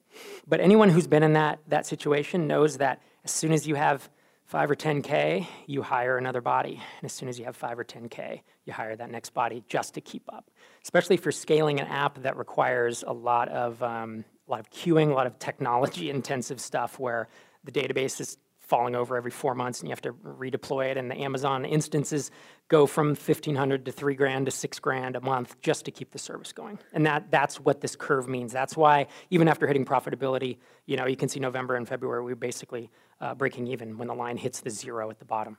But 0.46 0.60
anyone 0.60 0.90
who's 0.90 1.06
been 1.06 1.22
in 1.22 1.32
that, 1.34 1.60
that 1.68 1.86
situation 1.86 2.46
knows 2.46 2.78
that 2.78 3.02
as 3.24 3.30
soon 3.30 3.52
as 3.52 3.66
you 3.66 3.74
have 3.74 4.08
five 4.44 4.70
or 4.70 4.74
10K, 4.74 5.46
you 5.66 5.82
hire 5.82 6.18
another 6.18 6.40
body. 6.40 6.74
And 6.74 7.04
as 7.04 7.12
soon 7.12 7.28
as 7.28 7.38
you 7.38 7.44
have 7.46 7.56
five 7.56 7.78
or 7.78 7.84
10K, 7.84 8.40
you 8.64 8.72
hire 8.72 8.94
that 8.94 9.10
next 9.10 9.30
body 9.30 9.64
just 9.68 9.94
to 9.94 10.00
keep 10.00 10.22
up. 10.32 10.50
Especially 10.82 11.14
if 11.14 11.24
you're 11.24 11.32
scaling 11.32 11.80
an 11.80 11.86
app 11.86 12.22
that 12.22 12.36
requires 12.36 13.04
a 13.06 13.12
lot 13.12 13.48
of, 13.48 13.82
um, 13.82 14.24
a 14.46 14.50
lot 14.50 14.60
of 14.60 14.70
queuing, 14.70 15.10
a 15.10 15.14
lot 15.14 15.26
of 15.26 15.38
technology 15.38 16.10
intensive 16.14 16.60
stuff 16.60 16.98
where 16.98 17.28
the 17.64 17.72
database 17.72 18.20
is 18.20 18.36
falling 18.64 18.94
over 18.94 19.16
every 19.16 19.30
four 19.30 19.54
months 19.54 19.80
and 19.80 19.88
you 19.88 19.92
have 19.92 20.00
to 20.00 20.12
redeploy 20.12 20.90
it 20.90 20.96
and 20.96 21.10
the 21.10 21.16
Amazon 21.16 21.64
instances 21.66 22.30
go 22.68 22.86
from 22.86 23.08
1500 23.08 23.84
to 23.84 23.92
3 23.92 24.14
grand 24.14 24.46
to 24.46 24.52
6 24.52 24.78
grand 24.78 25.16
a 25.16 25.20
month 25.20 25.60
just 25.60 25.84
to 25.84 25.90
keep 25.90 26.10
the 26.12 26.18
service 26.18 26.52
going. 26.52 26.78
And 26.94 27.04
that 27.04 27.30
that's 27.30 27.60
what 27.60 27.82
this 27.82 27.94
curve 27.94 28.26
means. 28.26 28.52
That's 28.52 28.76
why 28.76 29.06
even 29.28 29.48
after 29.48 29.66
hitting 29.66 29.84
profitability, 29.84 30.56
you 30.86 30.96
know, 30.96 31.06
you 31.06 31.16
can 31.16 31.28
see 31.28 31.40
November 31.40 31.76
and 31.76 31.86
February 31.86 32.24
we're 32.24 32.36
basically 32.36 32.90
uh, 33.20 33.34
breaking 33.34 33.66
even 33.68 33.98
when 33.98 34.08
the 34.08 34.14
line 34.14 34.36
hits 34.36 34.60
the 34.60 34.70
zero 34.70 35.10
at 35.10 35.18
the 35.18 35.24
bottom. 35.24 35.58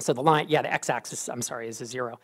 So 0.00 0.12
the 0.12 0.22
line, 0.22 0.46
yeah, 0.48 0.62
the 0.62 0.72
x-axis, 0.72 1.28
I'm 1.28 1.42
sorry, 1.42 1.68
is 1.68 1.80
a 1.80 1.86
zero. 1.86 2.20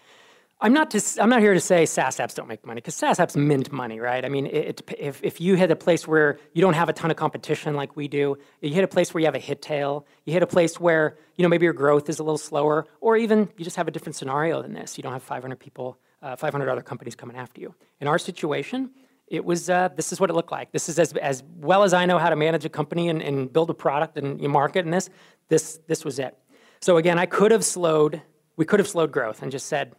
I'm 0.60 0.72
not, 0.72 0.92
to, 0.92 1.02
I'm 1.20 1.28
not 1.28 1.40
here 1.40 1.52
to 1.52 1.60
say 1.60 1.84
SaaS 1.84 2.16
apps 2.18 2.34
don't 2.34 2.46
make 2.46 2.64
money 2.64 2.80
because 2.80 2.94
SaaS 2.94 3.18
apps 3.18 3.36
mint 3.36 3.72
money, 3.72 3.98
right? 3.98 4.24
I 4.24 4.28
mean, 4.28 4.46
it, 4.46 4.80
if, 4.98 5.22
if 5.22 5.40
you 5.40 5.56
hit 5.56 5.70
a 5.70 5.76
place 5.76 6.06
where 6.06 6.38
you 6.52 6.62
don't 6.62 6.74
have 6.74 6.88
a 6.88 6.92
ton 6.92 7.10
of 7.10 7.16
competition 7.16 7.74
like 7.74 7.96
we 7.96 8.06
do, 8.06 8.38
you 8.60 8.72
hit 8.72 8.84
a 8.84 8.88
place 8.88 9.12
where 9.12 9.20
you 9.20 9.26
have 9.26 9.34
a 9.34 9.40
hit 9.40 9.60
tail, 9.60 10.06
you 10.24 10.32
hit 10.32 10.42
a 10.42 10.46
place 10.46 10.78
where 10.78 11.18
you 11.36 11.42
know 11.42 11.48
maybe 11.48 11.64
your 11.64 11.72
growth 11.72 12.08
is 12.08 12.20
a 12.20 12.22
little 12.22 12.38
slower, 12.38 12.86
or 13.00 13.16
even 13.16 13.48
you 13.56 13.64
just 13.64 13.76
have 13.76 13.88
a 13.88 13.90
different 13.90 14.14
scenario 14.14 14.62
than 14.62 14.72
this. 14.72 14.96
You 14.96 15.02
don't 15.02 15.12
have 15.12 15.24
500 15.24 15.58
people, 15.58 15.98
uh, 16.22 16.36
500 16.36 16.68
other 16.68 16.82
companies 16.82 17.16
coming 17.16 17.36
after 17.36 17.60
you. 17.60 17.74
In 18.00 18.06
our 18.06 18.18
situation, 18.18 18.90
it 19.28 19.44
was 19.44 19.70
uh, 19.70 19.88
this 19.96 20.12
is 20.12 20.20
what 20.20 20.30
it 20.30 20.34
looked 20.34 20.52
like. 20.52 20.72
This 20.72 20.88
is 20.88 20.98
as, 20.98 21.12
as 21.14 21.42
well 21.56 21.82
as 21.82 21.94
I 21.94 22.06
know 22.06 22.18
how 22.18 22.30
to 22.30 22.36
manage 22.36 22.64
a 22.64 22.68
company 22.68 23.08
and, 23.08 23.22
and 23.22 23.52
build 23.52 23.70
a 23.70 23.74
product 23.74 24.18
and 24.18 24.40
you 24.40 24.48
market 24.48 24.84
and 24.84 24.92
this, 24.92 25.10
this, 25.48 25.80
this 25.86 26.04
was 26.04 26.18
it. 26.18 26.36
So 26.80 26.98
again, 26.98 27.18
I 27.18 27.26
could 27.26 27.50
have 27.50 27.64
slowed, 27.64 28.20
we 28.56 28.64
could 28.64 28.80
have 28.80 28.88
slowed 28.88 29.12
growth 29.12 29.42
and 29.42 29.50
just 29.50 29.66
said, 29.66 29.94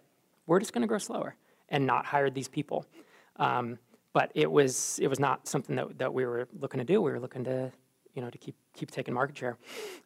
we're 0.46 0.60
just 0.60 0.74
going 0.74 0.84
to 0.84 0.88
grow 0.88 1.00
slower 1.00 1.36
and 1.70 1.86
not 1.86 2.06
hired 2.06 2.36
these 2.36 2.48
people. 2.48 2.86
Um, 3.38 3.80
but 4.14 4.32
it 4.34 4.50
was 4.50 4.98
it 5.02 5.08
was 5.08 5.20
not 5.20 5.46
something 5.46 5.76
that, 5.76 5.98
that 5.98 6.14
we 6.14 6.26
were 6.26 6.48
looking 6.58 6.78
to 6.78 6.86
do. 6.86 7.02
We 7.02 7.12
were 7.12 7.20
looking 7.20 7.44
to 7.44 7.70
you 8.14 8.22
know 8.22 8.30
to 8.30 8.38
keep 8.38 8.56
keep 8.74 8.90
taking 8.90 9.14
market 9.14 9.38
share. 9.38 9.58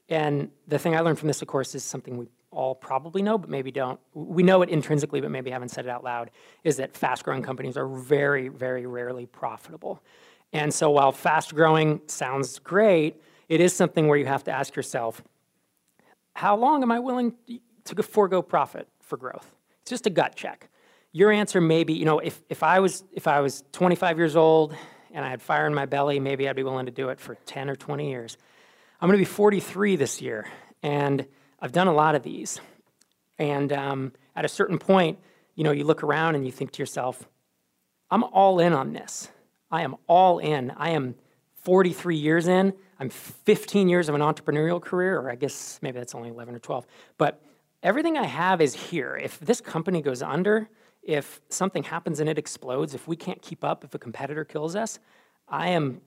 And 0.10 0.50
the 0.68 0.80
thing 0.80 0.96
I 0.96 1.02
learned 1.02 1.20
from 1.20 1.28
this, 1.28 1.44
of 1.44 1.48
course, 1.48 1.76
is 1.76 1.84
something 1.84 2.18
we 2.18 2.28
all 2.52 2.74
probably 2.74 3.22
know, 3.22 3.38
but 3.38 3.50
maybe 3.50 3.72
don't. 3.72 4.00
We 4.14 4.44
know 4.44 4.62
it 4.62 4.70
intrinsically, 4.70 5.22
but 5.22 5.32
maybe 5.32 5.52
haven't 5.52 5.70
said 5.70 5.86
it 5.86 5.90
out 5.90 6.04
loud. 6.04 6.32
Is 6.64 6.78
that 6.78 6.96
fast 6.96 7.24
growing 7.24 7.44
companies 7.44 7.78
are 7.78 7.88
very 7.88 8.48
very 8.48 8.86
rarely 8.86 9.26
profitable. 9.26 10.02
And 10.52 10.74
so 10.74 10.90
while 10.90 11.12
fast 11.12 11.54
growing 11.54 12.02
sounds 12.08 12.60
great, 12.60 13.22
it 13.48 13.62
is 13.62 13.74
something 13.74 14.08
where 14.08 14.18
you 14.18 14.26
have 14.26 14.44
to 14.46 14.52
ask 14.52 14.76
yourself, 14.76 15.22
how 16.34 16.56
long 16.56 16.82
am 16.84 16.92
I 16.92 17.00
willing 17.00 17.34
to 17.86 18.04
forego 18.04 18.42
profit 18.42 18.88
for 19.00 19.18
growth? 19.18 19.52
It's 19.82 19.90
just 19.90 20.08
a 20.08 20.10
gut 20.10 20.36
check. 20.36 20.70
Your 21.12 21.32
answer 21.32 21.60
may 21.60 21.84
be, 21.84 21.94
you 21.94 22.06
know, 22.06 22.20
if, 22.20 22.42
if, 22.50 22.64
I 22.64 22.80
was, 22.80 23.04
if 23.12 23.28
I 23.28 23.42
was 23.42 23.64
25 23.72 24.18
years 24.18 24.36
old 24.36 24.76
and 25.12 25.26
I 25.26 25.30
had 25.30 25.42
fire 25.42 25.66
in 25.66 25.74
my 25.74 25.86
belly, 25.86 26.20
maybe 26.20 26.48
I'd 26.48 26.56
be 26.56 26.64
willing 26.64 26.86
to 26.86 26.92
do 26.92 27.10
it 27.10 27.20
for 27.20 27.36
10 27.46 27.70
or 27.70 27.76
20 27.76 28.10
years. 28.10 28.38
I'm 29.02 29.08
going 29.08 29.18
to 29.18 29.22
be 29.22 29.26
43 29.26 29.96
this 29.96 30.22
year, 30.22 30.48
and 30.84 31.26
I've 31.62 31.72
done 31.72 31.88
a 31.88 31.94
lot 31.94 32.16
of 32.16 32.24
these. 32.24 32.60
And 33.38 33.72
um, 33.72 34.14
at 34.36 34.46
a 34.46 34.50
certain 34.50 34.78
point, 34.78 35.20
you 35.56 35.64
know, 35.64 35.72
you 35.72 35.84
look 35.84 36.04
around 36.04 36.36
and 36.36 36.46
you 36.46 36.52
think 36.52 36.72
to 36.72 36.82
yourself, 36.82 37.28
I'm 38.12 38.24
all 38.24 38.60
in 38.60 38.74
on 38.74 38.94
this. 38.94 39.30
I 39.72 39.84
am 39.84 39.96
all 40.08 40.40
in. 40.40 40.72
I 40.72 40.92
am 40.92 41.16
43 41.64 42.16
years 42.16 42.48
in. 42.48 42.74
I'm 43.00 43.10
15 43.10 43.88
years 43.88 44.10
of 44.10 44.16
an 44.16 44.22
entrepreneurial 44.22 44.82
career, 44.82 45.20
or 45.20 45.30
I 45.30 45.36
guess 45.36 45.80
maybe 45.82 46.00
that's 46.00 46.16
only 46.16 46.30
11 46.30 46.56
or 46.56 46.60
12. 46.60 46.86
But 47.18 47.42
everything 47.84 48.18
I 48.18 48.26
have 48.26 48.62
is 48.62 48.74
here. 48.74 49.20
If 49.22 49.40
this 49.40 49.62
company 49.62 50.02
goes 50.02 50.22
under, 50.22 50.70
if 51.04 51.42
something 51.50 51.84
happens 51.84 52.20
and 52.20 52.30
it 52.30 52.38
explodes, 52.38 52.94
if 52.94 53.08
we 53.08 53.16
can't 53.16 53.42
keep 53.42 53.64
up, 53.64 53.84
if 53.84 53.94
a 53.94 54.00
competitor 54.00 54.44
kills 54.44 54.76
us, 54.76 55.00
I 55.48 55.70
am 55.70 56.02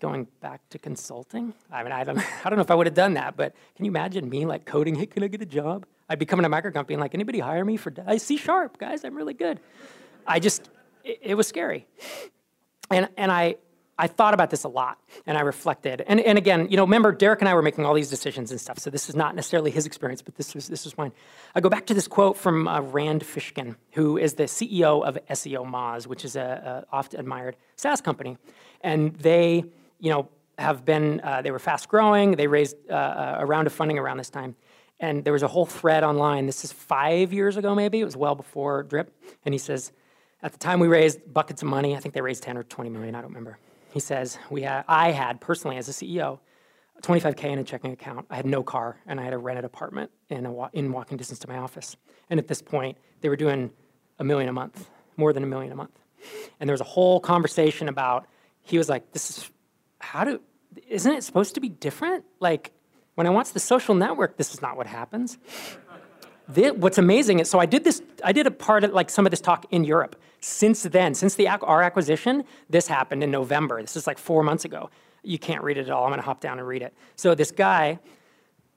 going 0.00 0.26
back 0.40 0.60
to 0.70 0.78
consulting. 0.78 1.54
I 1.70 1.82
mean, 1.82 1.92
I 1.92 2.04
don't, 2.04 2.18
I 2.44 2.50
don't 2.50 2.56
know 2.56 2.62
if 2.62 2.70
I 2.70 2.74
would 2.74 2.86
have 2.86 2.94
done 2.94 3.14
that, 3.14 3.36
but 3.36 3.54
can 3.76 3.84
you 3.84 3.90
imagine 3.90 4.28
me 4.28 4.46
like 4.46 4.64
coding, 4.64 4.94
hey, 4.94 5.06
can 5.06 5.22
I 5.22 5.28
get 5.28 5.42
a 5.42 5.46
job? 5.46 5.86
I'd 6.08 6.18
be 6.18 6.26
coming 6.26 6.42
to 6.42 6.46
a 6.46 6.50
micro 6.50 6.70
company 6.70 6.94
and 6.94 7.00
like, 7.00 7.14
anybody 7.14 7.38
hire 7.38 7.64
me 7.64 7.76
for 7.76 7.92
I 8.06 8.18
C 8.18 8.36
sharp, 8.36 8.78
guys, 8.78 9.04
I'm 9.04 9.14
really 9.14 9.34
good. 9.34 9.60
I 10.26 10.38
just, 10.40 10.68
it, 11.02 11.18
it 11.22 11.34
was 11.34 11.46
scary. 11.46 11.86
And, 12.90 13.08
and 13.16 13.32
I, 13.32 13.56
I 13.96 14.08
thought 14.08 14.34
about 14.34 14.50
this 14.50 14.64
a 14.64 14.68
lot 14.68 14.98
and 15.26 15.38
I 15.38 15.42
reflected. 15.42 16.02
And, 16.06 16.20
and 16.20 16.36
again, 16.36 16.68
you 16.68 16.76
know, 16.76 16.82
remember, 16.82 17.12
Derek 17.12 17.40
and 17.40 17.48
I 17.48 17.54
were 17.54 17.62
making 17.62 17.84
all 17.84 17.94
these 17.94 18.10
decisions 18.10 18.50
and 18.50 18.60
stuff, 18.60 18.78
so 18.78 18.90
this 18.90 19.08
is 19.08 19.14
not 19.14 19.36
necessarily 19.36 19.70
his 19.70 19.86
experience, 19.86 20.20
but 20.20 20.34
this 20.34 20.54
was, 20.54 20.68
this 20.68 20.84
was 20.84 20.98
mine. 20.98 21.12
I 21.54 21.60
go 21.60 21.68
back 21.68 21.86
to 21.86 21.94
this 21.94 22.08
quote 22.08 22.36
from 22.36 22.66
uh, 22.66 22.80
Rand 22.80 23.22
Fishkin, 23.22 23.76
who 23.92 24.18
is 24.18 24.34
the 24.34 24.44
CEO 24.44 25.04
of 25.04 25.16
SEOmoz, 25.30 26.06
which 26.06 26.24
is 26.24 26.34
a 26.36 26.84
oft 26.92 27.14
admired 27.14 27.56
SaaS 27.76 28.00
company. 28.00 28.36
And 28.80 29.14
they, 29.14 29.64
you 30.04 30.10
know, 30.10 30.28
have 30.58 30.84
been, 30.84 31.20
uh, 31.24 31.42
they 31.42 31.50
were 31.50 31.58
fast 31.58 31.88
growing, 31.88 32.32
they 32.32 32.46
raised 32.46 32.76
uh, 32.90 33.36
a 33.38 33.46
round 33.46 33.66
of 33.66 33.72
funding 33.72 33.98
around 33.98 34.18
this 34.18 34.30
time. 34.30 34.54
And 35.00 35.24
there 35.24 35.32
was 35.32 35.42
a 35.42 35.48
whole 35.48 35.66
thread 35.66 36.04
online. 36.04 36.46
This 36.46 36.64
is 36.64 36.72
five 36.72 37.32
years 37.32 37.56
ago, 37.56 37.74
maybe. 37.74 38.00
It 38.00 38.04
was 38.04 38.16
well 38.16 38.36
before 38.36 38.84
Drip. 38.84 39.12
And 39.44 39.52
he 39.52 39.58
says, 39.58 39.90
at 40.42 40.52
the 40.52 40.58
time 40.58 40.78
we 40.78 40.86
raised 40.86 41.18
buckets 41.32 41.62
of 41.62 41.68
money, 41.68 41.96
I 41.96 42.00
think 42.00 42.14
they 42.14 42.20
raised 42.20 42.44
10 42.44 42.56
or 42.56 42.62
20 42.62 42.90
million, 42.90 43.14
I 43.14 43.20
don't 43.20 43.30
remember 43.30 43.58
he 43.94 44.00
says, 44.00 44.40
we 44.50 44.62
had, 44.62 44.84
I 44.88 45.12
had 45.12 45.40
personally 45.40 45.76
as 45.76 45.88
a 45.88 45.92
CEO, 45.92 46.40
25K 47.02 47.44
in 47.44 47.60
a 47.60 47.64
checking 47.64 47.92
account. 47.92 48.26
I 48.28 48.34
had 48.34 48.44
no 48.44 48.64
car 48.64 48.98
and 49.06 49.20
I 49.20 49.22
had 49.22 49.32
a 49.32 49.38
rented 49.38 49.64
apartment 49.64 50.10
in, 50.30 50.46
a, 50.46 50.70
in 50.72 50.90
walking 50.90 51.16
distance 51.16 51.38
to 51.40 51.48
my 51.48 51.58
office. 51.58 51.96
And 52.28 52.40
at 52.40 52.48
this 52.48 52.60
point, 52.60 52.98
they 53.20 53.28
were 53.28 53.36
doing 53.36 53.70
a 54.18 54.24
million 54.24 54.48
a 54.48 54.52
month, 54.52 54.90
more 55.16 55.32
than 55.32 55.44
a 55.44 55.46
million 55.46 55.70
a 55.70 55.76
month. 55.76 55.96
And 56.58 56.68
there 56.68 56.74
was 56.74 56.80
a 56.80 56.84
whole 56.84 57.20
conversation 57.20 57.88
about, 57.88 58.26
he 58.62 58.78
was 58.78 58.88
like, 58.88 59.12
this 59.12 59.30
is, 59.30 59.50
how 60.04 60.24
do, 60.24 60.40
isn't 60.88 61.12
it 61.12 61.24
supposed 61.24 61.54
to 61.54 61.60
be 61.60 61.68
different? 61.68 62.24
Like, 62.40 62.72
when 63.14 63.26
I 63.26 63.30
watch 63.30 63.52
the 63.52 63.60
social 63.60 63.94
network, 63.94 64.36
this 64.36 64.52
is 64.52 64.60
not 64.60 64.76
what 64.76 64.86
happens. 64.86 65.38
What's 66.54 66.98
amazing 66.98 67.40
is, 67.40 67.48
so 67.48 67.58
I 67.58 67.66
did 67.66 67.84
this, 67.84 68.02
I 68.22 68.32
did 68.32 68.46
a 68.46 68.50
part 68.50 68.84
of 68.84 68.92
like 68.92 69.08
some 69.08 69.24
of 69.26 69.30
this 69.30 69.40
talk 69.40 69.66
in 69.70 69.84
Europe. 69.84 70.20
Since 70.40 70.82
then, 70.82 71.14
since 71.14 71.36
the, 71.36 71.48
our 71.48 71.82
acquisition, 71.82 72.44
this 72.68 72.86
happened 72.86 73.22
in 73.22 73.30
November. 73.30 73.80
This 73.80 73.96
is 73.96 74.06
like 74.06 74.18
four 74.18 74.42
months 74.42 74.64
ago. 74.66 74.90
You 75.22 75.38
can't 75.38 75.62
read 75.62 75.78
it 75.78 75.86
at 75.86 75.90
all. 75.90 76.04
I'm 76.04 76.10
going 76.10 76.20
to 76.20 76.26
hop 76.26 76.40
down 76.40 76.58
and 76.58 76.68
read 76.68 76.82
it. 76.82 76.92
So 77.16 77.34
this 77.34 77.50
guy, 77.50 77.98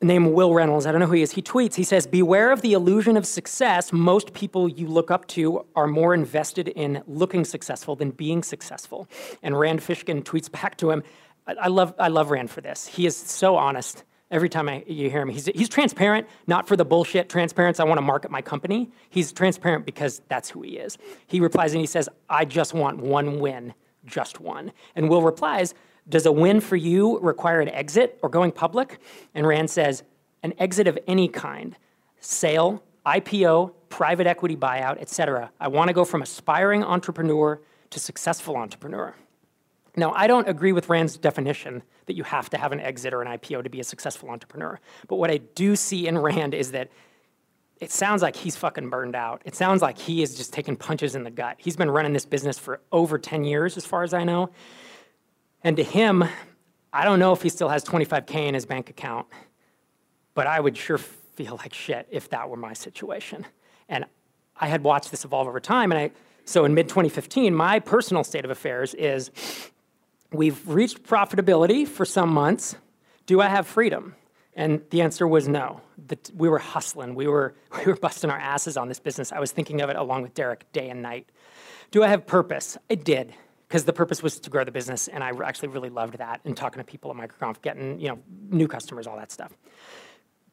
named 0.01 0.33
Will 0.33 0.53
Reynolds, 0.53 0.85
I 0.85 0.91
don't 0.91 1.01
know 1.01 1.07
who 1.07 1.13
he 1.13 1.21
is, 1.21 1.31
he 1.31 1.41
tweets, 1.41 1.75
he 1.75 1.83
says, 1.83 2.05
Beware 2.05 2.51
of 2.51 2.61
the 2.61 2.73
illusion 2.73 3.17
of 3.17 3.25
success. 3.25 3.91
Most 3.91 4.33
people 4.33 4.67
you 4.67 4.87
look 4.87 5.09
up 5.09 5.27
to 5.29 5.65
are 5.75 5.87
more 5.87 6.13
invested 6.13 6.67
in 6.69 7.01
looking 7.07 7.43
successful 7.43 7.95
than 7.95 8.11
being 8.11 8.43
successful. 8.43 9.07
And 9.41 9.59
Rand 9.59 9.81
Fishkin 9.81 10.23
tweets 10.23 10.51
back 10.51 10.77
to 10.77 10.91
him, 10.91 11.03
I, 11.47 11.53
I 11.53 11.67
love, 11.67 11.93
I 11.97 12.09
love 12.09 12.29
Rand 12.29 12.51
for 12.51 12.61
this. 12.61 12.87
He 12.87 13.05
is 13.05 13.15
so 13.15 13.55
honest. 13.55 14.03
Every 14.29 14.49
time 14.49 14.67
I, 14.67 14.83
you 14.85 15.09
hear 15.09 15.21
him, 15.21 15.29
he's, 15.29 15.45
he's 15.45 15.69
transparent, 15.69 16.27
not 16.47 16.67
for 16.67 16.75
the 16.75 16.83
bullshit 16.83 17.29
transparency, 17.29 17.81
I 17.81 17.85
want 17.85 17.97
to 17.97 18.03
market 18.03 18.29
my 18.29 18.41
company. 18.41 18.91
He's 19.09 19.31
transparent 19.31 19.85
because 19.85 20.21
that's 20.27 20.49
who 20.49 20.61
he 20.63 20.71
is. 20.77 20.97
He 21.27 21.39
replies 21.39 21.71
and 21.71 21.79
he 21.79 21.87
says, 21.87 22.09
I 22.29 22.43
just 22.43 22.73
want 22.73 22.97
one 22.97 23.39
win, 23.39 23.73
just 24.05 24.41
one. 24.41 24.73
And 24.95 25.09
Will 25.09 25.21
replies, 25.21 25.73
Does 26.09 26.25
a 26.25 26.31
win 26.31 26.61
for 26.61 26.75
you 26.75 27.19
require 27.19 27.59
an 27.59 27.69
exit 27.69 28.17
or 28.21 28.29
going 28.29 28.51
public? 28.51 28.99
And 29.35 29.45
Rand 29.45 29.69
says, 29.69 30.03
An 30.43 30.53
exit 30.57 30.87
of 30.87 30.97
any 31.07 31.27
kind, 31.27 31.75
sale, 32.19 32.83
IPO, 33.05 33.73
private 33.89 34.27
equity 34.27 34.55
buyout, 34.55 35.01
etc. 35.01 35.51
I 35.59 35.67
want 35.67 35.89
to 35.89 35.93
go 35.93 36.05
from 36.05 36.21
aspiring 36.21 36.83
entrepreneur 36.83 37.61
to 37.89 37.99
successful 37.99 38.57
entrepreneur. 38.57 39.15
Now, 39.95 40.13
I 40.13 40.27
don't 40.27 40.47
agree 40.47 40.73
with 40.73 40.89
Rand's 40.89 41.17
definition 41.17 41.81
that 42.05 42.15
you 42.15 42.23
have 42.23 42.49
to 42.51 42.57
have 42.57 42.71
an 42.71 42.79
exit 42.79 43.13
or 43.13 43.21
an 43.21 43.27
IPO 43.27 43.63
to 43.63 43.69
be 43.69 43.79
a 43.79 43.83
successful 43.83 44.29
entrepreneur. 44.29 44.79
But 45.07 45.15
what 45.15 45.31
I 45.31 45.37
do 45.37 45.75
see 45.75 46.07
in 46.07 46.17
Rand 46.17 46.53
is 46.53 46.71
that 46.71 46.89
it 47.79 47.91
sounds 47.91 48.21
like 48.21 48.35
he's 48.35 48.55
fucking 48.55 48.89
burned 48.89 49.15
out. 49.15 49.41
It 49.45 49.55
sounds 49.55 49.81
like 49.81 49.97
he 49.97 50.21
is 50.21 50.35
just 50.35 50.53
taking 50.53 50.75
punches 50.75 51.15
in 51.15 51.23
the 51.23 51.31
gut. 51.31 51.55
He's 51.57 51.75
been 51.75 51.89
running 51.89 52.13
this 52.13 52.25
business 52.25 52.59
for 52.59 52.79
over 52.91 53.17
10 53.17 53.43
years, 53.43 53.77
as 53.77 53.85
far 53.85 54.03
as 54.03 54.13
I 54.13 54.23
know. 54.23 54.51
And 55.63 55.77
to 55.77 55.83
him, 55.83 56.23
I 56.93 57.03
don't 57.03 57.19
know 57.19 57.33
if 57.33 57.41
he 57.41 57.49
still 57.49 57.69
has 57.69 57.83
25K 57.83 58.47
in 58.47 58.53
his 58.53 58.65
bank 58.65 58.89
account, 58.89 59.27
but 60.33 60.47
I 60.47 60.59
would 60.59 60.77
sure 60.77 60.97
feel 60.97 61.55
like 61.57 61.73
shit 61.73 62.07
if 62.09 62.29
that 62.29 62.49
were 62.49 62.57
my 62.57 62.73
situation. 62.73 63.45
And 63.89 64.05
I 64.55 64.67
had 64.67 64.83
watched 64.83 65.11
this 65.11 65.25
evolve 65.25 65.47
over 65.47 65.59
time. 65.59 65.91
And 65.91 65.99
I, 65.99 66.11
so 66.45 66.65
in 66.65 66.73
mid 66.73 66.89
2015, 66.89 67.53
my 67.53 67.79
personal 67.79 68.23
state 68.23 68.45
of 68.45 68.51
affairs 68.51 68.93
is 68.93 69.31
We've 70.31 70.67
reached 70.67 71.03
profitability 71.03 71.87
for 71.87 72.03
some 72.03 72.29
months. 72.29 72.75
Do 73.25 73.39
I 73.39 73.47
have 73.47 73.65
freedom? 73.65 74.15
And 74.55 74.81
the 74.89 75.01
answer 75.01 75.27
was 75.27 75.47
no. 75.47 75.81
we 76.35 76.49
were 76.49 76.59
hustling. 76.59 77.15
We 77.15 77.27
were, 77.27 77.55
we 77.77 77.85
were 77.85 77.95
busting 77.95 78.29
our 78.29 78.37
asses 78.37 78.75
on 78.75 78.87
this 78.87 78.99
business. 78.99 79.31
I 79.31 79.39
was 79.39 79.51
thinking 79.51 79.81
of 79.81 79.89
it 79.89 79.95
along 79.95 80.23
with 80.23 80.33
Derek 80.33 80.69
day 80.73 80.89
and 80.89 81.01
night. 81.01 81.29
Do 81.91 82.03
I 82.03 82.07
have 82.07 82.25
purpose? 82.25 82.77
I 82.89 82.95
did. 82.95 83.33
Because 83.67 83.85
the 83.85 83.93
purpose 83.93 84.23
was 84.23 84.39
to 84.39 84.49
grow 84.49 84.63
the 84.63 84.71
business, 84.71 85.07
and 85.07 85.23
I 85.23 85.31
actually 85.43 85.69
really 85.69 85.89
loved 85.89 86.17
that 86.17 86.41
and 86.45 86.55
talking 86.55 86.79
to 86.79 86.83
people 86.83 87.11
at 87.11 87.17
MicroConf, 87.17 87.61
getting 87.61 87.99
you 87.99 88.09
know 88.09 88.19
new 88.49 88.67
customers, 88.67 89.07
all 89.07 89.17
that 89.17 89.31
stuff. 89.31 89.53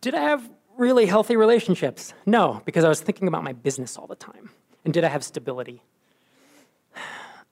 Did 0.01 0.15
I 0.15 0.23
have 0.23 0.51
really 0.77 1.07
healthy 1.07 1.37
relationships? 1.37 2.13
No, 2.27 2.63
because 2.65 2.85
I 2.85 2.89
was 2.89 3.01
thinking 3.01 3.29
about 3.29 3.45
my 3.45 3.53
business 3.53 3.97
all 3.97 4.07
the 4.07 4.17
time. 4.17 4.51
And 4.85 4.93
did 4.93 5.05
I 5.05 5.09
have 5.09 5.25
stability? 5.25 5.83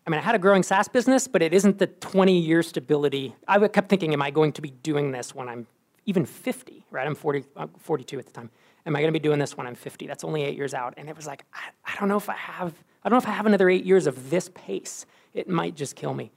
I 0.07 0.11
mean, 0.11 0.19
I 0.19 0.23
had 0.23 0.35
a 0.35 0.39
growing 0.39 0.63
SaaS 0.63 0.89
business, 0.89 1.29
but 1.29 1.43
it 1.43 1.55
isn't 1.55 1.79
the 1.79 1.87
20 1.87 2.39
year 2.39 2.63
stability. 2.63 3.35
I 3.47 3.67
kept 3.69 3.89
thinking, 3.89 4.13
am 4.13 4.23
I 4.23 4.31
going 4.31 4.53
to 4.53 4.63
be 4.63 4.71
doing 4.71 5.13
this 5.13 5.35
when 5.35 5.49
I'm 5.49 5.67
even 6.07 6.27
50, 6.27 6.85
right? 6.91 7.07
I'm 7.07 7.15
40, 7.15 7.45
I'm 7.57 7.69
42 7.79 8.19
at 8.19 8.27
the 8.27 8.33
time. 8.33 8.51
Am 8.85 8.97
I 8.97 9.01
going 9.01 9.13
to 9.13 9.19
be 9.19 9.23
doing 9.23 9.39
this 9.39 9.57
when 9.57 9.67
I'm 9.67 9.77
50? 9.77 10.09
That's 10.09 10.25
only 10.25 10.43
eight 10.43 10.57
years 10.57 10.75
out. 10.75 10.95
And 10.97 11.09
it 11.09 11.15
was 11.15 11.27
like, 11.27 11.45
I, 11.55 11.93
I 11.93 11.97
don't 12.01 12.09
know 12.09 12.17
if 12.17 12.29
I 12.29 12.35
have, 12.35 12.75
I 13.05 13.09
don't 13.09 13.17
know 13.17 13.23
if 13.23 13.29
I 13.29 13.33
have 13.33 13.47
another 13.47 13.69
eight 13.69 13.85
years 13.85 14.07
of 14.07 14.31
this 14.31 14.51
pace. 14.55 15.07
It 15.35 15.49
might 15.49 15.75
just 15.75 15.97
kill 15.97 16.15
me. 16.15 16.31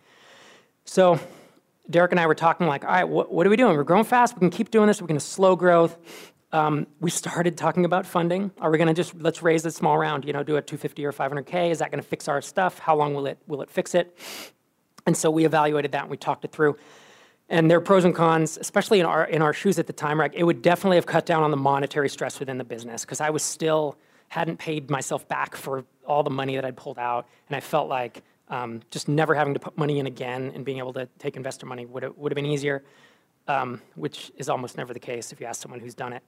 So 0.86 1.20
Derek 1.89 2.11
and 2.11 2.20
I 2.20 2.26
were 2.26 2.36
talking 2.36 2.68
like, 2.68 2.84
all 2.84 2.91
right, 2.91 3.07
what, 3.07 3.32
what 3.32 3.45
are 3.45 3.49
we 3.49 3.57
doing? 3.57 3.76
We're 3.76 3.84
growing 3.84 4.05
fast. 4.05 4.36
We 4.36 4.39
can 4.39 4.49
keep 4.49 4.72
doing 4.72 4.88
this. 4.88 5.01
We're 5.01 5.07
going 5.07 5.20
to 5.20 5.26
slow 5.26 5.55
growth. 5.55 5.97
Um, 6.51 6.88
we 7.01 7.09
started 7.09 7.57
talking 7.57 7.86
about 7.86 8.05
funding. 8.05 8.51
Are 8.61 8.72
we 8.72 8.78
going 8.78 8.88
to 8.88 8.93
just 8.93 9.13
let's 9.16 9.43
raise 9.43 9.66
a 9.66 9.72
small 9.72 9.97
round? 9.97 10.26
You 10.26 10.34
know, 10.34 10.41
do 10.41 10.55
a 10.55 10.61
250 10.61 11.05
or 11.05 11.11
500k? 11.11 11.70
Is 11.70 11.80
that 11.80 11.91
going 11.91 12.01
to 12.01 12.07
fix 12.07 12.28
our 12.28 12.41
stuff? 12.41 12.80
How 12.80 12.95
long 12.95 13.13
will 13.13 13.26
it 13.28 13.38
will 13.45 13.61
it 13.61 13.70
fix 13.70 13.93
it? 13.93 14.18
And 15.05 15.16
so 15.16 15.30
we 15.30 15.45
evaluated 15.45 15.91
that 15.91 16.03
and 16.03 16.09
we 16.09 16.18
talked 16.18 16.45
it 16.45 16.51
through. 16.51 16.78
And 17.49 17.70
there 17.70 17.78
are 17.78 17.82
pros 17.82 18.05
and 18.05 18.16
cons, 18.16 18.57
especially 18.57 18.99
in 18.99 19.05
our 19.05 19.26
in 19.26 19.41
our 19.41 19.53
shoes 19.53 19.78
at 19.78 19.86
the 19.86 19.93
time. 19.93 20.20
Right, 20.20 20.32
it 20.34 20.43
would 20.43 20.61
definitely 20.61 20.97
have 20.97 21.05
cut 21.05 21.26
down 21.26 21.43
on 21.43 21.51
the 21.51 21.57
monetary 21.57 22.09
stress 22.09 22.39
within 22.39 22.57
the 22.57 22.63
business 22.63 23.01
because 23.03 23.22
I 23.22 23.30
was 23.30 23.43
still 23.43 23.97
hadn't 24.30 24.57
paid 24.57 24.89
myself 24.89 25.28
back 25.28 25.55
for 25.55 25.86
all 26.05 26.23
the 26.23 26.30
money 26.30 26.55
that 26.55 26.65
I'd 26.65 26.78
pulled 26.78 26.99
out, 26.99 27.28
and 27.47 27.55
I 27.55 27.59
felt 27.59 27.89
like 27.89 28.23
um, 28.49 28.82
just 28.91 29.07
never 29.07 29.34
having 29.34 29.53
to 29.53 29.59
put 29.59 29.78
money 29.78 29.99
in 29.99 30.07
again 30.07 30.51
and 30.53 30.63
being 30.63 30.78
able 30.78 30.93
to 30.93 31.07
take 31.19 31.36
investor 31.36 31.65
money 31.65 31.86
would 31.86 32.03
have, 32.03 32.17
would 32.17 32.32
have 32.32 32.36
been 32.36 32.45
easier, 32.45 32.84
um, 33.47 33.82
which 33.95 34.32
is 34.38 34.49
almost 34.49 34.78
never 34.78 34.93
the 34.93 34.99
case 34.99 35.32
if 35.32 35.39
you 35.39 35.47
ask 35.47 35.61
someone 35.61 35.80
who's 35.80 35.95
done 35.95 36.13
it. 36.13 36.23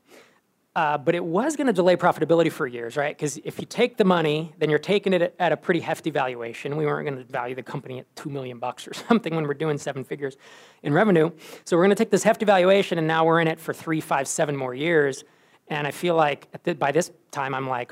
Uh, 0.78 0.96
but 0.96 1.16
it 1.16 1.26
was 1.26 1.56
going 1.56 1.66
to 1.66 1.74
delay 1.74 1.96
profitability 1.96 2.52
for 2.52 2.68
years, 2.68 2.96
right? 2.96 3.18
Because 3.18 3.38
if 3.38 3.58
you 3.58 3.66
take 3.66 3.98
the 3.98 4.04
money, 4.04 4.54
then 4.60 4.70
you're 4.70 4.78
taking 4.78 5.12
it 5.12 5.34
at 5.40 5.52
a 5.52 5.58
pretty 5.58 5.80
hefty 5.80 6.12
valuation. 6.12 6.78
We 6.78 6.86
weren't 6.86 7.10
going 7.10 7.18
to 7.18 7.32
value 7.32 7.56
the 7.56 7.64
company 7.64 7.98
at 7.98 8.16
two 8.16 8.30
million 8.30 8.60
bucks 8.60 8.88
or 8.88 8.94
something 9.08 9.36
when 9.36 9.48
we're 9.48 9.56
doing 9.56 9.80
seven 9.80 10.04
figures 10.04 10.38
in 10.84 10.94
revenue. 10.94 11.32
So 11.66 11.76
we're 11.76 11.84
going 11.84 11.96
to 11.96 11.96
take 11.96 12.12
this 12.12 12.22
hefty 12.22 12.46
valuation, 12.46 13.00
and 13.00 13.08
now 13.08 13.26
we're 13.26 13.42
in 13.42 13.48
it 13.48 13.60
for 13.60 13.74
three, 13.74 14.00
five, 14.00 14.28
seven 14.28 14.56
more 14.56 14.76
years. 14.76 15.24
And 15.70 15.86
I 15.86 15.92
feel 15.92 16.16
like 16.16 16.48
the, 16.64 16.76
by 16.76 16.92
this 16.92 17.12
time, 17.32 17.54
I'm 17.54 17.68
like, 17.68 17.92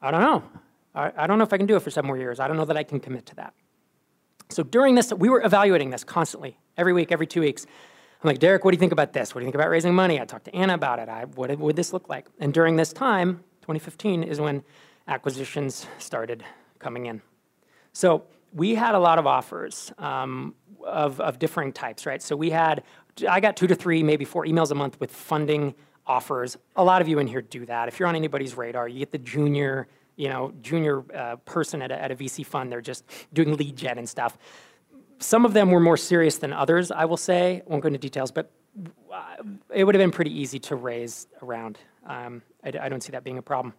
I 0.00 0.10
don't 0.10 0.20
know. 0.20 0.42
I, 0.94 1.12
I 1.16 1.26
don't 1.26 1.38
know 1.38 1.44
if 1.44 1.52
I 1.52 1.58
can 1.58 1.66
do 1.66 1.76
it 1.76 1.80
for 1.80 1.90
seven 1.90 2.06
more 2.06 2.16
years. 2.16 2.40
I 2.40 2.48
don't 2.48 2.56
know 2.56 2.64
that 2.64 2.76
I 2.76 2.82
can 2.82 3.00
commit 3.00 3.26
to 3.26 3.34
that. 3.36 3.54
So 4.48 4.62
during 4.62 4.94
this, 4.94 5.12
we 5.12 5.28
were 5.28 5.42
evaluating 5.44 5.90
this 5.90 6.04
constantly, 6.04 6.58
every 6.76 6.92
week, 6.92 7.12
every 7.12 7.26
two 7.26 7.40
weeks. 7.40 7.66
I'm 8.22 8.28
like, 8.28 8.38
Derek, 8.38 8.64
what 8.64 8.70
do 8.70 8.76
you 8.76 8.80
think 8.80 8.92
about 8.92 9.12
this? 9.12 9.34
What 9.34 9.40
do 9.40 9.44
you 9.44 9.48
think 9.48 9.56
about 9.56 9.68
raising 9.68 9.94
money? 9.94 10.20
I 10.20 10.24
talked 10.24 10.46
to 10.46 10.54
Anna 10.54 10.74
about 10.74 10.98
it. 10.98 11.08
I, 11.08 11.24
what 11.24 11.56
would 11.58 11.76
this 11.76 11.92
look 11.92 12.08
like? 12.08 12.26
And 12.38 12.54
during 12.54 12.76
this 12.76 12.92
time, 12.92 13.44
2015, 13.62 14.22
is 14.22 14.40
when 14.40 14.62
acquisitions 15.08 15.86
started 15.98 16.44
coming 16.78 17.06
in. 17.06 17.20
So 17.92 18.24
we 18.52 18.74
had 18.74 18.94
a 18.94 18.98
lot 18.98 19.18
of 19.18 19.26
offers 19.26 19.92
um, 19.98 20.54
of, 20.84 21.20
of 21.20 21.38
differing 21.38 21.72
types, 21.72 22.06
right? 22.06 22.22
So 22.22 22.36
we 22.36 22.50
had, 22.50 22.84
I 23.28 23.40
got 23.40 23.56
two 23.56 23.66
to 23.66 23.74
three, 23.74 24.02
maybe 24.02 24.24
four 24.24 24.46
emails 24.46 24.70
a 24.70 24.74
month 24.74 24.98
with 25.00 25.10
funding 25.10 25.74
offers. 26.06 26.56
A 26.76 26.84
lot 26.84 27.02
of 27.02 27.08
you 27.08 27.18
in 27.18 27.26
here 27.26 27.42
do 27.42 27.66
that. 27.66 27.88
If 27.88 27.98
you're 27.98 28.08
on 28.08 28.16
anybody's 28.16 28.56
radar, 28.56 28.88
you 28.88 29.00
get 29.00 29.12
the 29.12 29.18
junior, 29.18 29.88
you 30.16 30.28
know, 30.28 30.52
junior 30.62 31.04
uh, 31.14 31.36
person 31.44 31.82
at 31.82 31.90
a, 31.90 32.02
at 32.02 32.10
a 32.10 32.16
VC 32.16 32.44
fund. 32.44 32.70
They're 32.70 32.80
just 32.80 33.04
doing 33.32 33.56
lead 33.56 33.76
gen 33.76 33.98
and 33.98 34.08
stuff 34.08 34.38
some 35.18 35.44
of 35.44 35.52
them 35.52 35.70
were 35.70 35.80
more 35.80 35.96
serious 35.96 36.38
than 36.38 36.52
others, 36.52 36.90
I 36.90 37.04
will 37.04 37.16
say. 37.16 37.62
I 37.66 37.70
won't 37.70 37.82
go 37.82 37.88
into 37.88 37.98
details, 37.98 38.30
but 38.30 38.50
uh, 39.12 39.36
it 39.72 39.84
would 39.84 39.94
have 39.94 40.00
been 40.00 40.10
pretty 40.10 40.38
easy 40.38 40.58
to 40.60 40.76
raise 40.76 41.26
around. 41.42 41.78
Um, 42.06 42.42
I, 42.64 42.72
I, 42.82 42.88
don't 42.88 43.02
see 43.02 43.12
that 43.12 43.24
being 43.24 43.38
a 43.38 43.42
problem. 43.42 43.74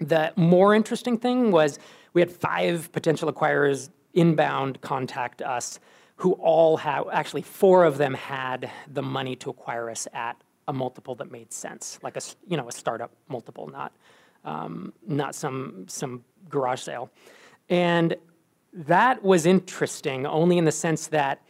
The 0.00 0.32
more 0.36 0.74
interesting 0.74 1.18
thing 1.18 1.50
was 1.50 1.78
we 2.12 2.20
had 2.20 2.30
five 2.30 2.90
potential 2.92 3.32
acquirers 3.32 3.90
inbound 4.14 4.80
contact 4.80 5.42
us 5.42 5.78
who 6.16 6.32
all 6.32 6.76
had, 6.76 7.04
actually, 7.12 7.42
four 7.42 7.84
of 7.84 7.96
them 7.96 8.14
had 8.14 8.70
the 8.92 9.02
money 9.02 9.36
to 9.36 9.50
acquire 9.50 9.88
us 9.88 10.08
at 10.12 10.36
a 10.68 10.72
multiple 10.72 11.14
that 11.16 11.32
made 11.32 11.52
sense, 11.52 11.98
like 12.02 12.16
a, 12.16 12.20
you 12.46 12.56
know, 12.56 12.68
a 12.68 12.72
startup 12.72 13.10
multiple, 13.28 13.66
not, 13.66 13.92
um, 14.44 14.92
not 15.06 15.34
some, 15.34 15.86
some 15.88 16.22
garage 16.48 16.82
sale. 16.82 17.10
And 17.68 18.14
that 18.72 19.22
was 19.22 19.46
interesting 19.46 20.26
only 20.26 20.58
in 20.58 20.64
the 20.64 20.72
sense 20.72 21.08
that 21.08 21.42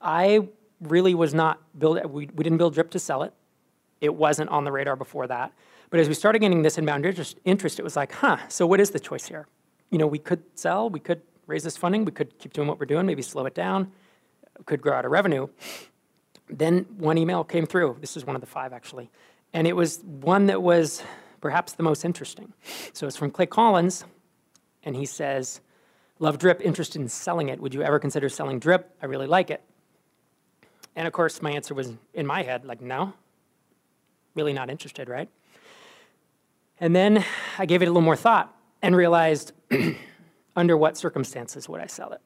I 0.00 0.48
really 0.80 1.14
was 1.14 1.32
not 1.32 1.60
build 1.78 2.04
we, 2.04 2.28
we 2.34 2.44
didn't 2.44 2.58
build 2.58 2.74
drip 2.74 2.90
to 2.90 2.98
sell 2.98 3.22
it. 3.22 3.32
It 4.00 4.14
wasn't 4.14 4.50
on 4.50 4.64
the 4.64 4.72
radar 4.72 4.96
before 4.96 5.26
that. 5.28 5.52
But 5.88 6.00
as 6.00 6.08
we 6.08 6.14
started 6.14 6.40
getting 6.40 6.62
this 6.62 6.78
inbound 6.78 7.06
interest, 7.06 7.38
interest, 7.44 7.78
it 7.78 7.82
was 7.82 7.96
like, 7.96 8.12
huh, 8.12 8.38
so 8.48 8.66
what 8.66 8.80
is 8.80 8.90
the 8.90 9.00
choice 9.00 9.24
here? 9.24 9.46
You 9.90 9.98
know, 9.98 10.06
we 10.06 10.18
could 10.18 10.42
sell, 10.54 10.90
we 10.90 11.00
could 11.00 11.22
raise 11.46 11.62
this 11.62 11.76
funding, 11.76 12.04
we 12.04 12.12
could 12.12 12.36
keep 12.38 12.52
doing 12.52 12.66
what 12.66 12.80
we're 12.80 12.86
doing, 12.86 13.06
maybe 13.06 13.22
slow 13.22 13.46
it 13.46 13.54
down, 13.54 13.92
could 14.66 14.82
grow 14.82 14.94
out 14.94 15.04
of 15.04 15.12
revenue. 15.12 15.46
Then 16.48 16.86
one 16.96 17.18
email 17.18 17.44
came 17.44 17.66
through. 17.66 17.98
This 18.00 18.16
is 18.16 18.24
one 18.24 18.36
of 18.36 18.40
the 18.40 18.46
five 18.46 18.72
actually. 18.72 19.10
And 19.52 19.66
it 19.66 19.74
was 19.74 20.00
one 20.04 20.46
that 20.46 20.62
was 20.62 21.02
perhaps 21.40 21.72
the 21.72 21.82
most 21.82 22.04
interesting. 22.04 22.52
So 22.92 23.06
it's 23.06 23.16
from 23.16 23.30
Clay 23.30 23.46
Collins, 23.46 24.04
and 24.82 24.96
he 24.96 25.06
says, 25.06 25.60
Love 26.18 26.38
drip, 26.38 26.62
interested 26.62 27.00
in 27.00 27.08
selling 27.08 27.50
it. 27.50 27.60
Would 27.60 27.74
you 27.74 27.82
ever 27.82 27.98
consider 27.98 28.28
selling 28.28 28.58
drip? 28.58 28.90
I 29.02 29.06
really 29.06 29.26
like 29.26 29.50
it. 29.50 29.62
And 30.94 31.06
of 31.06 31.12
course, 31.12 31.42
my 31.42 31.50
answer 31.50 31.74
was 31.74 31.92
in 32.14 32.26
my 32.26 32.42
head, 32.42 32.64
like, 32.64 32.80
no, 32.80 33.12
really 34.34 34.54
not 34.54 34.70
interested, 34.70 35.08
right? 35.10 35.28
And 36.80 36.96
then 36.96 37.22
I 37.58 37.66
gave 37.66 37.82
it 37.82 37.86
a 37.86 37.88
little 37.88 38.02
more 38.02 38.16
thought 38.16 38.54
and 38.80 38.96
realized 38.96 39.52
under 40.56 40.76
what 40.76 40.96
circumstances 40.96 41.68
would 41.68 41.80
I 41.80 41.86
sell 41.86 42.12
it? 42.12 42.20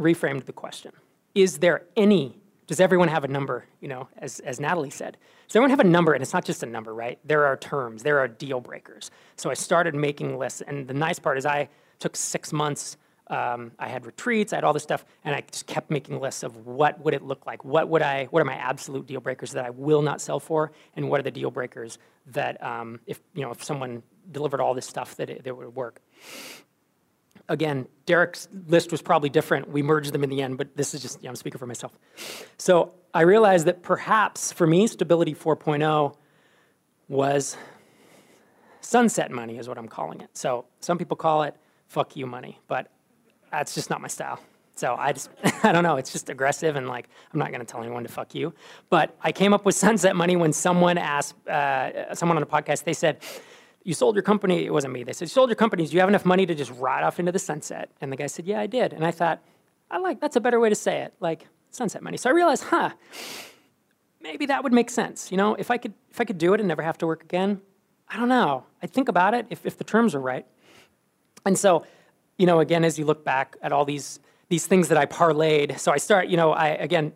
Reframed 0.00 0.46
the 0.46 0.52
question. 0.52 0.92
Is 1.34 1.58
there 1.58 1.84
any, 1.96 2.40
does 2.66 2.80
everyone 2.80 3.08
have 3.08 3.24
a 3.24 3.28
number, 3.28 3.64
you 3.80 3.88
know, 3.88 4.08
as, 4.18 4.40
as 4.40 4.60
Natalie 4.60 4.90
said? 4.90 5.16
Does 5.48 5.56
everyone 5.56 5.70
have 5.70 5.80
a 5.80 5.84
number? 5.84 6.14
And 6.14 6.22
it's 6.22 6.32
not 6.32 6.44
just 6.44 6.62
a 6.62 6.66
number, 6.66 6.94
right? 6.94 7.18
There 7.24 7.44
are 7.46 7.56
terms, 7.56 8.02
there 8.02 8.18
are 8.18 8.28
deal 8.28 8.60
breakers. 8.60 9.10
So 9.36 9.50
I 9.50 9.54
started 9.54 9.94
making 9.94 10.38
lists. 10.38 10.62
And 10.62 10.86
the 10.86 10.94
nice 10.94 11.18
part 11.18 11.38
is 11.38 11.46
I 11.46 11.68
took 11.98 12.16
six 12.16 12.52
months 12.52 12.96
um, 13.28 13.72
I 13.78 13.88
had 13.88 14.04
retreats, 14.04 14.52
I 14.52 14.56
had 14.56 14.64
all 14.64 14.74
this 14.74 14.82
stuff, 14.82 15.06
and 15.24 15.34
I 15.34 15.42
just 15.50 15.66
kept 15.66 15.90
making 15.90 16.20
lists 16.20 16.42
of 16.42 16.66
what 16.66 17.02
would 17.02 17.14
it 17.14 17.22
look 17.22 17.46
like. 17.46 17.64
What 17.64 17.88
would 17.88 18.02
I? 18.02 18.26
What 18.26 18.42
are 18.42 18.44
my 18.44 18.56
absolute 18.56 19.06
deal 19.06 19.20
breakers 19.20 19.52
that 19.52 19.64
I 19.64 19.70
will 19.70 20.02
not 20.02 20.20
sell 20.20 20.38
for, 20.38 20.72
and 20.96 21.08
what 21.08 21.18
are 21.20 21.22
the 21.22 21.30
deal 21.30 21.50
breakers 21.50 21.98
that 22.26 22.62
um, 22.62 23.00
if 23.06 23.20
you 23.34 23.42
know 23.42 23.50
if 23.50 23.64
someone 23.64 24.02
delivered 24.30 24.60
all 24.60 24.74
this 24.74 24.86
stuff 24.86 25.16
that 25.16 25.30
it, 25.30 25.44
that 25.44 25.56
would 25.56 25.74
work. 25.74 26.02
Again, 27.48 27.86
Derek's 28.06 28.48
list 28.68 28.92
was 28.92 29.02
probably 29.02 29.28
different. 29.28 29.68
We 29.68 29.82
merged 29.82 30.12
them 30.12 30.24
in 30.24 30.30
the 30.30 30.42
end, 30.42 30.58
but 30.58 30.76
this 30.76 30.94
is 30.94 31.02
just, 31.02 31.24
I'm 31.24 31.36
speaking 31.36 31.58
for 31.58 31.66
myself. 31.66 31.98
So 32.56 32.94
I 33.12 33.22
realized 33.22 33.66
that 33.66 33.82
perhaps 33.82 34.52
for 34.52 34.66
me, 34.66 34.86
Stability 34.86 35.34
4.0 35.34 36.14
was 37.08 37.56
sunset 38.80 39.30
money, 39.30 39.58
is 39.58 39.68
what 39.68 39.78
I'm 39.78 39.88
calling 39.88 40.20
it. 40.20 40.30
So 40.34 40.64
some 40.80 40.98
people 40.98 41.16
call 41.16 41.42
it 41.42 41.54
fuck 41.88 42.16
you 42.16 42.26
money, 42.26 42.58
but 42.68 42.90
that's 43.50 43.74
just 43.74 43.90
not 43.90 44.00
my 44.00 44.08
style. 44.08 44.40
So 44.74 44.96
I 44.98 45.12
just, 45.12 45.30
I 45.62 45.72
don't 45.72 45.82
know, 45.82 45.96
it's 45.96 46.10
just 46.10 46.30
aggressive 46.30 46.76
and 46.76 46.88
like, 46.88 47.08
I'm 47.32 47.38
not 47.38 47.52
gonna 47.52 47.64
tell 47.64 47.82
anyone 47.82 48.02
to 48.02 48.08
fuck 48.08 48.34
you. 48.34 48.54
But 48.88 49.14
I 49.20 49.32
came 49.32 49.52
up 49.52 49.64
with 49.64 49.74
sunset 49.74 50.16
money 50.16 50.36
when 50.36 50.52
someone 50.52 50.96
asked, 50.98 51.46
uh, 51.46 52.14
someone 52.14 52.36
on 52.36 52.42
a 52.42 52.46
podcast, 52.46 52.84
they 52.84 52.94
said, 52.94 53.18
you 53.84 53.94
sold 53.94 54.14
your 54.14 54.22
company, 54.22 54.64
it 54.64 54.72
wasn't 54.72 54.92
me, 54.92 55.04
they 55.04 55.12
said, 55.12 55.26
you 55.26 55.30
sold 55.30 55.50
your 55.50 55.56
company, 55.56 55.86
do 55.86 55.92
you 55.92 56.00
have 56.00 56.08
enough 56.08 56.24
money 56.24 56.46
to 56.46 56.54
just 56.54 56.70
ride 56.72 57.04
off 57.04 57.18
into 57.18 57.32
the 57.32 57.38
sunset? 57.38 57.90
And 58.00 58.12
the 58.12 58.16
guy 58.16 58.26
said, 58.26 58.46
yeah, 58.46 58.60
I 58.60 58.66
did. 58.66 58.92
And 58.92 59.04
I 59.04 59.10
thought, 59.10 59.42
I 59.90 59.98
like, 59.98 60.20
that's 60.20 60.36
a 60.36 60.40
better 60.40 60.60
way 60.60 60.68
to 60.68 60.74
say 60.74 61.02
it, 61.02 61.14
like 61.20 61.48
sunset 61.70 62.02
money. 62.02 62.16
So 62.16 62.30
I 62.30 62.32
realized, 62.32 62.64
huh, 62.64 62.90
maybe 64.20 64.46
that 64.46 64.62
would 64.62 64.72
make 64.72 64.90
sense. 64.90 65.30
You 65.30 65.36
know, 65.36 65.54
if 65.54 65.70
I 65.70 65.78
could, 65.78 65.94
if 66.10 66.20
I 66.20 66.24
could 66.24 66.38
do 66.38 66.54
it 66.54 66.60
and 66.60 66.68
never 66.68 66.82
have 66.82 66.98
to 66.98 67.06
work 67.06 67.22
again, 67.22 67.60
I 68.08 68.16
don't 68.16 68.28
know. 68.28 68.64
I'd 68.82 68.92
think 68.92 69.08
about 69.08 69.34
it 69.34 69.46
if, 69.50 69.66
if 69.66 69.78
the 69.78 69.84
terms 69.84 70.14
are 70.14 70.20
right. 70.20 70.46
And 71.44 71.58
so 71.58 71.84
you 72.42 72.46
know, 72.46 72.60
again, 72.60 72.84
as 72.84 72.98
you 72.98 73.04
look 73.04 73.24
back 73.24 73.56
at 73.62 73.72
all 73.72 73.84
these 73.84 74.18
these 74.48 74.66
things 74.66 74.88
that 74.88 74.98
I 74.98 75.06
parlayed. 75.06 75.78
So 75.78 75.92
I 75.92 75.96
start, 75.96 76.28
you 76.28 76.36
know, 76.36 76.52
I 76.52 76.68
again 76.70 77.12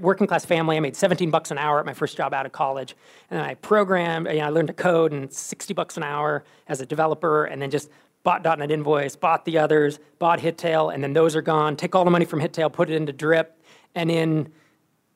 working 0.00 0.26
class 0.26 0.44
family. 0.44 0.76
I 0.76 0.80
made 0.80 0.96
17 0.96 1.30
bucks 1.30 1.50
an 1.50 1.58
hour 1.58 1.80
at 1.80 1.86
my 1.86 1.94
first 1.94 2.16
job 2.16 2.34
out 2.34 2.46
of 2.46 2.52
college, 2.52 2.96
and 3.30 3.40
I 3.40 3.54
programmed. 3.54 4.26
You 4.28 4.38
know, 4.38 4.46
I 4.46 4.48
learned 4.50 4.68
to 4.68 4.74
code 4.74 5.12
and 5.12 5.32
60 5.32 5.74
bucks 5.74 5.96
an 5.96 6.02
hour 6.02 6.44
as 6.68 6.80
a 6.80 6.86
developer, 6.86 7.44
and 7.44 7.60
then 7.60 7.70
just 7.70 7.90
bought 8.22 8.44
.NET 8.44 8.70
Invoice, 8.70 9.16
bought 9.16 9.44
the 9.44 9.58
others, 9.58 9.98
bought 10.18 10.40
HitTail, 10.40 10.92
and 10.92 11.02
then 11.02 11.12
those 11.12 11.34
are 11.34 11.42
gone. 11.42 11.76
Take 11.76 11.94
all 11.94 12.04
the 12.04 12.10
money 12.10 12.24
from 12.24 12.40
HitTail, 12.40 12.72
put 12.72 12.90
it 12.90 12.96
into 12.96 13.12
Drip, 13.12 13.58
and 13.94 14.10
in 14.10 14.52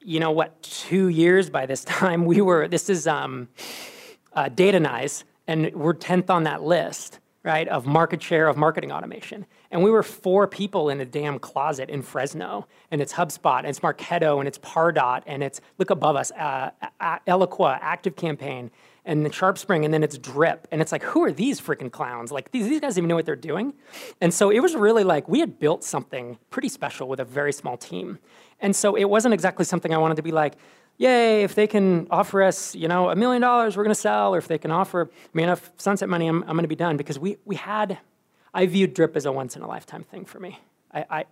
you 0.00 0.20
know 0.20 0.30
what, 0.30 0.62
two 0.62 1.08
years 1.08 1.48
by 1.48 1.66
this 1.66 1.84
time, 1.84 2.24
we 2.24 2.40
were. 2.40 2.68
This 2.68 2.90
is 2.90 3.06
um, 3.06 3.48
uh, 4.32 4.44
Datanyze, 4.44 5.24
and 5.46 5.72
we're 5.74 5.94
10th 5.94 6.30
on 6.30 6.44
that 6.44 6.62
list 6.62 7.20
right, 7.44 7.68
of 7.68 7.86
market 7.86 8.22
share 8.22 8.48
of 8.48 8.56
marketing 8.56 8.90
automation. 8.90 9.46
And 9.74 9.82
we 9.82 9.90
were 9.90 10.04
four 10.04 10.46
people 10.46 10.88
in 10.88 11.00
a 11.00 11.04
damn 11.04 11.40
closet 11.40 11.90
in 11.90 12.00
Fresno, 12.00 12.68
and 12.92 13.02
it's 13.02 13.12
HubSpot, 13.12 13.58
and 13.58 13.66
it's 13.66 13.80
Marketo, 13.80 14.38
and 14.38 14.46
it's 14.46 14.56
Pardot, 14.58 15.24
and 15.26 15.42
it's, 15.42 15.60
look 15.78 15.90
above 15.90 16.14
us, 16.14 16.30
uh, 16.30 16.70
Eloqua, 17.26 17.80
ActiveCampaign, 17.80 18.70
and 19.04 19.26
the 19.26 19.30
SharpSpring, 19.30 19.84
and 19.84 19.92
then 19.92 20.04
it's 20.04 20.16
Drip. 20.16 20.68
And 20.70 20.80
it's 20.80 20.92
like, 20.92 21.02
who 21.02 21.24
are 21.24 21.32
these 21.32 21.60
freaking 21.60 21.90
clowns? 21.90 22.30
Like, 22.30 22.52
these, 22.52 22.68
these 22.68 22.78
guys 22.78 22.96
even 22.96 23.08
know 23.08 23.16
what 23.16 23.26
they're 23.26 23.34
doing? 23.34 23.74
And 24.20 24.32
so 24.32 24.48
it 24.48 24.60
was 24.60 24.76
really 24.76 25.02
like, 25.02 25.28
we 25.28 25.40
had 25.40 25.58
built 25.58 25.82
something 25.82 26.38
pretty 26.50 26.68
special 26.68 27.08
with 27.08 27.18
a 27.18 27.24
very 27.24 27.52
small 27.52 27.76
team. 27.76 28.20
And 28.60 28.76
so 28.76 28.94
it 28.94 29.06
wasn't 29.06 29.34
exactly 29.34 29.64
something 29.64 29.92
I 29.92 29.98
wanted 29.98 30.18
to 30.18 30.22
be 30.22 30.30
like, 30.30 30.54
yay, 30.98 31.42
if 31.42 31.56
they 31.56 31.66
can 31.66 32.06
offer 32.12 32.44
us, 32.44 32.76
you 32.76 32.86
know, 32.86 33.10
a 33.10 33.16
million 33.16 33.42
dollars, 33.42 33.76
we're 33.76 33.82
going 33.82 33.92
to 33.92 34.00
sell, 34.00 34.36
or 34.36 34.38
if 34.38 34.46
they 34.46 34.58
can 34.58 34.70
offer 34.70 35.10
me 35.32 35.42
enough 35.42 35.72
sunset 35.78 36.08
money, 36.08 36.28
I'm, 36.28 36.42
I'm 36.44 36.50
going 36.50 36.62
to 36.62 36.68
be 36.68 36.76
done. 36.76 36.96
Because 36.96 37.18
we, 37.18 37.38
we 37.44 37.56
had, 37.56 37.98
I 38.54 38.64
viewed 38.66 38.94
drip 38.94 39.16
as 39.16 39.26
a 39.26 39.32
once 39.32 39.56
in 39.56 39.62
a 39.62 39.68
lifetime 39.68 40.04
thing 40.04 40.24
for 40.24 40.40
me. 40.40 40.58
I, 40.92 41.04
I, 41.10 41.24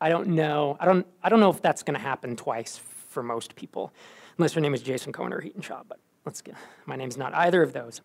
I 0.00 0.08
don't 0.10 0.28
know, 0.28 0.76
I 0.78 0.84
don't, 0.84 1.06
I 1.22 1.28
don't 1.28 1.40
know 1.40 1.50
if 1.50 1.60
that's 1.60 1.82
going 1.82 1.98
to 1.98 2.00
happen 2.00 2.36
twice 2.36 2.78
for 3.08 3.22
most 3.22 3.56
people, 3.56 3.92
unless 4.38 4.54
your 4.54 4.62
name 4.62 4.74
is 4.74 4.82
Jason 4.82 5.12
Cohen 5.12 5.32
or 5.32 5.40
Hiten 5.40 5.62
Shah, 5.62 5.82
but 5.88 5.98
let's 6.24 6.42
get, 6.42 6.54
my 6.84 6.94
name's 6.94 7.16
not 7.16 7.34
either 7.34 7.62
of 7.62 7.72
those. 7.72 8.02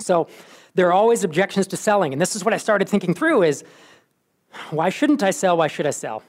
So 0.00 0.28
there 0.74 0.88
are 0.88 0.92
always 0.92 1.24
objections 1.24 1.68
to 1.68 1.76
selling, 1.76 2.12
and 2.12 2.20
this 2.20 2.34
is 2.34 2.44
what 2.44 2.52
I 2.52 2.58
started 2.58 2.88
thinking 2.88 3.14
through 3.14 3.44
is, 3.44 3.64
why 4.70 4.88
shouldn't 4.90 5.22
I 5.22 5.30
sell, 5.30 5.56
why 5.56 5.68
should 5.68 5.86
I 5.86 5.90
sell? 5.90 6.22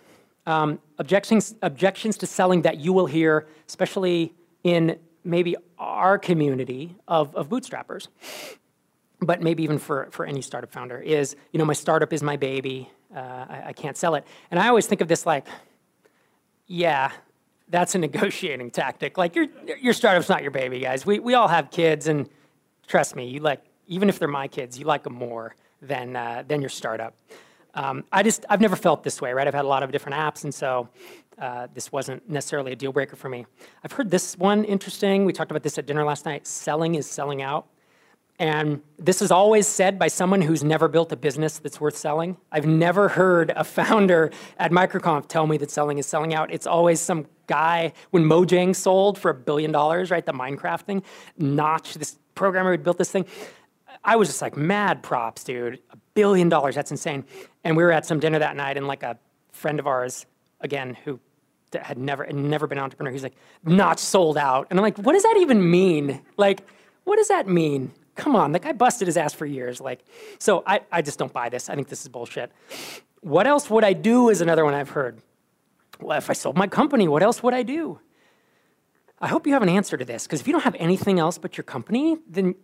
um, 0.45 0.79
objections, 0.99 1.55
objections 1.61 2.17
to 2.17 2.27
selling 2.27 2.61
that 2.63 2.77
you 2.77 2.93
will 2.93 3.07
hear, 3.07 3.47
especially 3.67 4.33
in 4.63 4.97
maybe 5.23 5.55
our 5.79 6.17
community 6.17 6.95
of, 7.07 7.35
of 7.35 7.49
bootstrappers, 7.49 8.07
but 9.21 9.41
maybe 9.41 9.63
even 9.63 9.77
for, 9.77 10.07
for 10.11 10.25
any 10.25 10.41
startup 10.41 10.71
founder, 10.71 10.99
is, 10.99 11.35
you 11.51 11.59
know, 11.59 11.65
my 11.65 11.73
startup 11.73 12.11
is 12.13 12.21
my 12.21 12.37
baby, 12.37 12.89
uh, 13.15 13.19
I, 13.19 13.63
I 13.67 13.73
can't 13.73 13.97
sell 13.97 14.15
it. 14.15 14.25
And 14.51 14.59
I 14.59 14.67
always 14.67 14.87
think 14.87 15.01
of 15.01 15.07
this 15.07 15.25
like, 15.25 15.45
yeah, 16.67 17.11
that's 17.69 17.95
a 17.95 17.97
negotiating 18.07 18.71
tactic. 18.71 19.17
Like 19.17 19.35
your 19.35 19.47
your 19.79 19.93
startup's 19.93 20.29
not 20.29 20.41
your 20.41 20.51
baby, 20.51 20.79
guys. 20.79 21.05
We 21.05 21.19
we 21.19 21.33
all 21.33 21.47
have 21.47 21.71
kids, 21.71 22.07
and 22.07 22.29
trust 22.87 23.15
me, 23.15 23.27
you 23.27 23.39
like 23.39 23.61
even 23.87 24.09
if 24.09 24.19
they're 24.19 24.27
my 24.27 24.47
kids, 24.47 24.77
you 24.77 24.85
like 24.85 25.03
them 25.03 25.13
more 25.13 25.55
than 25.81 26.15
uh, 26.15 26.43
than 26.47 26.61
your 26.61 26.69
startup. 26.69 27.15
Um, 27.75 28.05
I 28.11 28.23
just, 28.23 28.45
I've 28.49 28.61
never 28.61 28.77
felt 28.77 29.03
this 29.03 29.21
way, 29.21 29.33
right? 29.33 29.47
I've 29.47 29.53
had 29.53 29.65
a 29.65 29.67
lot 29.67 29.83
of 29.83 29.91
different 29.91 30.17
apps, 30.17 30.45
and 30.45 30.53
so 30.53 30.87
uh, 31.37 31.67
this 31.73 31.91
wasn't 31.91 32.27
necessarily 32.29 32.71
a 32.71 32.75
deal 32.75 32.93
breaker 32.93 33.17
for 33.17 33.27
me. 33.27 33.45
I've 33.83 33.91
heard 33.91 34.09
this 34.09 34.37
one 34.37 34.63
interesting. 34.63 35.25
We 35.25 35.33
talked 35.33 35.51
about 35.51 35.63
this 35.63 35.77
at 35.77 35.85
dinner 35.85 36.05
last 36.05 36.25
night. 36.25 36.47
Selling 36.47 36.95
is 36.95 37.05
selling 37.05 37.41
out. 37.41 37.67
And 38.37 38.81
this 38.99 39.21
is 39.21 39.31
always 39.31 39.65
said 39.65 39.97
by 39.97 40.07
someone 40.07 40.41
who's 40.41 40.63
never 40.63 40.89
built 40.89 41.11
a 41.13 41.15
business 41.15 41.59
that's 41.59 41.79
worth 41.79 41.95
selling. 41.95 42.35
I've 42.51 42.65
never 42.65 43.07
heard 43.07 43.53
a 43.55 43.63
founder 43.63 44.29
at 44.57 44.71
MicroConf 44.71 45.27
tell 45.27 45.47
me 45.47 45.57
that 45.57 45.71
selling 45.71 45.99
is 45.99 46.05
selling 46.05 46.33
out. 46.33 46.51
It's 46.51 46.67
always 46.67 46.99
some 46.99 47.27
guy, 47.47 47.93
when 48.11 48.23
Mojang 48.23 48.75
sold 48.75 49.17
for 49.17 49.31
a 49.31 49.33
billion 49.33 49.71
dollars, 49.71 50.11
right, 50.11 50.25
the 50.25 50.33
Minecraft 50.33 50.81
thing, 50.81 51.03
Notch, 51.37 51.93
this 51.93 52.17
programmer 52.33 52.75
who 52.75 52.83
built 52.83 52.97
this 52.97 53.11
thing, 53.11 53.25
I 54.03 54.17
was 54.17 54.27
just 54.27 54.41
like, 54.41 54.57
mad 54.57 55.01
props, 55.01 55.43
dude. 55.45 55.79
A 55.91 55.97
billion 56.13 56.49
dollars, 56.49 56.75
that's 56.75 56.91
insane. 56.91 57.23
And 57.63 57.77
we 57.77 57.83
were 57.83 57.91
at 57.91 58.05
some 58.05 58.19
dinner 58.19 58.39
that 58.39 58.57
night, 58.57 58.75
and 58.75 58.85
like 58.87 59.03
a 59.03 59.17
friend 59.53 59.79
of 59.79 59.87
ours, 59.87 60.25
again, 60.59 60.97
who 61.05 61.19
had 61.73 61.97
never 61.97 62.25
never 62.31 62.67
been 62.67 62.77
an 62.77 62.83
entrepreneur, 62.83 63.11
he's 63.11 63.23
like, 63.23 63.35
not 63.63 63.99
sold 63.99 64.37
out. 64.37 64.67
And 64.69 64.79
I'm 64.79 64.83
like, 64.83 64.97
what 64.97 65.13
does 65.13 65.23
that 65.23 65.37
even 65.39 65.69
mean? 65.69 66.21
Like, 66.37 66.67
what 67.05 67.15
does 67.15 67.29
that 67.29 67.47
mean? 67.47 67.91
Come 68.15 68.35
on, 68.35 68.53
the 68.53 68.59
guy 68.59 68.71
busted 68.71 69.07
his 69.07 69.17
ass 69.17 69.33
for 69.33 69.45
years. 69.45 69.81
Like, 69.81 70.03
so 70.39 70.63
I, 70.65 70.81
I 70.91 71.01
just 71.01 71.19
don't 71.19 71.33
buy 71.33 71.49
this. 71.49 71.69
I 71.69 71.75
think 71.75 71.89
this 71.89 72.01
is 72.01 72.07
bullshit. 72.07 72.51
What 73.21 73.47
else 73.47 73.69
would 73.69 73.83
I 73.83 73.93
do 73.93 74.29
is 74.29 74.41
another 74.41 74.63
one 74.63 74.73
I've 74.73 74.89
heard. 74.89 75.19
Well, 75.99 76.17
if 76.17 76.29
I 76.29 76.33
sold 76.33 76.57
my 76.57 76.67
company, 76.67 77.07
what 77.07 77.23
else 77.23 77.43
would 77.43 77.53
I 77.53 77.63
do? 77.63 77.99
I 79.19 79.27
hope 79.27 79.47
you 79.47 79.53
have 79.53 79.63
an 79.63 79.69
answer 79.69 79.97
to 79.97 80.05
this, 80.05 80.23
because 80.23 80.41
if 80.41 80.47
you 80.47 80.53
don't 80.53 80.63
have 80.63 80.75
anything 80.77 81.19
else 81.19 81.37
but 81.37 81.57
your 81.57 81.63
company, 81.63 82.17
then 82.27 82.55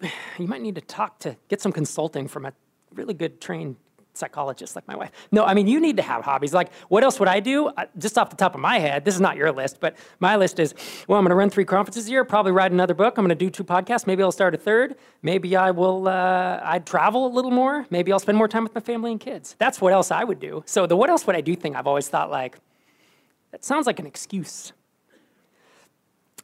you 0.38 0.46
might 0.46 0.62
need 0.62 0.74
to 0.76 0.80
talk 0.80 1.18
to 1.20 1.36
get 1.48 1.60
some 1.60 1.72
consulting 1.72 2.28
from 2.28 2.46
a 2.46 2.52
really 2.92 3.14
good 3.14 3.40
trained 3.40 3.76
psychologist 4.14 4.76
like 4.76 4.86
my 4.86 4.96
wife. 4.96 5.10
No, 5.32 5.44
I 5.44 5.54
mean, 5.54 5.66
you 5.66 5.80
need 5.80 5.96
to 5.96 6.02
have 6.02 6.24
hobbies. 6.24 6.54
Like, 6.54 6.72
what 6.88 7.04
else 7.04 7.18
would 7.20 7.28
I 7.28 7.40
do? 7.40 7.70
just 7.98 8.16
off 8.18 8.30
the 8.30 8.36
top 8.36 8.54
of 8.54 8.60
my 8.60 8.78
head, 8.78 9.04
this 9.04 9.14
is 9.14 9.20
not 9.20 9.36
your 9.36 9.52
list, 9.52 9.78
but 9.80 9.96
my 10.20 10.36
list 10.36 10.58
is 10.58 10.74
well, 11.08 11.18
I'm 11.18 11.24
going 11.24 11.30
to 11.30 11.36
run 11.36 11.50
three 11.50 11.64
conferences 11.64 12.06
a 12.06 12.10
year, 12.10 12.24
probably 12.24 12.52
write 12.52 12.72
another 12.72 12.94
book. 12.94 13.18
I'm 13.18 13.24
going 13.24 13.36
to 13.36 13.44
do 13.44 13.50
two 13.50 13.64
podcasts. 13.64 14.06
Maybe 14.06 14.22
I'll 14.22 14.32
start 14.32 14.54
a 14.54 14.58
third. 14.58 14.96
Maybe 15.22 15.56
I 15.56 15.70
will, 15.70 16.08
uh, 16.08 16.60
I'd 16.62 16.86
travel 16.86 17.26
a 17.26 17.32
little 17.32 17.50
more. 17.50 17.86
Maybe 17.90 18.12
I'll 18.12 18.18
spend 18.18 18.38
more 18.38 18.48
time 18.48 18.62
with 18.62 18.74
my 18.74 18.80
family 18.80 19.10
and 19.10 19.20
kids. 19.20 19.56
That's 19.58 19.80
what 19.80 19.92
else 19.92 20.10
I 20.10 20.24
would 20.24 20.40
do. 20.40 20.62
So, 20.66 20.86
the 20.86 20.96
what 20.96 21.10
else 21.10 21.26
would 21.26 21.36
I 21.36 21.40
do 21.40 21.54
thing, 21.54 21.76
I've 21.76 21.86
always 21.86 22.08
thought 22.08 22.30
like, 22.30 22.58
that 23.50 23.64
sounds 23.64 23.86
like 23.86 23.98
an 23.98 24.06
excuse. 24.06 24.72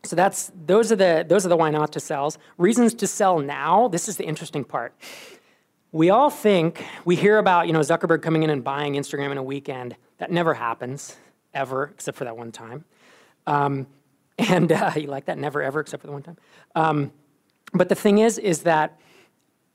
So 0.05 0.17
that's 0.17 0.51
those 0.67 0.91
are 0.91 0.97
the 0.97 1.25
those 1.29 1.45
are 1.45 1.51
the 1.51 1.57
why 1.57 1.71
not 1.71 1.93
to 1.93 2.01
sells. 2.01 2.39
Reasons 2.57 2.95
to 2.95 3.07
sell 3.07 3.39
now. 3.39 3.89
This 3.89 4.09
is 4.09 4.17
the 4.17 4.25
interesting 4.25 4.65
part. 4.65 4.95
We 5.93 6.11
all 6.11 6.31
think 6.31 6.85
we 7.05 7.17
hear 7.17 7.39
about 7.39 7.67
you 7.67 7.73
know 7.73 7.81
Zuckerberg 7.81 8.23
coming 8.23 8.45
in 8.45 8.51
and 8.51 8.63
buying 8.63 8.95
Instagram 8.95 9.33
in 9.33 9.39
a 9.39 9.43
weekend. 9.43 9.97
That 10.19 10.31
never 10.31 10.55
happens 10.55 11.17
ever, 11.53 11.91
except 11.93 12.17
for 12.17 12.25
that 12.25 12.37
one 12.37 12.53
time. 12.53 12.85
Um, 13.47 13.89
and 14.39 14.71
uh, 14.71 14.93
you 14.95 15.09
like 15.09 15.25
that? 15.25 15.37
Never 15.37 15.63
ever, 15.63 15.81
except 15.81 16.03
for 16.03 16.07
the 16.07 16.13
one 16.13 16.23
time. 16.23 16.37
Um, 16.77 17.13
but 17.73 17.89
the 17.89 17.97
thing 17.97 18.19
is, 18.19 18.39
is 18.39 18.63
that 18.63 19.01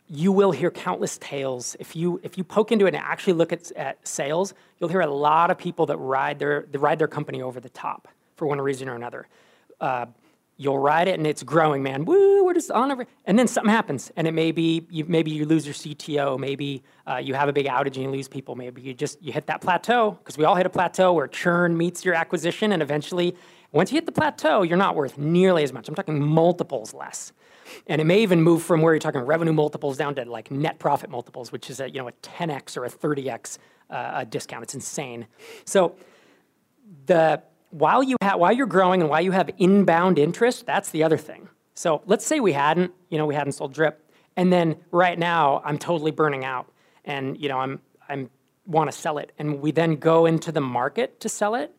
you 0.07 0.32
will 0.32 0.51
hear 0.51 0.72
countless 0.72 1.18
tales. 1.18 1.76
If 1.82 1.97
you 1.97 2.22
if 2.24 2.38
you 2.38 2.45
poke 2.45 2.72
into 2.72 2.86
it 2.86 2.95
and 2.95 3.03
actually 3.03 3.34
look 3.34 3.51
at, 3.51 3.70
at 3.74 4.07
sales, 4.07 4.53
you'll 4.80 4.89
hear 4.89 5.01
a 5.01 5.07
lot 5.07 5.51
of 5.51 5.57
people 5.57 5.86
that 5.88 5.97
ride 5.97 6.39
their 6.39 6.66
ride 6.76 6.97
their 6.97 7.09
company 7.09 7.41
over 7.41 7.59
the 7.59 7.70
top 7.70 8.07
for 8.38 8.47
one 8.47 8.61
reason 8.61 8.88
or 8.88 8.95
another 8.95 9.28
uh, 9.82 10.05
you'll 10.57 10.79
ride 10.79 11.07
it 11.07 11.17
and 11.17 11.27
it's 11.27 11.43
growing, 11.43 11.83
man. 11.83 12.05
Woo, 12.05 12.43
we're 12.43 12.53
just 12.53 12.71
on 12.71 12.91
over. 12.91 13.05
And 13.25 13.37
then 13.37 13.47
something 13.47 13.71
happens, 13.71 14.11
and 14.15 14.27
it 14.27 14.33
may 14.33 14.51
be 14.51 14.87
you, 14.89 15.05
maybe 15.05 15.31
you 15.31 15.45
lose 15.45 15.65
your 15.65 15.73
CTO, 15.73 16.39
maybe 16.39 16.83
uh, 17.07 17.17
you 17.17 17.33
have 17.33 17.49
a 17.49 17.53
big 17.53 17.65
outage 17.65 17.95
and 17.95 17.97
you 17.97 18.09
lose 18.09 18.27
people, 18.27 18.55
maybe 18.55 18.81
you 18.81 18.93
just 18.93 19.21
you 19.21 19.31
hit 19.31 19.47
that 19.47 19.61
plateau 19.61 20.11
because 20.11 20.37
we 20.37 20.45
all 20.45 20.55
hit 20.55 20.65
a 20.65 20.69
plateau 20.69 21.13
where 21.13 21.27
churn 21.27 21.77
meets 21.77 22.05
your 22.05 22.13
acquisition, 22.13 22.71
and 22.71 22.81
eventually, 22.81 23.35
once 23.71 23.91
you 23.91 23.95
hit 23.95 24.05
the 24.05 24.11
plateau, 24.11 24.61
you're 24.61 24.77
not 24.77 24.95
worth 24.95 25.17
nearly 25.17 25.63
as 25.63 25.73
much. 25.73 25.89
I'm 25.89 25.95
talking 25.95 26.21
multiples 26.21 26.93
less. 26.93 27.33
And 27.87 27.99
it 27.99 28.05
may 28.05 28.21
even 28.21 28.41
move 28.41 28.63
from 28.63 28.81
where 28.81 28.93
you're 28.93 28.99
talking 28.99 29.21
revenue 29.21 29.51
multiples 29.51 29.97
down 29.97 30.15
to 30.15 30.25
like 30.25 30.51
net 30.51 30.79
profit 30.79 31.09
multiples, 31.09 31.51
which 31.51 31.69
is 31.69 31.79
a 31.79 31.89
you 31.89 31.99
know 31.99 32.07
a 32.07 32.13
10x 32.13 32.77
or 32.77 32.85
a 32.85 32.89
30x 32.89 33.57
uh, 33.89 34.23
discount. 34.25 34.63
It's 34.63 34.75
insane. 34.75 35.27
So 35.65 35.95
the 37.05 37.41
while, 37.70 38.03
you 38.03 38.16
ha- 38.22 38.38
while 38.38 38.51
you're 38.51 38.68
growing 38.68 39.01
and 39.01 39.09
while 39.09 39.22
you 39.22 39.32
have 39.32 39.49
inbound 39.57 40.18
interest, 40.20 40.66
that's 40.66 40.89
the 40.89 41.03
other 41.03 41.18
thing. 41.18 41.49
So 41.76 42.01
let's 42.05 42.26
say 42.26 42.39
we 42.39 42.53
hadn't, 42.53 42.93
you 43.09 43.18
know, 43.18 43.26
we 43.26 43.36
hadn't 43.36 43.51
sold 43.51 43.74
drip, 43.74 44.01
and 44.38 44.51
then 44.51 44.78
right 44.91 45.20
now 45.20 45.61
I'm 45.66 45.78
totally 45.78 46.11
burning 46.11 46.45
out, 46.45 46.72
and 47.03 47.39
you 47.39 47.49
know 47.49 47.59
I'm 47.59 47.82
I'm 48.07 48.30
want 48.66 48.89
to 48.89 48.97
sell 48.97 49.18
it, 49.18 49.34
and 49.38 49.61
we 49.61 49.72
then 49.72 49.97
go 49.97 50.26
into 50.26 50.51
the 50.51 50.61
market 50.61 51.20
to 51.20 51.30
sell 51.30 51.53
it. 51.55 51.76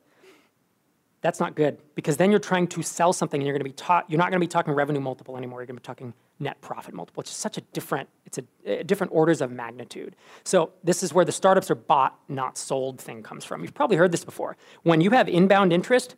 That's 1.22 1.40
not 1.40 1.54
good 1.54 1.78
because 1.94 2.18
then 2.18 2.30
you're 2.30 2.38
trying 2.38 2.68
to 2.68 2.82
sell 2.82 3.12
something 3.12 3.40
and 3.40 3.46
you're 3.46 3.54
going 3.54 3.64
to 3.64 3.70
be 3.70 3.72
taught. 3.72 4.08
You're 4.08 4.18
not 4.18 4.30
going 4.30 4.40
to 4.40 4.46
be 4.46 4.48
talking 4.48 4.74
revenue 4.74 5.00
multiple 5.00 5.36
anymore. 5.36 5.60
You're 5.60 5.66
going 5.66 5.76
to 5.76 5.80
be 5.80 5.86
talking 5.86 6.14
net 6.38 6.60
profit 6.60 6.94
multiple. 6.94 7.22
It's 7.22 7.30
such 7.30 7.56
a 7.56 7.62
different, 7.72 8.08
it's 8.26 8.38
a, 8.38 8.44
a, 8.66 8.84
different 8.84 9.12
orders 9.12 9.40
of 9.40 9.50
magnitude. 9.50 10.14
So 10.44 10.72
this 10.84 11.02
is 11.02 11.14
where 11.14 11.24
the 11.24 11.32
startups 11.32 11.70
are 11.70 11.76
bought, 11.76 12.18
not 12.28 12.58
sold 12.58 13.00
thing 13.00 13.22
comes 13.22 13.44
from. 13.44 13.62
You've 13.62 13.74
probably 13.74 13.96
heard 13.96 14.12
this 14.12 14.24
before. 14.24 14.56
When 14.82 15.00
you 15.00 15.10
have 15.10 15.28
inbound 15.28 15.72
interest, 15.72 16.14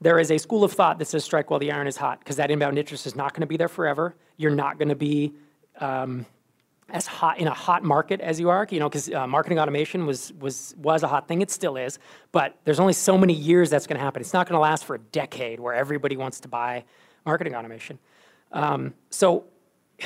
there 0.00 0.18
is 0.18 0.30
a 0.30 0.38
school 0.38 0.62
of 0.62 0.72
thought 0.72 0.98
that 0.98 1.06
says 1.06 1.24
strike 1.24 1.50
while 1.50 1.60
the 1.60 1.72
iron 1.72 1.86
is 1.86 1.96
hot, 1.96 2.20
because 2.20 2.36
that 2.36 2.50
inbound 2.50 2.78
interest 2.78 3.06
is 3.06 3.16
not 3.16 3.32
going 3.32 3.42
to 3.42 3.46
be 3.46 3.56
there 3.56 3.68
forever. 3.68 4.14
You're 4.36 4.54
not 4.54 4.78
going 4.78 4.88
to 4.88 4.94
be 4.94 5.34
um, 5.78 6.26
as 6.92 7.06
hot 7.06 7.38
in 7.38 7.46
a 7.46 7.54
hot 7.54 7.82
market 7.82 8.20
as 8.20 8.40
you 8.40 8.50
are, 8.50 8.66
you 8.70 8.80
know, 8.80 8.88
because 8.88 9.10
uh, 9.12 9.26
marketing 9.26 9.58
automation 9.58 10.06
was 10.06 10.32
was 10.34 10.74
was 10.78 11.02
a 11.02 11.08
hot 11.08 11.28
thing. 11.28 11.42
It 11.42 11.50
still 11.50 11.76
is, 11.76 11.98
but 12.32 12.56
there's 12.64 12.80
only 12.80 12.92
so 12.92 13.16
many 13.16 13.32
years 13.32 13.70
that's 13.70 13.86
going 13.86 13.98
to 13.98 14.04
happen. 14.04 14.20
It's 14.20 14.32
not 14.32 14.48
going 14.48 14.56
to 14.56 14.60
last 14.60 14.84
for 14.84 14.94
a 14.94 14.98
decade 14.98 15.60
where 15.60 15.74
everybody 15.74 16.16
wants 16.16 16.40
to 16.40 16.48
buy 16.48 16.84
marketing 17.24 17.54
automation. 17.54 17.98
Um, 18.52 18.94
so 19.10 19.44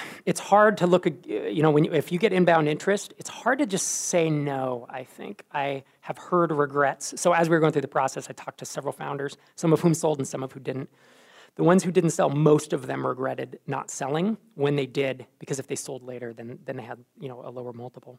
it's 0.26 0.40
hard 0.40 0.78
to 0.78 0.86
look, 0.86 1.06
you 1.26 1.62
know, 1.62 1.70
when 1.70 1.84
you, 1.84 1.92
if 1.92 2.12
you 2.12 2.18
get 2.18 2.32
inbound 2.32 2.68
interest, 2.68 3.14
it's 3.18 3.30
hard 3.30 3.58
to 3.58 3.66
just 3.66 3.86
say 3.86 4.30
no, 4.30 4.86
I 4.88 5.04
think. 5.04 5.44
I 5.52 5.84
have 6.00 6.18
heard 6.18 6.52
regrets. 6.52 7.14
So 7.20 7.32
as 7.32 7.48
we 7.48 7.56
were 7.56 7.60
going 7.60 7.72
through 7.72 7.82
the 7.82 7.88
process, 7.88 8.28
I 8.28 8.32
talked 8.32 8.58
to 8.58 8.64
several 8.64 8.92
founders, 8.92 9.36
some 9.56 9.72
of 9.72 9.80
whom 9.80 9.94
sold 9.94 10.18
and 10.18 10.28
some 10.28 10.42
of 10.42 10.52
who 10.52 10.60
didn't. 10.60 10.90
The 11.56 11.64
ones 11.64 11.84
who 11.84 11.92
didn't 11.92 12.10
sell, 12.10 12.30
most 12.30 12.72
of 12.72 12.86
them 12.86 13.06
regretted 13.06 13.60
not 13.66 13.90
selling 13.90 14.36
when 14.54 14.74
they 14.76 14.86
did, 14.86 15.26
because 15.38 15.58
if 15.58 15.66
they 15.66 15.76
sold 15.76 16.02
later, 16.02 16.32
then, 16.32 16.58
then 16.64 16.76
they 16.76 16.82
had, 16.82 16.98
you 17.20 17.28
know, 17.28 17.42
a 17.44 17.50
lower 17.50 17.72
multiple. 17.72 18.18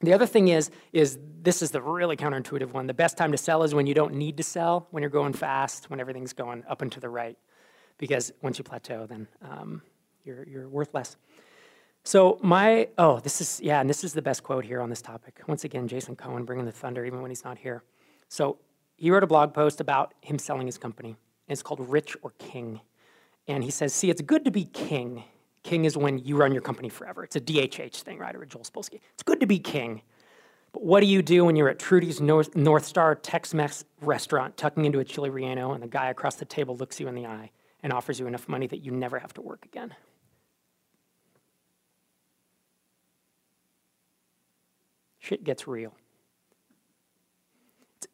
The 0.00 0.12
other 0.12 0.26
thing 0.26 0.48
is, 0.48 0.70
is 0.92 1.18
this 1.42 1.60
is 1.60 1.72
the 1.72 1.82
really 1.82 2.16
counterintuitive 2.16 2.72
one. 2.72 2.86
The 2.86 2.94
best 2.94 3.18
time 3.18 3.32
to 3.32 3.38
sell 3.38 3.64
is 3.64 3.74
when 3.74 3.86
you 3.86 3.94
don't 3.94 4.14
need 4.14 4.36
to 4.36 4.42
sell, 4.42 4.86
when 4.92 5.02
you're 5.02 5.10
going 5.10 5.32
fast, 5.32 5.90
when 5.90 6.00
everything's 6.00 6.32
going 6.32 6.64
up 6.68 6.82
and 6.82 6.92
to 6.92 7.00
the 7.00 7.08
right 7.08 7.36
because 7.98 8.32
once 8.42 8.58
you 8.58 8.64
plateau, 8.64 9.06
then 9.06 9.26
um, 9.42 9.82
you're, 10.24 10.44
you're 10.48 10.68
worth 10.68 10.94
less. 10.94 11.16
So 12.04 12.38
my 12.42 12.88
oh, 12.96 13.20
this 13.20 13.40
is 13.40 13.60
yeah, 13.60 13.80
and 13.80 13.90
this 13.90 14.02
is 14.02 14.14
the 14.14 14.22
best 14.22 14.42
quote 14.42 14.64
here 14.64 14.80
on 14.80 14.88
this 14.88 15.02
topic. 15.02 15.40
Once 15.46 15.64
again, 15.64 15.88
Jason 15.88 16.16
Cohen 16.16 16.44
bringing 16.44 16.64
the 16.64 16.72
thunder 16.72 17.04
even 17.04 17.20
when 17.20 17.30
he's 17.30 17.44
not 17.44 17.58
here. 17.58 17.82
So 18.28 18.58
he 18.96 19.10
wrote 19.10 19.24
a 19.24 19.26
blog 19.26 19.52
post 19.52 19.80
about 19.80 20.14
him 20.22 20.38
selling 20.38 20.66
his 20.66 20.78
company. 20.78 21.16
It's 21.48 21.62
called 21.62 21.80
Rich 21.88 22.16
or 22.22 22.32
King, 22.38 22.80
and 23.46 23.64
he 23.64 23.70
says, 23.70 23.94
"See, 23.94 24.10
it's 24.10 24.22
good 24.22 24.44
to 24.44 24.50
be 24.50 24.64
king. 24.64 25.24
King 25.62 25.84
is 25.84 25.96
when 25.96 26.18
you 26.18 26.36
run 26.36 26.52
your 26.52 26.62
company 26.62 26.88
forever. 26.88 27.24
It's 27.24 27.36
a 27.36 27.40
DHH 27.40 28.02
thing, 28.02 28.18
right? 28.18 28.34
Or 28.34 28.42
a 28.42 28.46
Joel 28.46 28.64
Spolsky. 28.64 29.00
It's 29.14 29.22
good 29.22 29.40
to 29.40 29.46
be 29.46 29.58
king." 29.58 30.02
But 30.72 30.84
what 30.84 31.00
do 31.00 31.06
you 31.06 31.22
do 31.22 31.46
when 31.46 31.56
you're 31.56 31.70
at 31.70 31.78
Trudy's 31.78 32.20
North, 32.20 32.84
Star 32.84 33.14
Tex-Mex 33.14 33.86
restaurant, 34.02 34.58
tucking 34.58 34.84
into 34.84 34.98
a 34.98 35.04
chili 35.04 35.30
relleno, 35.30 35.72
and 35.72 35.82
the 35.82 35.88
guy 35.88 36.10
across 36.10 36.34
the 36.36 36.44
table 36.44 36.76
looks 36.76 37.00
you 37.00 37.08
in 37.08 37.14
the 37.14 37.24
eye 37.24 37.50
and 37.82 37.90
offers 37.90 38.20
you 38.20 38.26
enough 38.26 38.48
money 38.48 38.66
that 38.66 38.84
you 38.84 38.92
never 38.92 39.18
have 39.18 39.32
to 39.34 39.40
work 39.40 39.64
again? 39.64 39.94
shit 45.28 45.44
gets 45.44 45.68
real. 45.68 45.94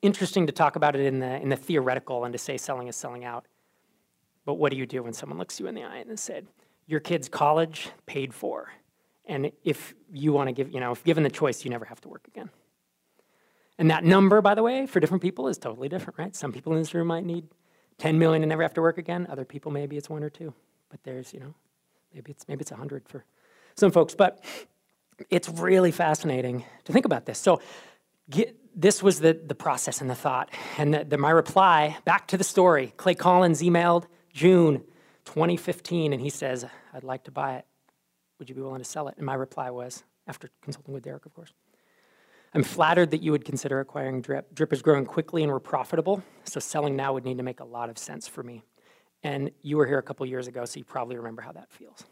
Interesting 0.04 0.46
to 0.46 0.52
talk 0.52 0.76
about 0.76 0.94
it 0.94 1.06
in 1.06 1.18
the, 1.18 1.40
in 1.40 1.48
the 1.48 1.56
theoretical 1.56 2.24
and 2.24 2.32
to 2.34 2.38
say 2.38 2.58
selling 2.58 2.88
is 2.88 2.94
selling 2.94 3.24
out. 3.24 3.46
But 4.44 4.54
what 4.54 4.70
do 4.70 4.76
you 4.76 4.84
do 4.84 5.02
when 5.02 5.14
someone 5.14 5.38
looks 5.38 5.58
you 5.58 5.66
in 5.66 5.74
the 5.74 5.82
eye 5.82 6.04
and 6.06 6.20
said, 6.20 6.46
your 6.86 7.00
kid's 7.00 7.26
college 7.26 7.88
paid 8.04 8.34
for, 8.34 8.70
and 9.24 9.50
if 9.64 9.94
you 10.12 10.34
want 10.34 10.48
to 10.48 10.52
give, 10.52 10.70
you 10.70 10.78
know, 10.78 10.92
if 10.92 11.02
given 11.04 11.22
the 11.22 11.30
choice, 11.30 11.64
you 11.64 11.70
never 11.70 11.86
have 11.86 12.02
to 12.02 12.10
work 12.10 12.28
again. 12.28 12.50
And 13.78 13.90
that 13.90 14.04
number, 14.04 14.42
by 14.42 14.54
the 14.54 14.62
way, 14.62 14.84
for 14.84 15.00
different 15.00 15.22
people 15.22 15.48
is 15.48 15.56
totally 15.56 15.88
different, 15.88 16.18
right? 16.18 16.36
Some 16.36 16.52
people 16.52 16.74
in 16.74 16.80
this 16.80 16.92
room 16.92 17.06
might 17.06 17.24
need 17.24 17.46
10 17.96 18.18
million 18.18 18.42
and 18.42 18.50
never 18.50 18.60
have 18.60 18.74
to 18.74 18.82
work 18.82 18.98
again. 18.98 19.26
Other 19.30 19.46
people, 19.46 19.72
maybe 19.72 19.96
it's 19.96 20.10
one 20.10 20.22
or 20.22 20.28
two. 20.28 20.52
But 20.90 21.02
there's, 21.02 21.32
you 21.32 21.40
know, 21.40 21.54
maybe 22.12 22.30
it's 22.30 22.46
maybe 22.46 22.60
it's 22.60 22.72
100 22.72 23.08
for 23.08 23.24
some 23.74 23.90
folks. 23.90 24.14
But 24.14 24.44
it's 25.30 25.48
really 25.48 25.92
fascinating 25.92 26.62
to 26.84 26.92
think 26.92 27.06
about 27.06 27.24
this. 27.24 27.38
So, 27.38 27.62
get, 28.28 28.54
this 28.74 29.02
was 29.02 29.20
the, 29.20 29.34
the 29.34 29.54
process 29.54 30.00
and 30.00 30.10
the 30.10 30.14
thought. 30.14 30.50
And 30.78 30.94
the, 30.94 31.04
the, 31.04 31.18
my 31.18 31.30
reply 31.30 31.96
back 32.04 32.28
to 32.28 32.36
the 32.36 32.44
story 32.44 32.92
Clay 32.96 33.14
Collins 33.14 33.62
emailed 33.62 34.04
June 34.32 34.82
2015, 35.26 36.12
and 36.12 36.20
he 36.20 36.30
says, 36.30 36.66
I'd 36.92 37.04
like 37.04 37.24
to 37.24 37.30
buy 37.30 37.56
it. 37.56 37.66
Would 38.38 38.48
you 38.48 38.54
be 38.54 38.60
willing 38.60 38.80
to 38.80 38.88
sell 38.88 39.08
it? 39.08 39.14
And 39.16 39.24
my 39.24 39.34
reply 39.34 39.70
was, 39.70 40.02
after 40.26 40.50
consulting 40.62 40.92
with 40.92 41.04
Derek, 41.04 41.24
of 41.24 41.34
course, 41.34 41.52
I'm 42.52 42.62
flattered 42.62 43.10
that 43.10 43.22
you 43.22 43.32
would 43.32 43.44
consider 43.44 43.80
acquiring 43.80 44.22
Drip. 44.22 44.54
Drip 44.54 44.72
is 44.72 44.82
growing 44.82 45.06
quickly 45.06 45.42
and 45.42 45.50
we're 45.50 45.60
profitable, 45.60 46.22
so 46.44 46.60
selling 46.60 46.94
now 46.94 47.12
would 47.12 47.24
need 47.24 47.38
to 47.38 47.42
make 47.42 47.60
a 47.60 47.64
lot 47.64 47.90
of 47.90 47.98
sense 47.98 48.28
for 48.28 48.42
me. 48.42 48.62
And 49.22 49.50
you 49.62 49.76
were 49.76 49.86
here 49.86 49.98
a 49.98 50.02
couple 50.02 50.24
years 50.26 50.46
ago, 50.46 50.64
so 50.64 50.78
you 50.78 50.84
probably 50.84 51.16
remember 51.16 51.42
how 51.42 51.52
that 51.52 51.72
feels. 51.72 52.04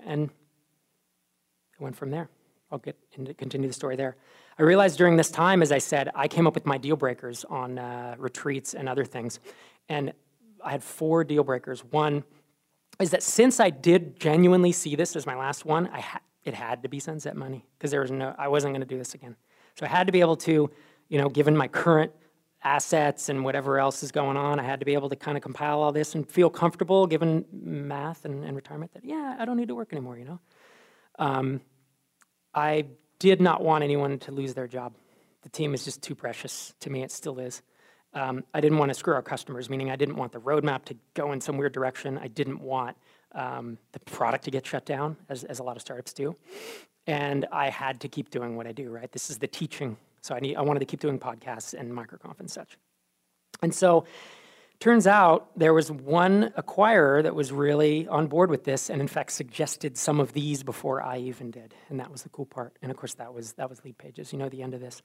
And 0.00 0.24
it 0.24 1.80
went 1.80 1.96
from 1.96 2.10
there. 2.10 2.28
I'll 2.72 2.78
get 2.78 2.96
into 3.12 3.34
continue 3.34 3.68
the 3.68 3.74
story 3.74 3.94
there. 3.94 4.16
I 4.58 4.62
realized 4.62 4.96
during 4.96 5.16
this 5.16 5.30
time, 5.30 5.60
as 5.60 5.70
I 5.70 5.78
said, 5.78 6.10
I 6.14 6.28
came 6.28 6.46
up 6.46 6.54
with 6.54 6.64
my 6.64 6.78
deal 6.78 6.96
breakers 6.96 7.44
on 7.44 7.78
uh, 7.78 8.14
retreats 8.18 8.74
and 8.74 8.88
other 8.88 9.04
things. 9.04 9.38
And 9.88 10.12
I 10.64 10.70
had 10.70 10.82
four 10.82 11.24
deal 11.24 11.44
breakers. 11.44 11.84
One 11.84 12.24
is 12.98 13.10
that 13.10 13.22
since 13.22 13.60
I 13.60 13.68
did 13.68 14.18
genuinely 14.18 14.72
see 14.72 14.96
this 14.96 15.14
as 15.14 15.26
my 15.26 15.36
last 15.36 15.66
one, 15.66 15.88
I 15.88 16.00
ha- 16.00 16.20
it 16.44 16.54
had 16.54 16.82
to 16.84 16.88
be 16.88 16.98
sunset 17.00 17.36
money 17.36 17.66
because 17.76 17.90
there 17.90 18.00
was 18.00 18.10
no, 18.10 18.34
I 18.38 18.48
wasn't 18.48 18.72
going 18.72 18.80
to 18.80 18.86
do 18.86 18.96
this 18.96 19.14
again. 19.14 19.36
So 19.78 19.84
I 19.84 19.88
had 19.90 20.06
to 20.06 20.12
be 20.12 20.20
able 20.20 20.36
to, 20.36 20.70
you 21.08 21.18
know, 21.20 21.28
given 21.28 21.54
my 21.54 21.68
current 21.68 22.12
assets 22.64 23.28
and 23.28 23.44
whatever 23.44 23.78
else 23.78 24.02
is 24.02 24.10
going 24.10 24.38
on, 24.38 24.58
I 24.58 24.62
had 24.62 24.80
to 24.80 24.86
be 24.86 24.94
able 24.94 25.10
to 25.10 25.16
kind 25.16 25.36
of 25.36 25.42
compile 25.42 25.82
all 25.82 25.92
this 25.92 26.14
and 26.14 26.28
feel 26.28 26.48
comfortable, 26.48 27.06
given 27.06 27.44
math 27.52 28.24
and, 28.24 28.42
and 28.42 28.56
retirement, 28.56 28.92
that 28.94 29.04
yeah, 29.04 29.36
I 29.38 29.44
don't 29.44 29.58
need 29.58 29.68
to 29.68 29.74
work 29.74 29.92
anymore, 29.92 30.16
you 30.16 30.24
know. 30.24 30.40
Um, 31.18 31.60
I 32.54 32.86
did 33.18 33.40
not 33.40 33.62
want 33.62 33.84
anyone 33.84 34.18
to 34.20 34.32
lose 34.32 34.54
their 34.54 34.68
job. 34.68 34.94
The 35.42 35.48
team 35.48 35.74
is 35.74 35.84
just 35.84 36.02
too 36.02 36.14
precious 36.14 36.74
to 36.80 36.90
me. 36.90 37.02
It 37.02 37.10
still 37.10 37.38
is. 37.38 37.62
Um, 38.14 38.44
I 38.54 38.60
didn't 38.60 38.78
want 38.78 38.90
to 38.90 38.94
screw 38.94 39.14
our 39.14 39.22
customers, 39.22 39.68
meaning 39.68 39.90
I 39.90 39.96
didn't 39.96 40.16
want 40.16 40.32
the 40.32 40.40
roadmap 40.40 40.84
to 40.86 40.96
go 41.14 41.32
in 41.32 41.40
some 41.40 41.58
weird 41.58 41.72
direction. 41.72 42.18
I 42.18 42.28
didn't 42.28 42.60
want 42.60 42.96
um, 43.32 43.78
the 43.92 44.00
product 44.00 44.44
to 44.44 44.50
get 44.50 44.66
shut 44.66 44.86
down, 44.86 45.16
as, 45.28 45.44
as 45.44 45.58
a 45.58 45.62
lot 45.62 45.76
of 45.76 45.82
startups 45.82 46.12
do. 46.12 46.34
And 47.06 47.46
I 47.52 47.68
had 47.68 48.00
to 48.00 48.08
keep 48.08 48.30
doing 48.30 48.56
what 48.56 48.66
I 48.66 48.72
do, 48.72 48.90
right? 48.90 49.10
This 49.12 49.30
is 49.30 49.38
the 49.38 49.46
teaching. 49.46 49.96
So 50.22 50.34
I, 50.34 50.40
need, 50.40 50.56
I 50.56 50.62
wanted 50.62 50.80
to 50.80 50.86
keep 50.86 51.00
doing 51.00 51.18
podcasts 51.18 51.74
and 51.78 51.92
microconf 51.92 52.40
and 52.40 52.50
such. 52.50 52.78
And 53.62 53.74
so 53.74 54.06
Turns 54.78 55.06
out 55.06 55.58
there 55.58 55.72
was 55.72 55.90
one 55.90 56.52
acquirer 56.58 57.22
that 57.22 57.34
was 57.34 57.50
really 57.50 58.06
on 58.08 58.26
board 58.26 58.50
with 58.50 58.64
this 58.64 58.90
and 58.90 59.00
in 59.00 59.08
fact 59.08 59.32
suggested 59.32 59.96
some 59.96 60.20
of 60.20 60.34
these 60.34 60.62
before 60.62 61.02
I 61.02 61.16
even 61.18 61.50
did. 61.50 61.74
And 61.88 61.98
that 61.98 62.10
was 62.12 62.22
the 62.22 62.28
cool 62.28 62.44
part. 62.44 62.76
And 62.82 62.90
of 62.90 62.96
course 62.98 63.14
that 63.14 63.32
was 63.32 63.54
that 63.54 63.70
was 63.70 63.80
Leadpages, 63.80 64.32
you 64.32 64.38
know 64.38 64.50
the 64.50 64.62
end 64.62 64.74
of 64.74 64.80
this. 64.80 65.00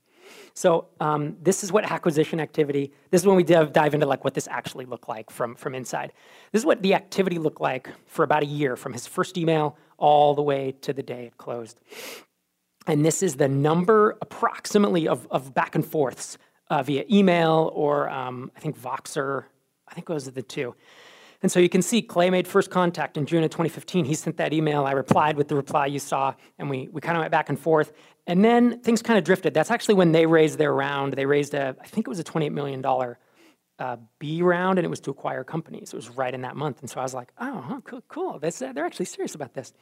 So 0.54 0.88
um, 1.00 1.38
this 1.42 1.64
is 1.64 1.72
what 1.72 1.90
acquisition 1.90 2.42
activity, 2.42 2.92
this 3.12 3.22
is 3.22 3.28
when 3.28 3.38
we 3.38 3.44
dive, 3.44 3.72
dive 3.72 3.94
into 3.94 4.06
like 4.06 4.26
what 4.26 4.34
this 4.34 4.48
actually 4.50 4.86
looked 4.86 5.08
like 5.08 5.32
from, 5.32 5.56
from 5.56 5.74
inside. 5.74 6.12
This 6.52 6.62
is 6.62 6.66
what 6.66 6.82
the 6.82 6.94
activity 6.94 7.40
looked 7.40 7.62
like 7.62 7.90
for 8.08 8.24
about 8.24 8.44
a 8.44 8.48
year 8.48 8.76
from 8.76 8.92
his 8.92 9.08
first 9.08 9.38
email 9.38 9.78
all 9.98 10.36
the 10.36 10.42
way 10.42 10.74
to 10.82 10.92
the 10.92 11.04
day 11.04 11.28
it 11.28 11.38
closed. 11.38 11.80
And 12.88 13.06
this 13.06 13.24
is 13.24 13.36
the 13.36 13.48
number 13.48 14.18
approximately 14.22 15.08
of, 15.08 15.28
of 15.32 15.54
back 15.54 15.76
and 15.76 15.86
forths 15.86 16.38
uh, 16.70 16.84
via 16.84 17.06
email 17.10 17.72
or 17.74 18.10
um, 18.10 18.52
I 18.56 18.60
think 18.60 18.78
Voxer 18.78 19.46
I 19.92 19.94
think 19.94 20.08
those 20.08 20.28
are 20.28 20.32
the 20.32 20.42
two. 20.42 20.74
And 21.42 21.52
so 21.52 21.60
you 21.60 21.70
can 21.70 21.82
see 21.82 22.02
Clay 22.02 22.30
made 22.30 22.48
first 22.48 22.70
contact 22.70 23.18
in 23.18 23.26
June 23.26 23.44
of 23.44 23.50
2015. 23.50 24.06
He 24.06 24.14
sent 24.14 24.38
that 24.38 24.54
email. 24.54 24.86
I 24.86 24.92
replied 24.92 25.38
with 25.38 25.48
the 25.48 25.56
reply 25.56 25.88
you 25.88 26.00
saw, 26.00 26.34
and 26.60 26.70
we, 26.70 26.88
we 26.92 27.02
kind 27.02 27.18
of 27.18 27.22
went 27.22 27.32
back 27.32 27.50
and 27.50 27.60
forth. 27.60 27.94
And 28.28 28.46
then 28.46 28.80
things 28.82 29.02
kind 29.02 29.18
of 29.18 29.26
drifted. 29.26 29.54
That's 29.54 29.72
actually 29.72 29.96
when 29.96 30.12
they 30.12 30.26
raised 30.26 30.60
their 30.60 30.74
round. 30.74 31.14
They 31.14 31.26
raised 31.26 31.54
a, 31.54 31.76
I 31.82 31.88
think 31.88 32.08
it 32.08 32.10
was 32.10 32.20
a 32.20 32.24
$28 32.24 32.52
million 32.52 32.86
uh, 32.86 33.98
B 34.20 34.44
round, 34.44 34.78
and 34.78 34.86
it 34.86 34.90
was 34.90 35.00
to 35.02 35.12
acquire 35.12 35.44
companies. 35.44 35.90
It 35.92 35.96
was 35.96 36.10
right 36.12 36.34
in 36.34 36.42
that 36.42 36.56
month. 36.56 36.82
And 36.82 36.90
so 36.90 37.00
I 37.00 37.04
was 37.04 37.16
like, 37.16 37.32
oh, 37.40 37.62
huh, 37.62 37.82
cool, 37.84 38.04
cool. 38.08 38.40
Uh, 38.42 38.74
they're 38.74 38.86
actually 38.86 39.06
serious 39.06 39.34
about 39.34 39.56
this. 39.56 39.74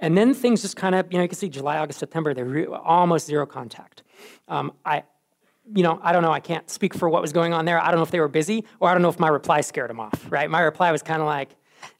And 0.00 0.16
then 0.16 0.34
things 0.34 0.60
just 0.60 0.76
kind 0.76 0.94
of, 0.94 1.10
you 1.10 1.16
know, 1.16 1.22
you 1.22 1.28
can 1.28 1.38
see 1.38 1.48
July, 1.48 1.78
August, 1.78 1.98
September, 1.98 2.34
they're 2.34 2.44
re- 2.44 2.66
almost 2.66 3.26
zero 3.26 3.46
contact. 3.46 4.02
Um, 4.46 4.72
I, 4.84 5.04
you 5.74 5.82
know, 5.82 6.00
I 6.02 6.12
don't 6.12 6.22
know, 6.22 6.32
I 6.32 6.40
can't 6.40 6.68
speak 6.70 6.94
for 6.94 7.08
what 7.08 7.22
was 7.22 7.32
going 7.32 7.52
on 7.52 7.64
there. 7.64 7.80
I 7.82 7.86
don't 7.86 7.96
know 7.96 8.02
if 8.02 8.10
they 8.10 8.20
were 8.20 8.28
busy, 8.28 8.64
or 8.80 8.88
I 8.88 8.92
don't 8.92 9.02
know 9.02 9.08
if 9.08 9.18
my 9.18 9.28
reply 9.28 9.60
scared 9.60 9.90
them 9.90 10.00
off, 10.00 10.26
right? 10.30 10.50
My 10.50 10.60
reply 10.60 10.92
was 10.92 11.02
kind 11.02 11.20
of 11.20 11.26
like, 11.26 11.50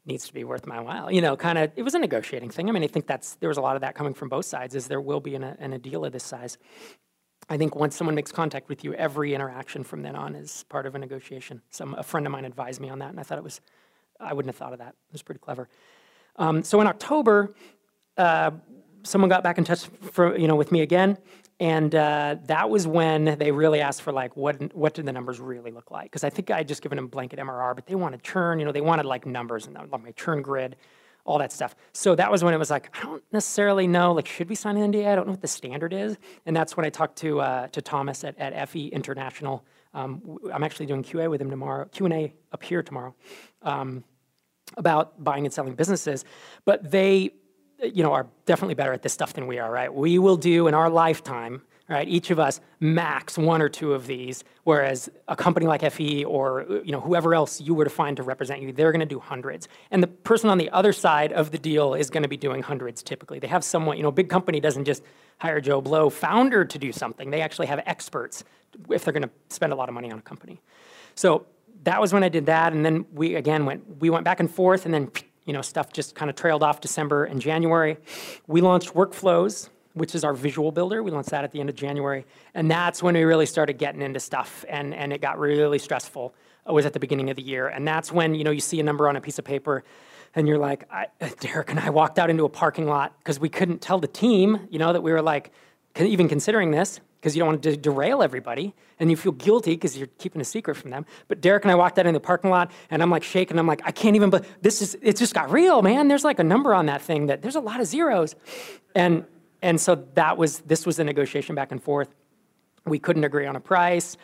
needs 0.05 0.27
to 0.27 0.33
be 0.33 0.43
worth 0.43 0.65
my 0.67 0.81
while. 0.81 1.11
You 1.11 1.21
know, 1.21 1.37
kind 1.37 1.57
of, 1.57 1.71
it 1.75 1.83
was 1.83 1.93
a 1.93 1.99
negotiating 1.99 2.49
thing. 2.49 2.67
I 2.67 2.71
mean, 2.71 2.83
I 2.83 2.87
think 2.87 3.07
that's, 3.07 3.35
there 3.35 3.47
was 3.47 3.57
a 3.57 3.61
lot 3.61 3.75
of 3.75 3.81
that 3.81 3.95
coming 3.95 4.13
from 4.13 4.27
both 4.27 4.45
sides, 4.45 4.75
as 4.75 4.87
there 4.87 4.99
will 4.99 5.19
be 5.19 5.35
in 5.35 5.43
a, 5.43 5.55
in 5.59 5.73
a 5.73 5.77
deal 5.77 6.03
of 6.03 6.11
this 6.11 6.23
size. 6.23 6.57
I 7.49 7.57
think 7.57 7.75
once 7.75 7.95
someone 7.95 8.15
makes 8.15 8.31
contact 8.31 8.69
with 8.69 8.83
you, 8.83 8.93
every 8.93 9.33
interaction 9.33 9.83
from 9.83 10.01
then 10.03 10.15
on 10.15 10.35
is 10.35 10.65
part 10.69 10.85
of 10.85 10.95
a 10.95 10.99
negotiation. 10.99 11.61
Some, 11.69 11.95
a 11.95 12.03
friend 12.03 12.25
of 12.27 12.31
mine 12.31 12.45
advised 12.45 12.81
me 12.81 12.89
on 12.89 12.99
that, 12.99 13.09
and 13.09 13.19
I 13.19 13.23
thought 13.23 13.37
it 13.37 13.43
was, 13.43 13.61
I 14.19 14.33
wouldn't 14.33 14.53
have 14.53 14.57
thought 14.57 14.73
of 14.73 14.79
that. 14.79 14.89
It 14.89 15.13
was 15.13 15.23
pretty 15.23 15.39
clever. 15.39 15.69
Um, 16.35 16.63
so 16.63 16.81
in 16.81 16.87
October, 16.87 17.55
uh, 18.17 18.51
someone 19.03 19.29
got 19.29 19.43
back 19.43 19.57
in 19.57 19.63
touch 19.63 19.85
for, 20.11 20.37
you 20.37 20.47
know, 20.47 20.55
with 20.55 20.71
me 20.71 20.81
again, 20.81 21.17
and 21.59 21.93
uh, 21.93 22.37
that 22.45 22.69
was 22.69 22.87
when 22.87 23.37
they 23.37 23.51
really 23.51 23.81
asked 23.81 24.01
for 24.01 24.13
like 24.13 24.37
what 24.37 24.73
what 24.73 24.93
did 24.93 25.05
the 25.05 25.11
numbers 25.11 25.39
really 25.39 25.71
look 25.71 25.91
like? 25.91 26.05
Because 26.05 26.23
I 26.23 26.29
think 26.29 26.49
I 26.51 26.57
had 26.57 26.67
just 26.67 26.81
given 26.81 26.95
them 26.95 27.07
blanket 27.07 27.37
MRR, 27.39 27.75
but 27.75 27.85
they 27.85 27.95
wanted 27.95 28.23
churn. 28.23 28.59
You 28.59 28.65
know, 28.65 28.71
they 28.71 28.81
wanted 28.81 29.05
like 29.05 29.25
numbers 29.25 29.67
and 29.67 29.75
like 29.75 30.03
my 30.03 30.11
churn 30.11 30.41
grid, 30.41 30.77
all 31.25 31.37
that 31.39 31.51
stuff. 31.51 31.75
So 31.91 32.15
that 32.15 32.31
was 32.31 32.43
when 32.43 32.53
it 32.53 32.57
was 32.57 32.69
like 32.69 32.95
I 32.97 33.03
don't 33.03 33.23
necessarily 33.33 33.87
know. 33.87 34.13
Like, 34.13 34.27
should 34.27 34.47
we 34.47 34.55
sign 34.55 34.77
an 34.77 34.91
NDA? 34.91 35.07
I 35.07 35.15
don't 35.15 35.25
know 35.25 35.33
what 35.33 35.41
the 35.41 35.47
standard 35.47 35.91
is. 35.91 36.17
And 36.45 36.55
that's 36.55 36.77
when 36.77 36.85
I 36.85 36.89
talked 36.89 37.17
to 37.17 37.41
uh, 37.41 37.67
to 37.67 37.81
Thomas 37.81 38.23
at, 38.23 38.37
at 38.37 38.69
FE 38.69 38.87
International. 38.87 39.65
Um, 39.93 40.37
I'm 40.53 40.63
actually 40.63 40.85
doing 40.85 41.03
QA 41.03 41.29
with 41.29 41.41
him 41.41 41.49
tomorrow. 41.49 41.85
Q 41.85 42.05
and 42.05 42.13
A 42.13 42.33
up 42.53 42.63
here 42.63 42.81
tomorrow. 42.81 43.15
Um, 43.63 44.05
about 44.77 45.21
buying 45.21 45.45
and 45.45 45.53
selling 45.53 45.73
businesses, 45.73 46.23
but 46.63 46.91
they 46.91 47.33
you 47.81 48.03
know, 48.03 48.13
are 48.13 48.27
definitely 48.45 48.75
better 48.75 48.93
at 48.93 49.01
this 49.01 49.13
stuff 49.13 49.33
than 49.33 49.47
we 49.47 49.59
are, 49.59 49.71
right? 49.71 49.93
We 49.93 50.19
will 50.19 50.37
do 50.37 50.67
in 50.67 50.73
our 50.73 50.89
lifetime, 50.89 51.61
right, 51.87 52.07
each 52.07 52.29
of 52.29 52.39
us 52.39 52.59
max 52.79 53.37
one 53.37 53.61
or 53.61 53.69
two 53.69 53.93
of 53.93 54.07
these, 54.07 54.43
whereas 54.63 55.09
a 55.27 55.35
company 55.35 55.65
like 55.65 55.89
FE 55.91 56.23
or 56.25 56.65
you 56.83 56.91
know 56.91 56.99
whoever 56.99 57.33
else 57.33 57.61
you 57.61 57.73
were 57.73 57.83
to 57.83 57.89
find 57.89 58.17
to 58.17 58.23
represent 58.23 58.61
you, 58.61 58.71
they're 58.71 58.91
going 58.91 58.99
to 58.99 59.05
do 59.05 59.19
hundreds. 59.19 59.67
And 59.91 60.03
the 60.03 60.07
person 60.07 60.49
on 60.49 60.57
the 60.57 60.69
other 60.71 60.93
side 60.93 61.31
of 61.33 61.51
the 61.51 61.57
deal 61.57 61.93
is 61.93 62.09
going 62.09 62.23
to 62.23 62.29
be 62.29 62.37
doing 62.37 62.61
hundreds 62.61 63.01
typically. 63.01 63.39
They 63.39 63.47
have 63.47 63.63
someone, 63.63 63.97
you 63.97 64.03
know, 64.03 64.11
big 64.11 64.29
company 64.29 64.59
doesn't 64.59 64.85
just 64.85 65.03
hire 65.39 65.61
Joe 65.61 65.81
Blow, 65.81 66.09
founder, 66.09 66.65
to 66.65 66.77
do 66.77 66.91
something. 66.91 67.29
They 67.31 67.41
actually 67.41 67.67
have 67.67 67.81
experts 67.85 68.43
if 68.89 69.03
they're 69.03 69.13
going 69.13 69.23
to 69.23 69.31
spend 69.49 69.73
a 69.73 69.75
lot 69.75 69.89
of 69.89 69.95
money 69.95 70.11
on 70.11 70.19
a 70.19 70.21
company. 70.21 70.61
So 71.15 71.47
that 71.83 71.99
was 72.01 72.13
when 72.13 72.23
I 72.23 72.29
did 72.29 72.45
that, 72.47 72.73
and 72.73 72.85
then 72.85 73.05
we 73.13 73.35
again 73.35 73.65
went 73.65 73.99
we 73.99 74.09
went 74.09 74.25
back 74.25 74.39
and 74.39 74.51
forth, 74.51 74.85
and 74.85 74.93
then 74.93 75.11
you 75.49 75.53
know, 75.53 75.63
stuff 75.63 75.91
just 75.91 76.13
kind 76.13 76.29
of 76.29 76.35
trailed 76.35 76.61
off 76.61 76.79
December 76.79 77.25
and 77.25 77.41
January. 77.41 77.97
We 78.45 78.61
launched 78.61 78.93
Workflows, 78.93 79.69
which 79.93 80.13
is 80.13 80.23
our 80.23 80.35
visual 80.35 80.71
builder. 80.71 81.01
We 81.01 81.09
launched 81.09 81.31
that 81.31 81.43
at 81.43 81.51
the 81.51 81.59
end 81.59 81.69
of 81.69 81.75
January. 81.75 82.27
And 82.53 82.69
that's 82.69 83.01
when 83.01 83.15
we 83.15 83.23
really 83.23 83.47
started 83.47 83.79
getting 83.79 84.03
into 84.03 84.19
stuff 84.19 84.63
and, 84.69 84.93
and 84.93 85.11
it 85.11 85.21
got 85.21 85.39
really 85.39 85.79
stressful. 85.79 86.35
It 86.67 86.71
was 86.71 86.85
at 86.85 86.93
the 86.93 86.99
beginning 86.99 87.31
of 87.31 87.35
the 87.35 87.41
year. 87.41 87.67
And 87.67 87.87
that's 87.87 88.11
when, 88.11 88.35
you 88.35 88.43
know, 88.43 88.51
you 88.51 88.59
see 88.59 88.79
a 88.79 88.83
number 88.83 89.09
on 89.09 89.15
a 89.15 89.21
piece 89.21 89.39
of 89.39 89.43
paper 89.43 89.83
and 90.35 90.47
you're 90.47 90.59
like, 90.59 90.87
Derek 91.39 91.71
and 91.71 91.79
I 91.79 91.89
walked 91.89 92.19
out 92.19 92.29
into 92.29 92.45
a 92.45 92.49
parking 92.49 92.85
lot 92.85 93.17
because 93.17 93.39
we 93.39 93.49
couldn't 93.49 93.81
tell 93.81 93.97
the 93.97 94.07
team, 94.07 94.67
you 94.69 94.77
know, 94.77 94.93
that 94.93 95.01
we 95.01 95.11
were 95.11 95.23
like 95.23 95.51
even 95.99 96.29
considering 96.29 96.69
this 96.69 96.99
because 97.19 97.35
you 97.35 97.39
don't 97.39 97.49
want 97.49 97.63
to 97.63 97.75
derail 97.75 98.23
everybody 98.23 98.73
and 98.99 99.11
you 99.11 99.17
feel 99.17 99.33
guilty 99.33 99.71
because 99.71 99.97
you're 99.97 100.07
keeping 100.17 100.41
a 100.41 100.45
secret 100.45 100.75
from 100.75 100.91
them. 100.91 101.05
But 101.27 101.41
Derek 101.41 101.63
and 101.63 101.71
I 101.71 101.75
walked 101.75 101.99
out 101.99 102.05
in 102.05 102.13
the 102.13 102.19
parking 102.19 102.49
lot 102.49 102.71
and 102.89 103.01
I'm 103.01 103.09
like 103.09 103.23
shaking. 103.23 103.59
I'm 103.59 103.67
like, 103.67 103.81
I 103.85 103.91
can't 103.91 104.15
even, 104.15 104.29
but 104.29 104.45
this 104.61 104.81
is, 104.81 104.97
it 105.01 105.17
just 105.17 105.33
got 105.33 105.51
real, 105.51 105.81
man. 105.81 106.07
There's 106.07 106.23
like 106.23 106.39
a 106.39 106.43
number 106.43 106.73
on 106.73 106.85
that 106.85 107.01
thing 107.01 107.27
that 107.27 107.41
there's 107.41 107.55
a 107.55 107.61
lot 107.61 107.81
of 107.81 107.87
zeros. 107.87 108.35
And, 108.95 109.25
and 109.61 109.79
so 109.79 110.07
that 110.13 110.37
was, 110.37 110.59
this 110.59 110.85
was 110.85 110.97
the 110.97 111.03
negotiation 111.03 111.55
back 111.55 111.71
and 111.71 111.83
forth. 111.83 112.15
We 112.85 112.99
couldn't 112.99 113.25
agree 113.25 113.45
on 113.45 113.55
a 113.57 113.59
price 113.59 114.15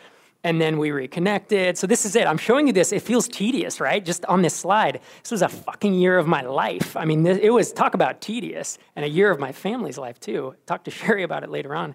and 0.42 0.60
then 0.60 0.78
we 0.78 0.90
reconnected. 0.90 1.76
So 1.76 1.86
this 1.86 2.06
is 2.06 2.16
it. 2.16 2.26
I'm 2.26 2.38
showing 2.38 2.66
you 2.66 2.72
this. 2.72 2.92
It 2.92 3.02
feels 3.02 3.28
tedious, 3.28 3.80
right? 3.80 4.04
Just 4.04 4.24
on 4.26 4.42
this 4.42 4.54
slide. 4.54 5.00
This 5.22 5.32
was 5.32 5.42
a 5.42 5.48
fucking 5.48 5.92
year 5.92 6.18
of 6.18 6.26
my 6.26 6.42
life. 6.42 6.96
I 6.96 7.04
mean, 7.04 7.26
it 7.26 7.52
was 7.52 7.72
talk 7.72 7.94
about 7.94 8.20
tedious 8.20 8.78
and 8.94 9.04
a 9.04 9.08
year 9.08 9.30
of 9.30 9.38
my 9.38 9.52
family's 9.52 9.98
life 9.98 10.20
too. 10.20 10.54
Talk 10.64 10.84
to 10.84 10.90
Sherry 10.90 11.24
about 11.24 11.42
it 11.42 11.50
later 11.50 11.74
on. 11.74 11.94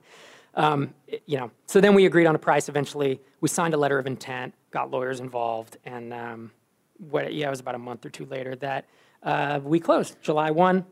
Um, 0.54 0.94
you 1.26 1.38
know, 1.38 1.52
so 1.66 1.80
then 1.80 1.94
we 1.94 2.06
agreed 2.06 2.26
on 2.26 2.36
a 2.36 2.40
price. 2.40 2.68
Eventually, 2.68 3.22
we 3.40 3.48
signed 3.48 3.74
a 3.74 3.78
letter 3.78 3.98
of 3.98 4.06
intent, 4.06 4.54
got 4.72 4.92
lawyers 4.92 5.20
involved, 5.20 5.78
and 5.86 6.14
um, 6.14 6.52
what? 6.98 7.34
Yeah, 7.34 7.48
it 7.48 7.50
was 7.50 7.62
about 7.62 7.76
a 7.76 7.80
month 7.80 8.06
or 8.06 8.10
two 8.10 8.26
later 8.26 8.56
that 8.58 8.86
uh, 9.24 9.60
we 9.64 9.80
closed, 9.80 10.18
July 10.22 10.52
one 10.52 10.86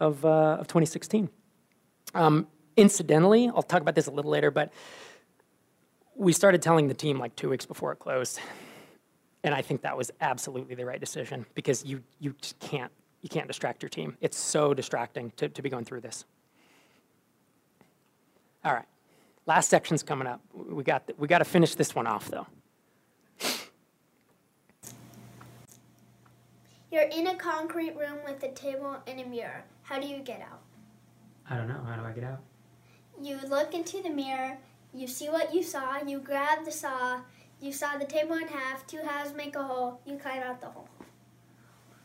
of 0.00 0.24
uh, 0.24 0.56
of 0.60 0.66
2016. 0.66 1.28
Um, 2.14 2.46
incidentally, 2.76 3.48
I'll 3.48 3.62
talk 3.62 3.82
about 3.82 3.94
this 3.94 4.06
a 4.06 4.10
little 4.10 4.30
later, 4.30 4.50
but 4.50 4.72
we 6.14 6.32
started 6.32 6.62
telling 6.62 6.88
the 6.88 6.94
team 6.94 7.18
like 7.18 7.34
two 7.36 7.50
weeks 7.50 7.66
before 7.66 7.92
it 7.92 7.96
closed. 7.96 8.40
And 9.44 9.54
I 9.54 9.62
think 9.62 9.82
that 9.82 9.96
was 9.96 10.10
absolutely 10.20 10.74
the 10.74 10.84
right 10.84 11.00
decision 11.00 11.46
because 11.54 11.84
you, 11.84 12.02
you 12.20 12.34
can't, 12.60 12.92
you 13.22 13.28
can't 13.28 13.48
distract 13.48 13.82
your 13.82 13.88
team. 13.88 14.16
It's 14.20 14.38
so 14.38 14.72
distracting 14.72 15.32
to, 15.36 15.48
to 15.48 15.62
be 15.62 15.68
going 15.68 15.84
through 15.84 16.02
this. 16.02 16.24
All 18.64 18.72
right, 18.72 18.84
last 19.46 19.68
section's 19.68 20.02
coming 20.02 20.26
up. 20.26 20.40
We 20.54 20.82
got, 20.82 21.10
we 21.18 21.28
got 21.28 21.38
to 21.38 21.44
finish 21.44 21.74
this 21.74 21.94
one 21.94 22.06
off 22.06 22.28
though. 22.28 22.46
You're 26.90 27.08
in 27.08 27.28
a 27.28 27.36
concrete 27.36 27.96
room 27.96 28.18
with 28.26 28.42
a 28.42 28.52
table 28.52 28.96
and 29.06 29.20
a 29.20 29.24
mirror. 29.24 29.64
How 29.82 29.98
do 29.98 30.06
you 30.06 30.18
get 30.18 30.42
out? 30.42 30.60
I 31.48 31.56
don't 31.56 31.68
know. 31.68 31.80
How 31.86 31.96
do 31.96 32.06
I 32.06 32.12
get 32.12 32.24
out? 32.24 32.40
You 33.20 33.38
look 33.48 33.74
into 33.74 34.02
the 34.02 34.10
mirror 34.10 34.58
you 34.94 35.06
see 35.06 35.30
what 35.30 35.54
you 35.54 35.62
saw, 35.62 36.02
you 36.06 36.18
grab 36.18 36.64
the 36.64 36.70
saw, 36.70 37.20
you 37.60 37.72
saw 37.72 37.96
the 37.96 38.04
table 38.04 38.36
in 38.36 38.48
half, 38.48 38.86
two 38.86 38.98
halves 38.98 39.32
make 39.34 39.56
a 39.56 39.62
hole, 39.62 40.00
you 40.04 40.18
climb 40.18 40.42
out 40.42 40.60
the 40.60 40.66
hole. 40.66 40.88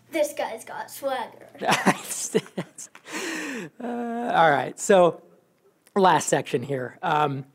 This 0.09 0.33
guy's 0.33 0.63
got 0.63 0.89
swagger. 0.89 1.49
uh, 3.83 3.83
all 3.83 4.51
right, 4.51 4.79
so 4.79 5.21
last 5.99 6.27
section 6.27 6.63
here. 6.63 6.97
Um, 7.01 7.45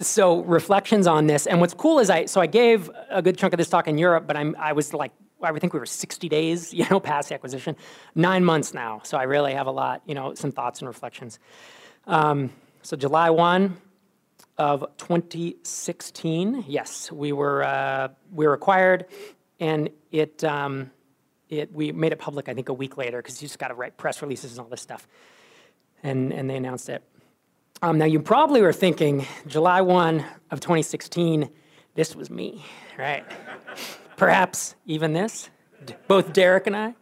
so 0.00 0.42
reflections 0.42 1.06
on 1.06 1.26
this, 1.26 1.46
and 1.46 1.60
what's 1.60 1.74
cool 1.74 1.98
is 1.98 2.10
I 2.10 2.26
so 2.26 2.40
I 2.40 2.46
gave 2.46 2.90
a 3.08 3.22
good 3.22 3.38
chunk 3.38 3.54
of 3.54 3.58
this 3.58 3.68
talk 3.68 3.88
in 3.88 3.96
Europe, 3.98 4.26
but 4.26 4.36
I'm 4.36 4.54
I 4.58 4.72
was 4.72 4.92
like 4.92 5.12
I 5.42 5.58
think 5.58 5.72
we 5.72 5.78
were 5.78 5.86
60 5.86 6.28
days, 6.28 6.72
you 6.78 6.86
know, 6.90 7.00
past 7.00 7.28
the 7.28 7.34
acquisition, 7.34 7.76
nine 8.14 8.44
months 8.44 8.74
now. 8.74 9.00
So 9.04 9.16
I 9.16 9.24
really 9.24 9.54
have 9.54 9.66
a 9.66 9.70
lot, 9.70 10.02
you 10.06 10.14
know, 10.14 10.34
some 10.34 10.52
thoughts 10.52 10.80
and 10.80 10.88
reflections. 10.88 11.38
Um, 12.06 12.50
so 12.82 12.96
July 12.96 13.30
1, 13.30 13.76
of 14.58 14.84
2016. 14.96 16.64
Yes, 16.66 17.12
we 17.12 17.32
were 17.32 17.64
uh, 17.64 18.08
we 18.32 18.46
were 18.46 18.54
acquired, 18.54 19.06
and 19.60 19.90
it 20.10 20.42
um, 20.44 20.90
it 21.48 21.72
we 21.72 21.92
made 21.92 22.12
it 22.12 22.18
public. 22.18 22.48
I 22.48 22.54
think 22.54 22.68
a 22.68 22.74
week 22.74 22.96
later 22.96 23.18
because 23.18 23.40
you 23.40 23.48
just 23.48 23.58
got 23.58 23.68
to 23.68 23.74
write 23.74 23.96
press 23.96 24.22
releases 24.22 24.52
and 24.52 24.60
all 24.60 24.68
this 24.68 24.80
stuff, 24.80 25.06
and 26.02 26.32
and 26.32 26.48
they 26.48 26.56
announced 26.56 26.88
it. 26.88 27.02
Um, 27.82 27.98
now 27.98 28.06
you 28.06 28.20
probably 28.20 28.62
were 28.62 28.72
thinking 28.72 29.26
July 29.46 29.82
1 29.82 30.24
of 30.50 30.60
2016. 30.60 31.50
This 31.94 32.16
was 32.16 32.30
me, 32.30 32.64
right? 32.98 33.24
Perhaps 34.16 34.74
even 34.86 35.12
this, 35.12 35.50
both 36.08 36.32
Derek 36.32 36.66
and 36.66 36.74
I. 36.74 36.94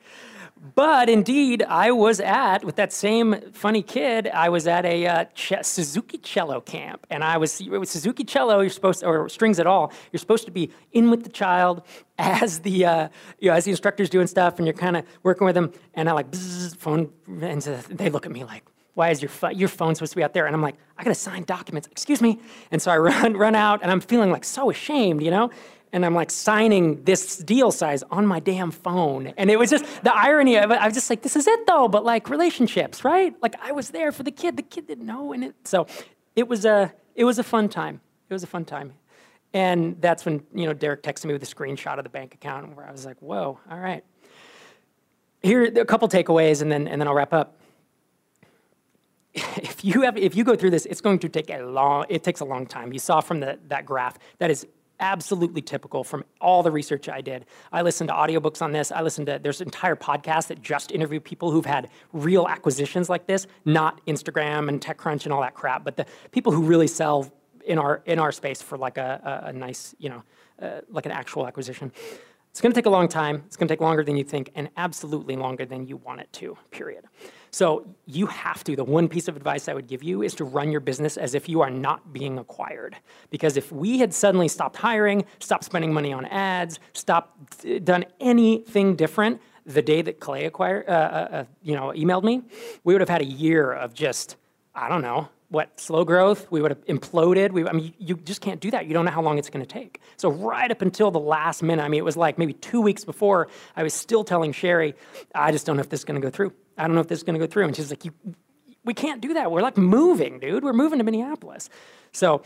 But 0.75 1.09
indeed, 1.09 1.63
I 1.63 1.91
was 1.91 2.21
at 2.21 2.65
with 2.65 2.77
that 2.77 2.93
same 2.93 3.53
funny 3.53 3.83
kid. 3.83 4.29
I 4.29 4.49
was 4.49 4.67
at 4.67 4.85
a 4.87 5.07
uh, 5.07 5.25
Suzuki 5.63 6.17
cello 6.19 6.61
camp, 6.61 7.07
and 7.11 7.23
I 7.23 7.37
was 7.37 7.61
with 7.61 7.89
Suzuki 7.89 8.25
cello. 8.25 8.61
You're 8.61 8.71
supposed 8.71 9.01
to, 9.01 9.07
or 9.07 9.29
strings 9.29 9.61
at 9.61 9.67
all. 9.67 9.93
You're 10.11 10.21
supposed 10.21 10.47
to 10.47 10.51
be 10.51 10.71
in 10.93 11.11
with 11.11 11.23
the 11.23 11.29
child 11.29 11.83
as 12.19 12.61
the 12.61 12.87
uh, 12.87 13.09
you 13.39 13.51
know 13.51 13.55
as 13.55 13.65
the 13.67 13.73
instructor's 13.73 14.09
doing 14.09 14.27
stuff, 14.27 14.59
and 14.59 14.67
you're 14.67 14.75
kind 14.75 14.97
of 14.97 15.05
working 15.23 15.45
with 15.45 15.55
them. 15.55 15.71
And 15.93 16.09
I 16.09 16.13
like 16.13 16.35
phone, 16.35 17.13
and 17.29 17.61
they 17.63 18.09
look 18.09 18.25
at 18.25 18.33
me 18.33 18.43
like, 18.43 18.65
why 18.95 19.11
is 19.11 19.23
your, 19.23 19.31
your 19.53 19.69
phone 19.69 19.95
supposed 19.95 20.13
to 20.13 20.17
be 20.17 20.23
out 20.23 20.35
there? 20.35 20.47
And 20.47 20.55
I'm 20.55 20.63
like, 20.63 20.77
I 20.97 21.05
gotta 21.05 21.15
sign 21.15 21.45
documents, 21.45 21.89
excuse 21.91 22.23
me. 22.23 22.41
And 22.71 22.81
so 22.81 22.91
I 22.91 22.99
run, 22.99 23.37
run 23.37 23.55
out 23.55 23.83
and 23.83 23.91
I'm 23.91 24.01
feeling 24.01 24.31
like 24.31 24.45
so 24.45 24.71
ashamed, 24.71 25.23
you 25.23 25.31
know? 25.31 25.51
and 25.95 26.05
I'm 26.05 26.13
like 26.13 26.33
signing 26.33 27.05
this 27.05 27.39
deal 27.39 27.71
size 27.71 28.03
on 28.11 28.27
my 28.27 28.41
damn 28.41 28.73
phone. 28.73 29.29
And 29.37 29.49
it 29.49 29.57
was 29.57 29.71
just 29.71 29.85
the 30.03 30.13
irony 30.13 30.57
of 30.57 30.73
it. 30.73 30.75
I 30.75 30.87
was 30.87 30.95
just 30.95 31.09
like, 31.09 31.23
this 31.23 31.37
is 31.37 31.47
it 31.47 31.69
though, 31.69 31.87
but 31.87 32.05
like 32.05 32.29
relationships, 32.29 33.05
right? 33.05 33.33
Like 33.41 33.55
I 33.63 33.71
was 33.71 33.91
there 33.91 34.11
for 34.11 34.25
the 34.25 34.33
kid. 34.33 34.57
The 34.57 34.65
kid 34.65 34.89
didn't 34.89 35.07
know. 35.07 35.33
And 35.33 35.45
it, 35.45 35.55
so 35.63 35.87
it 36.35 36.49
was 36.49 36.65
a, 36.65 36.93
it 37.15 37.23
was 37.23 37.39
a 37.39 37.45
fun 37.45 37.69
time. 37.69 38.01
It 38.29 38.33
was 38.33 38.43
a 38.43 38.49
fun 38.49 38.65
time. 38.65 38.93
And 39.53 39.97
that's 40.01 40.25
when, 40.25 40.43
you 40.53 40.67
know, 40.67 40.73
Derek 40.73 41.05
texted 41.05 41.27
me 41.27 41.33
with 41.33 41.45
a 41.45 41.47
screenshot 41.47 41.97
of 41.97 42.03
the 42.03 42.11
bank 42.11 42.35
account 42.35 42.75
where 42.77 42.89
I 42.89 42.91
was 42.91 43.07
like, 43.07 43.23
whoa, 43.23 43.61
all 43.71 43.79
right. 43.79 44.03
Here 45.45 45.63
are 45.63 45.81
a 45.81 45.85
couple 45.85 46.09
takeaways 46.09 46.61
and 46.61 46.73
then, 46.73 46.89
and 46.89 47.01
then 47.01 47.07
I'll 47.07 47.15
wrap 47.15 47.33
up. 47.33 47.57
If 49.35 49.85
you 49.85 50.03
have, 50.03 50.17
if 50.17 50.37
you 50.37 50.45
go 50.45 50.55
through 50.55 50.71
this, 50.71 50.87
it's 50.87 51.01
going 51.01 51.19
to 51.19 51.29
take 51.29 51.51
a 51.51 51.63
long, 51.63 52.07
it 52.09 52.23
takes 52.23 52.41
a 52.41 52.45
long 52.45 52.67
time. 52.67 52.93
You 52.93 53.01
saw 53.01 53.21
from 53.21 53.41
the, 53.41 53.59
that 53.69 53.85
graph, 53.85 54.17
that 54.39 54.51
is 54.51 54.67
absolutely 55.01 55.61
typical 55.61 56.05
from 56.05 56.25
all 56.41 56.63
the 56.63 56.71
research 56.71 57.09
I 57.09 57.21
did. 57.21 57.47
I 57.73 57.83
listened 57.83 58.09
to 58.09 58.15
audiobooks 58.15 58.63
on 58.63 58.71
this. 58.71 58.93
I 58.93 59.03
listened 59.03 59.27
to, 59.27 59.41
there's 59.43 59.61
entire 59.61 59.97
podcasts 59.97 60.47
that 60.47 60.63
just 60.63 60.93
interview 60.93 61.19
people 61.19 61.51
who've 61.51 61.67
had 61.67 61.91
real 62.13 62.47
acquisitions 62.47 63.09
like 63.09 63.27
this, 63.27 63.49
not 63.65 64.01
Instagram 64.07 64.69
and 64.69 64.81
TechCrunch 64.81 65.25
and 65.25 65.33
all 65.33 65.41
that 65.41 65.55
crap, 65.55 65.83
but 65.83 65.97
the 65.97 66.07
people 66.31 66.53
who 66.53 66.63
really 66.63 66.87
sell 66.87 67.33
in 67.67 67.77
our, 67.77 68.03
in 68.07 68.21
our 68.21 68.31
space 68.31 68.63
for 68.63 68.79
like 68.79 68.97
a, 68.99 69.43
a, 69.45 69.49
a 69.49 69.53
nice, 69.53 69.97
you 69.99 70.11
know, 70.11 70.23
uh, 70.63 70.81
like 70.89 71.07
an 71.07 71.13
actual 71.13 71.47
acquisition. 71.47 71.91
It's 72.51 72.61
going 72.61 72.73
to 72.73 72.79
take 72.79 72.87
a 72.87 72.91
long 72.91 73.09
time. 73.09 73.43
It's 73.47 73.57
going 73.57 73.67
to 73.67 73.75
take 73.75 73.81
longer 73.81 74.05
than 74.05 74.17
you 74.17 74.23
think, 74.23 74.53
and 74.55 74.71
absolutely 74.77 75.35
longer 75.35 75.67
than 75.67 75.89
you 75.89 75.97
want 75.97 76.21
it 76.21 76.33
to, 76.35 76.57
period. 76.71 77.05
So 77.55 77.87
you 78.07 78.27
have 78.27 78.65
to. 78.65 78.75
The 78.75 78.83
one 78.83 79.07
piece 79.07 79.29
of 79.29 79.37
advice 79.37 79.69
I 79.69 79.75
would 79.75 79.87
give 79.87 80.03
you 80.03 80.23
is 80.23 80.35
to 80.35 80.45
run 80.45 80.73
your 80.73 80.81
business 80.81 81.17
as 81.17 81.37
if 81.37 81.49
you 81.49 81.61
are 81.61 81.71
not 81.71 82.13
being 82.13 82.37
acquired. 82.41 82.97
Because 83.31 83.57
if 83.57 83.71
we 83.71 84.01
had 84.01 84.13
suddenly 84.13 84.49
stopped 84.49 84.75
hiring, 84.75 85.25
stopped 85.39 85.63
spending 85.63 85.93
money 85.93 86.13
on 86.13 86.25
ads, 86.25 86.81
stopped 86.95 87.65
done 87.85 88.07
anything 88.19 88.97
different 88.97 89.41
the 89.67 89.83
day 89.83 90.03
that 90.03 90.19
Clay 90.19 90.47
acquired, 90.47 90.89
uh, 90.89 90.91
uh, 90.91 91.29
uh, 91.31 91.45
you 91.63 91.77
know, 91.77 91.93
emailed 91.95 92.25
me, 92.25 92.43
we 92.83 92.93
would 92.93 93.01
have 93.01 93.09
had 93.09 93.23
a 93.23 93.25
year 93.25 93.71
of 93.71 93.95
just, 93.95 94.35
I 94.75 94.89
don't 94.89 95.03
know, 95.03 95.29
what 95.49 95.79
slow 95.79 96.05
growth? 96.05 96.51
We 96.51 96.63
would 96.63 96.71
have 96.71 96.85
imploded. 96.87 97.53
We, 97.53 97.67
i 97.67 97.73
mean 97.73 97.95
you 97.99 98.17
just 98.17 98.41
can't 98.41 98.61
do 98.61 98.71
that. 98.71 98.87
You 98.87 98.95
don't 98.95 99.05
know 99.05 99.11
how 99.11 99.23
long 99.23 99.39
it's 99.39 99.51
going 99.51 99.65
to 99.65 99.71
take. 99.71 100.01
So 100.17 100.31
right 100.31 100.71
up 100.71 100.83
until 100.83 101.11
the 101.11 101.21
last 101.21 101.63
minute 101.63 101.83
i 101.83 101.89
mean 101.89 101.99
it 101.99 102.05
was 102.05 102.17
like 102.17 102.39
maybe 102.39 102.55
two 102.55 102.81
weeks 102.81 103.05
before 103.05 103.49
i 103.77 103.83
was 103.83 103.95
still 103.95 104.25
telling 104.25 104.53
sherry 104.53 104.95
i 105.35 105.53
just 105.53 105.67
don't 105.67 105.77
know 105.77 105.81
if 105.81 105.89
this 105.89 106.01
is 106.01 106.05
going 106.05 106.21
to 106.21 106.27
go 106.27 106.31
through. 106.31 106.53
I 106.77 106.87
don't 106.87 106.95
know 106.95 107.01
if 107.01 107.09
this 107.09 107.19
is 107.19 107.23
going 107.23 107.39
to 107.39 107.47
go 107.47 107.51
through. 107.51 107.65
And 107.67 107.77
she's 107.77 107.91
like 107.91 108.05
you, 108.05 108.13
we 108.85 108.95
can't 108.95 109.21
do 109.21 109.35
that. 109.35 109.51
We're 109.51 109.63
like 109.63 109.77
moving 109.77 110.41
dude. 110.41 110.65
We're 110.65 110.73
moving 110.73 110.99
to 110.99 111.05
minneapolis. 111.05 111.71
So 112.13 112.43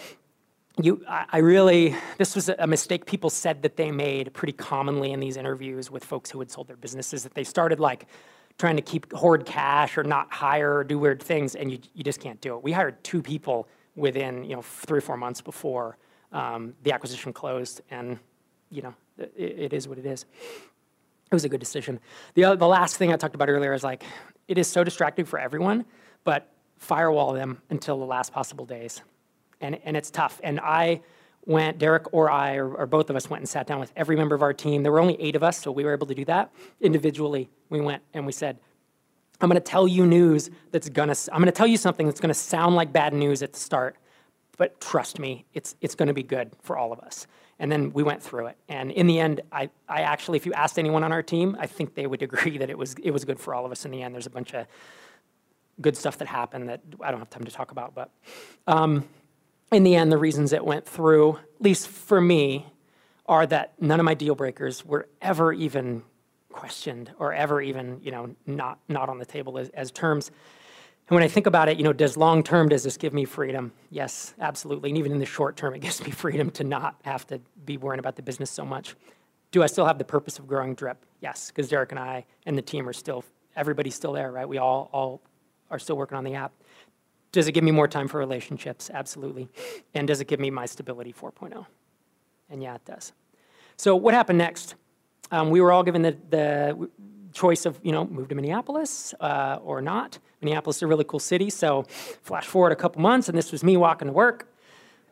you, 0.80 1.04
I 1.08 1.38
really, 1.38 1.96
this 2.18 2.36
was 2.36 2.48
a 2.48 2.66
mistake 2.66 3.04
people 3.06 3.30
said 3.30 3.62
that 3.62 3.76
they 3.76 3.90
made 3.90 4.32
pretty 4.32 4.52
commonly 4.52 5.10
in 5.10 5.18
these 5.18 5.36
interviews 5.36 5.90
with 5.90 6.04
folks 6.04 6.30
who 6.30 6.38
had 6.38 6.50
sold 6.50 6.68
their 6.68 6.76
businesses 6.76 7.24
that 7.24 7.34
they 7.34 7.44
started 7.44 7.80
like 7.80 8.06
trying 8.58 8.76
to 8.76 8.82
keep 8.82 9.12
hoard 9.12 9.46
cash 9.46 9.96
or 9.96 10.04
not 10.04 10.32
hire 10.32 10.78
or 10.78 10.84
do 10.84 10.98
weird 10.98 11.22
things, 11.22 11.54
and 11.54 11.70
you, 11.70 11.78
you 11.94 12.02
just 12.02 12.20
can't 12.20 12.40
do 12.40 12.56
it. 12.56 12.62
We 12.62 12.72
hired 12.72 13.02
two 13.04 13.22
people 13.22 13.68
within 13.94 14.44
you 14.44 14.54
know 14.56 14.62
three 14.62 14.98
or 14.98 15.02
four 15.02 15.16
months 15.16 15.40
before 15.40 15.96
um, 16.32 16.74
the 16.82 16.92
acquisition 16.92 17.32
closed, 17.32 17.80
and 17.90 18.18
you 18.70 18.82
know 18.82 18.94
it, 19.16 19.32
it 19.36 19.72
is 19.72 19.88
what 19.88 19.98
it 19.98 20.06
is. 20.06 20.26
It 21.30 21.34
was 21.34 21.44
a 21.44 21.48
good 21.48 21.60
decision. 21.60 22.00
The, 22.34 22.56
the 22.56 22.66
last 22.66 22.96
thing 22.96 23.12
I 23.12 23.16
talked 23.16 23.34
about 23.34 23.48
earlier 23.48 23.74
is 23.74 23.84
like 23.84 24.02
it 24.48 24.58
is 24.58 24.66
so 24.66 24.82
distracting 24.82 25.24
for 25.24 25.38
everyone, 25.38 25.84
but 26.24 26.50
firewall 26.78 27.32
them 27.32 27.60
until 27.70 27.98
the 27.98 28.06
last 28.06 28.32
possible 28.32 28.66
days, 28.66 29.02
and 29.60 29.78
and 29.84 29.96
it's 29.96 30.10
tough. 30.10 30.40
And 30.42 30.58
I 30.60 31.00
went, 31.48 31.78
Derek 31.78 32.12
or 32.12 32.30
I, 32.30 32.56
or, 32.56 32.74
or, 32.74 32.86
both 32.86 33.08
of 33.08 33.16
us 33.16 33.30
went 33.30 33.40
and 33.40 33.48
sat 33.48 33.66
down 33.66 33.80
with 33.80 33.90
every 33.96 34.16
member 34.16 34.34
of 34.34 34.42
our 34.42 34.52
team. 34.52 34.82
There 34.82 34.92
were 34.92 35.00
only 35.00 35.20
eight 35.20 35.34
of 35.34 35.42
us, 35.42 35.58
so 35.58 35.72
we 35.72 35.82
were 35.82 35.94
able 35.94 36.06
to 36.06 36.14
do 36.14 36.26
that. 36.26 36.52
Individually, 36.82 37.48
we 37.70 37.80
went 37.80 38.02
and 38.12 38.26
we 38.26 38.32
said, 38.32 38.58
I'm 39.40 39.48
to 39.56 39.60
tell 39.60 39.88
you 39.88 40.06
news 40.06 40.50
that's 40.72 40.90
to, 40.90 41.28
I'm 41.32 41.44
to 41.44 41.50
tell 41.50 41.66
you 41.66 41.78
something 41.78 42.06
that's 42.06 42.20
to 42.28 42.34
sound 42.34 42.74
like 42.76 42.92
bad 42.92 43.14
news 43.14 43.42
at 43.42 43.54
the 43.54 43.58
start, 43.58 43.96
but 44.58 44.78
trust 44.78 45.18
me, 45.18 45.46
it's, 45.54 45.74
it's 45.80 45.94
to 46.08 46.14
be 46.14 46.22
good 46.22 46.50
for 46.60 46.76
all 46.76 46.92
of 46.92 47.00
us. 47.00 47.26
And 47.58 47.72
then 47.72 47.92
we 47.94 48.02
went 48.02 48.22
through 48.22 48.48
it. 48.48 48.58
And 48.68 48.92
in 48.92 49.06
the 49.06 49.18
end, 49.18 49.40
I, 49.50 49.70
I 49.88 50.02
actually, 50.02 50.36
if 50.36 50.44
you 50.44 50.52
asked 50.52 50.78
anyone 50.78 51.02
on 51.02 51.12
our 51.12 51.22
team, 51.22 51.56
I 51.58 51.66
think 51.66 51.94
they 51.94 52.06
would 52.06 52.22
agree 52.28 52.58
that 52.58 52.68
it 52.68 52.76
was, 52.76 52.94
it 53.02 53.10
was 53.10 53.24
good 53.24 53.40
for 53.40 53.54
all 53.54 53.64
of 53.64 53.72
us 53.72 53.86
in 53.86 53.90
the 53.90 54.02
end. 54.02 54.14
There's 54.14 54.26
a 54.26 54.30
bunch 54.30 54.52
of 54.52 54.66
good 55.80 55.96
stuff 55.96 56.18
that 56.18 56.28
happened 56.28 56.68
that 56.68 56.82
I 57.00 57.10
don't 57.10 57.20
have 57.20 57.30
time 57.30 57.44
to 57.44 57.50
talk 57.50 57.70
about. 57.70 57.94
But 57.94 58.10
um, 58.66 59.08
in 59.72 59.84
the 59.84 59.94
end, 59.96 60.10
the 60.10 60.18
reasons 60.18 60.52
it 60.52 60.64
went 60.64 60.86
through, 60.86 61.36
at 61.36 61.60
least 61.60 61.88
for 61.88 62.20
me, 62.20 62.66
are 63.26 63.46
that 63.46 63.74
none 63.80 64.00
of 64.00 64.04
my 64.04 64.14
deal 64.14 64.34
breakers 64.34 64.84
were 64.84 65.08
ever 65.20 65.52
even 65.52 66.02
questioned 66.50 67.10
or 67.18 67.32
ever 67.32 67.60
even, 67.60 68.00
you 68.02 68.10
know, 68.10 68.34
not, 68.46 68.78
not 68.88 69.08
on 69.08 69.18
the 69.18 69.26
table 69.26 69.58
as, 69.58 69.68
as 69.70 69.90
terms. 69.90 70.30
And 71.08 71.14
when 71.14 71.22
I 71.22 71.28
think 71.28 71.46
about 71.46 71.68
it, 71.68 71.76
you 71.76 71.84
know, 71.84 71.92
does 71.92 72.16
long 72.16 72.42
term, 72.42 72.68
does 72.68 72.82
this 72.82 72.96
give 72.96 73.12
me 73.12 73.24
freedom? 73.24 73.72
Yes, 73.90 74.34
absolutely. 74.40 74.90
And 74.90 74.98
even 74.98 75.12
in 75.12 75.18
the 75.18 75.26
short 75.26 75.56
term, 75.56 75.74
it 75.74 75.78
gives 75.82 76.02
me 76.02 76.10
freedom 76.10 76.50
to 76.52 76.64
not 76.64 76.96
have 77.04 77.26
to 77.28 77.40
be 77.64 77.76
worrying 77.76 77.98
about 77.98 78.16
the 78.16 78.22
business 78.22 78.50
so 78.50 78.64
much. 78.64 78.94
Do 79.50 79.62
I 79.62 79.66
still 79.66 79.86
have 79.86 79.98
the 79.98 80.04
purpose 80.04 80.38
of 80.38 80.46
growing 80.46 80.74
Drip? 80.74 81.04
Yes, 81.20 81.48
because 81.48 81.68
Derek 81.68 81.92
and 81.92 81.98
I 81.98 82.24
and 82.44 82.56
the 82.56 82.62
team 82.62 82.88
are 82.88 82.92
still, 82.92 83.24
everybody's 83.56 83.94
still 83.94 84.12
there, 84.12 84.30
right? 84.30 84.48
We 84.48 84.58
all, 84.58 84.90
all 84.92 85.22
are 85.70 85.78
still 85.78 85.96
working 85.96 86.18
on 86.18 86.24
the 86.24 86.34
app. 86.34 86.52
Does 87.32 87.46
it 87.48 87.52
give 87.52 87.64
me 87.64 87.70
more 87.70 87.88
time 87.88 88.08
for 88.08 88.18
relationships? 88.18 88.90
Absolutely. 88.92 89.48
And 89.94 90.08
does 90.08 90.20
it 90.20 90.28
give 90.28 90.40
me 90.40 90.50
my 90.50 90.66
stability 90.66 91.12
4.0? 91.12 91.66
And 92.50 92.62
yeah, 92.62 92.74
it 92.74 92.84
does. 92.84 93.12
So 93.76 93.94
what 93.94 94.14
happened 94.14 94.38
next? 94.38 94.74
Um, 95.30 95.50
we 95.50 95.60
were 95.60 95.70
all 95.70 95.82
given 95.82 96.02
the, 96.02 96.16
the 96.30 96.88
choice 97.32 97.66
of, 97.66 97.78
you 97.82 97.92
know, 97.92 98.06
move 98.06 98.28
to 98.28 98.34
Minneapolis 98.34 99.14
uh, 99.20 99.58
or 99.62 99.82
not. 99.82 100.18
Minneapolis 100.40 100.76
is 100.76 100.82
a 100.82 100.86
really 100.86 101.04
cool 101.04 101.20
city. 101.20 101.50
So 101.50 101.84
flash 102.22 102.46
forward 102.46 102.72
a 102.72 102.76
couple 102.76 103.02
months, 103.02 103.28
and 103.28 103.36
this 103.36 103.52
was 103.52 103.62
me 103.62 103.76
walking 103.76 104.08
to 104.08 104.12
work 104.12 104.48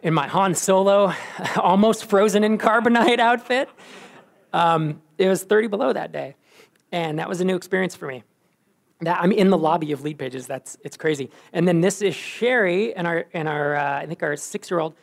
in 0.03 0.15
my 0.15 0.27
Han 0.29 0.55
Solo, 0.55 1.13
almost 1.57 2.07
frozen 2.07 2.45
in 2.45 2.59
carbonite 2.59 3.19
outfit. 3.19 3.69
Um, 4.53 5.03
it 5.19 5.29
was 5.29 5.43
30 5.45 5.69
below 5.69 5.93
that 5.93 6.13
day, 6.13 6.37
and 6.93 7.19
that 7.19 7.29
was 7.29 7.41
a 7.41 7.45
new 7.45 7.57
experience 7.57 7.95
for 7.95 8.07
me. 8.07 8.23
That 9.01 9.21
I'm 9.21 9.33
in 9.33 9.51
the 9.51 9.59
lobby 9.59 9.93
of 9.93 10.01
Leadpages. 10.01 10.47
That's 10.47 10.77
it's 10.83 10.97
crazy. 10.97 11.31
And 11.53 11.69
then 11.69 11.81
this 11.81 12.01
is 12.01 12.15
Sherry 12.15 12.95
and 12.95 13.07
our 13.07 13.27
and 13.35 13.49
our 13.49 13.77
uh, 13.77 13.99
I 13.99 14.07
think 14.07 14.23
our 14.23 14.37
six 14.37 14.71
year 14.71 14.81
old 14.81 14.95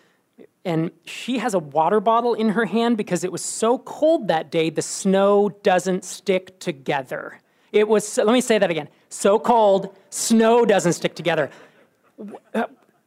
and 0.65 0.91
she 1.05 1.37
has 1.39 1.53
a 1.53 1.59
water 1.59 1.99
bottle 1.99 2.33
in 2.33 2.49
her 2.49 2.65
hand 2.65 2.97
because 2.97 3.23
it 3.23 3.31
was 3.31 3.43
so 3.43 3.77
cold 3.79 4.29
that 4.29 4.49
day, 4.49 4.69
the 4.69 4.81
snow 4.81 5.49
doesn't 5.61 6.05
stick 6.05 6.57
together. 6.59 7.39
It 7.71 7.87
was, 7.87 8.17
let 8.17 8.31
me 8.31 8.41
say 8.41 8.59
that 8.59 8.69
again 8.69 8.89
so 9.09 9.37
cold, 9.37 9.95
snow 10.09 10.65
doesn't 10.65 10.93
stick 10.93 11.15
together. 11.15 11.49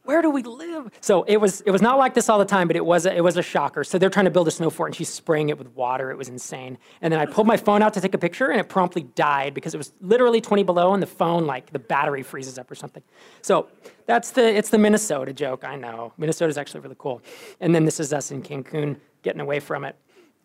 Where 0.06 0.22
do 0.22 0.30
we 0.30 0.42
live? 0.42 0.90
So 1.00 1.24
it 1.24 1.38
was, 1.38 1.60
it 1.62 1.70
was 1.72 1.82
not 1.82 1.98
like 1.98 2.14
this 2.14 2.28
all 2.28 2.38
the 2.38 2.44
time, 2.44 2.68
but 2.68 2.76
it 2.76 2.84
was, 2.84 3.06
a, 3.06 3.14
it 3.14 3.22
was 3.22 3.36
a 3.36 3.42
shocker. 3.42 3.82
So 3.82 3.98
they're 3.98 4.08
trying 4.08 4.26
to 4.26 4.30
build 4.30 4.46
a 4.46 4.52
snow 4.52 4.70
fort 4.70 4.90
and 4.90 4.96
she's 4.96 5.08
spraying 5.08 5.48
it 5.48 5.58
with 5.58 5.68
water. 5.74 6.12
It 6.12 6.16
was 6.16 6.28
insane. 6.28 6.78
And 7.02 7.12
then 7.12 7.18
I 7.18 7.26
pulled 7.26 7.46
my 7.46 7.56
phone 7.56 7.82
out 7.82 7.92
to 7.94 8.00
take 8.00 8.14
a 8.14 8.18
picture 8.18 8.46
and 8.46 8.60
it 8.60 8.68
promptly 8.68 9.02
died 9.02 9.52
because 9.52 9.74
it 9.74 9.78
was 9.78 9.92
literally 10.00 10.40
20 10.40 10.62
below 10.62 10.94
and 10.94 11.02
the 11.02 11.08
phone, 11.08 11.46
like 11.46 11.72
the 11.72 11.80
battery 11.80 12.22
freezes 12.22 12.56
up 12.56 12.70
or 12.70 12.76
something. 12.76 13.02
So 13.42 13.66
that's 14.06 14.30
the, 14.30 14.56
it's 14.56 14.70
the 14.70 14.78
Minnesota 14.78 15.32
joke, 15.32 15.64
I 15.64 15.74
know. 15.74 16.12
Minnesota 16.16 16.50
is 16.50 16.56
actually 16.56 16.80
really 16.80 16.96
cool. 16.98 17.20
And 17.60 17.74
then 17.74 17.84
this 17.84 17.98
is 17.98 18.12
us 18.12 18.30
in 18.30 18.42
Cancun 18.42 18.96
getting 19.22 19.40
away 19.40 19.58
from 19.58 19.84
it. 19.84 19.96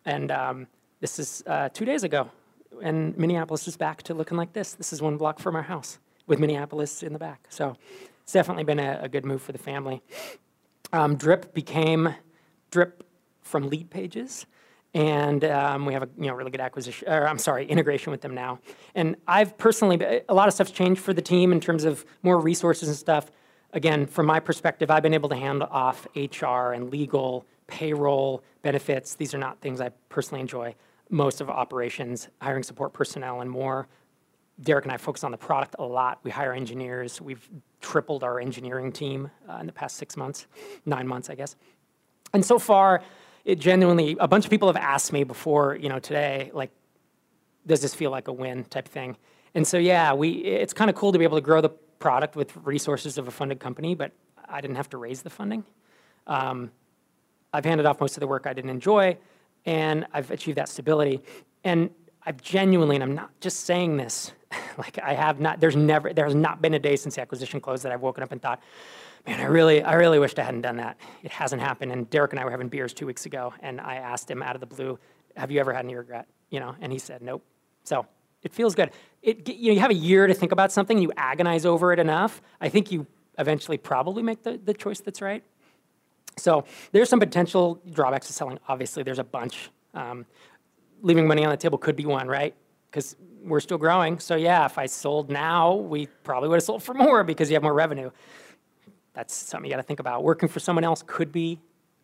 And 0.04 0.32
um, 0.32 0.66
this 1.00 1.18
is 1.20 1.44
uh, 1.46 1.68
two 1.68 1.84
days 1.84 2.02
ago. 2.02 2.28
And 2.82 3.16
Minneapolis 3.16 3.68
is 3.68 3.76
back 3.76 4.02
to 4.04 4.14
looking 4.14 4.36
like 4.36 4.52
this. 4.54 4.74
This 4.74 4.92
is 4.92 5.00
one 5.00 5.16
block 5.16 5.38
from 5.38 5.54
our 5.54 5.62
house 5.62 5.98
with 6.26 6.38
Minneapolis 6.38 7.02
in 7.02 7.12
the 7.12 7.18
back. 7.18 7.46
So 7.48 7.76
it's 8.32 8.34
definitely 8.34 8.64
been 8.64 8.78
a, 8.78 9.00
a 9.02 9.08
good 9.10 9.26
move 9.26 9.42
for 9.42 9.52
the 9.52 9.58
family. 9.58 10.02
Um, 10.90 11.16
Drip 11.16 11.52
became 11.52 12.14
Drip 12.70 13.06
from 13.42 13.68
Leadpages, 13.68 14.46
and 14.94 15.44
um, 15.44 15.84
we 15.84 15.92
have 15.92 16.04
a 16.04 16.08
you 16.16 16.28
know 16.28 16.32
really 16.32 16.50
good 16.50 16.62
acquisition. 16.62 17.10
Or 17.10 17.28
I'm 17.28 17.36
sorry, 17.36 17.66
integration 17.66 18.10
with 18.10 18.22
them 18.22 18.34
now. 18.34 18.58
And 18.94 19.16
I've 19.28 19.58
personally 19.58 20.02
a 20.30 20.32
lot 20.32 20.48
of 20.48 20.54
stuff's 20.54 20.70
changed 20.70 21.02
for 21.02 21.12
the 21.12 21.20
team 21.20 21.52
in 21.52 21.60
terms 21.60 21.84
of 21.84 22.06
more 22.22 22.40
resources 22.40 22.88
and 22.88 22.96
stuff. 22.96 23.30
Again, 23.74 24.06
from 24.06 24.24
my 24.24 24.40
perspective, 24.40 24.90
I've 24.90 25.02
been 25.02 25.12
able 25.12 25.28
to 25.28 25.36
hand 25.36 25.62
off 25.64 26.06
HR 26.16 26.72
and 26.72 26.90
legal, 26.90 27.44
payroll, 27.66 28.42
benefits. 28.62 29.14
These 29.14 29.34
are 29.34 29.38
not 29.38 29.60
things 29.60 29.78
I 29.78 29.90
personally 30.08 30.40
enjoy. 30.40 30.74
Most 31.10 31.42
of 31.42 31.50
operations, 31.50 32.28
hiring 32.40 32.62
support 32.62 32.94
personnel, 32.94 33.42
and 33.42 33.50
more. 33.50 33.88
Derek 34.62 34.84
and 34.84 34.92
I 34.92 34.96
focus 34.96 35.24
on 35.24 35.30
the 35.30 35.36
product 35.36 35.76
a 35.78 35.84
lot. 35.84 36.20
We 36.22 36.30
hire 36.30 36.52
engineers. 36.52 37.20
We've 37.20 37.48
tripled 37.80 38.22
our 38.22 38.40
engineering 38.40 38.92
team 38.92 39.30
uh, 39.48 39.56
in 39.56 39.66
the 39.66 39.72
past 39.72 39.96
six 39.96 40.16
months, 40.16 40.46
nine 40.86 41.06
months, 41.06 41.30
I 41.30 41.34
guess. 41.34 41.56
And 42.32 42.44
so 42.44 42.58
far, 42.58 43.02
it 43.44 43.58
genuinely, 43.58 44.16
a 44.20 44.28
bunch 44.28 44.44
of 44.44 44.50
people 44.50 44.68
have 44.68 44.76
asked 44.76 45.12
me 45.12 45.24
before, 45.24 45.76
you 45.76 45.88
know, 45.88 45.98
today, 45.98 46.50
like, 46.54 46.70
does 47.66 47.82
this 47.82 47.94
feel 47.94 48.10
like 48.10 48.28
a 48.28 48.32
win 48.32 48.64
type 48.64 48.88
thing? 48.88 49.16
And 49.54 49.66
so, 49.66 49.78
yeah, 49.78 50.14
we, 50.14 50.30
it's 50.30 50.72
kind 50.72 50.88
of 50.88 50.96
cool 50.96 51.12
to 51.12 51.18
be 51.18 51.24
able 51.24 51.36
to 51.36 51.42
grow 51.42 51.60
the 51.60 51.68
product 51.68 52.36
with 52.36 52.56
resources 52.58 53.18
of 53.18 53.28
a 53.28 53.30
funded 53.30 53.60
company, 53.60 53.94
but 53.94 54.12
I 54.48 54.60
didn't 54.60 54.76
have 54.76 54.88
to 54.90 54.96
raise 54.96 55.22
the 55.22 55.30
funding. 55.30 55.64
Um, 56.26 56.70
I've 57.52 57.64
handed 57.64 57.86
off 57.86 58.00
most 58.00 58.16
of 58.16 58.20
the 58.20 58.26
work 58.26 58.46
I 58.46 58.52
didn't 58.52 58.70
enjoy, 58.70 59.18
and 59.66 60.06
I've 60.12 60.30
achieved 60.30 60.56
that 60.58 60.68
stability. 60.68 61.22
And 61.64 61.90
I've 62.24 62.40
genuinely, 62.40 62.96
and 62.96 63.02
I'm 63.02 63.14
not 63.14 63.30
just 63.40 63.60
saying 63.60 63.96
this, 63.96 64.32
like 64.78 64.98
I 64.98 65.14
have 65.14 65.40
not, 65.40 65.60
there's 65.60 65.76
never, 65.76 66.12
there 66.12 66.24
has 66.24 66.34
not 66.34 66.62
been 66.62 66.74
a 66.74 66.78
day 66.78 66.96
since 66.96 67.16
the 67.16 67.20
acquisition 67.22 67.60
closed 67.60 67.84
that 67.84 67.92
I've 67.92 68.02
woken 68.02 68.22
up 68.22 68.32
and 68.32 68.40
thought, 68.40 68.62
man, 69.26 69.40
I 69.40 69.44
really, 69.44 69.82
I 69.82 69.94
really 69.94 70.18
wished 70.18 70.38
I 70.38 70.42
hadn't 70.42 70.62
done 70.62 70.76
that. 70.76 70.98
It 71.22 71.30
hasn't 71.30 71.62
happened. 71.62 71.92
And 71.92 72.08
Derek 72.10 72.32
and 72.32 72.40
I 72.40 72.44
were 72.44 72.50
having 72.50 72.68
beers 72.68 72.92
two 72.92 73.06
weeks 73.06 73.26
ago, 73.26 73.54
and 73.60 73.80
I 73.80 73.96
asked 73.96 74.30
him 74.30 74.42
out 74.42 74.54
of 74.54 74.60
the 74.60 74.66
blue, 74.66 74.98
have 75.36 75.50
you 75.50 75.60
ever 75.60 75.72
had 75.72 75.84
any 75.84 75.94
regret? 75.94 76.26
You 76.50 76.60
know, 76.60 76.74
and 76.80 76.92
he 76.92 76.98
said, 76.98 77.22
nope. 77.22 77.44
So 77.84 78.06
it 78.42 78.52
feels 78.52 78.74
good. 78.74 78.90
It, 79.22 79.48
you 79.48 79.68
know, 79.68 79.74
you 79.74 79.80
have 79.80 79.90
a 79.90 79.94
year 79.94 80.26
to 80.26 80.34
think 80.34 80.52
about 80.52 80.72
something, 80.72 80.98
you 80.98 81.12
agonize 81.16 81.64
over 81.64 81.92
it 81.92 81.98
enough. 81.98 82.42
I 82.60 82.68
think 82.68 82.90
you 82.90 83.06
eventually 83.38 83.78
probably 83.78 84.22
make 84.22 84.42
the, 84.42 84.60
the 84.62 84.74
choice 84.74 85.00
that's 85.00 85.22
right. 85.22 85.42
So 86.36 86.64
there's 86.92 87.08
some 87.08 87.20
potential 87.20 87.80
drawbacks 87.90 88.26
to 88.26 88.32
selling. 88.32 88.58
Obviously, 88.68 89.02
there's 89.02 89.18
a 89.18 89.24
bunch. 89.24 89.70
Um, 89.94 90.26
leaving 91.02 91.26
money 91.26 91.44
on 91.44 91.50
the 91.50 91.56
table 91.56 91.78
could 91.78 91.96
be 91.96 92.06
one, 92.06 92.28
right? 92.28 92.54
Because 92.92 93.16
we're 93.42 93.60
still 93.60 93.78
growing. 93.78 94.18
So 94.18 94.36
yeah, 94.36 94.66
if 94.66 94.76
I 94.76 94.86
sold 94.86 95.30
now, 95.30 95.74
we 95.74 96.06
probably 96.24 96.50
would 96.50 96.56
have 96.56 96.62
sold 96.62 96.82
for 96.82 96.94
more 96.94 97.24
because 97.24 97.50
you 97.50 97.54
have 97.54 97.62
more 97.62 97.74
revenue. 97.74 98.10
That's 99.14 99.34
something 99.34 99.68
you 99.68 99.74
got 99.74 99.80
to 99.80 99.86
think 99.86 99.98
about. 99.98 100.22
Working 100.22 100.48
for 100.48 100.60
someone 100.60 100.84
else 100.84 101.02
could 101.06 101.32
be 101.32 101.58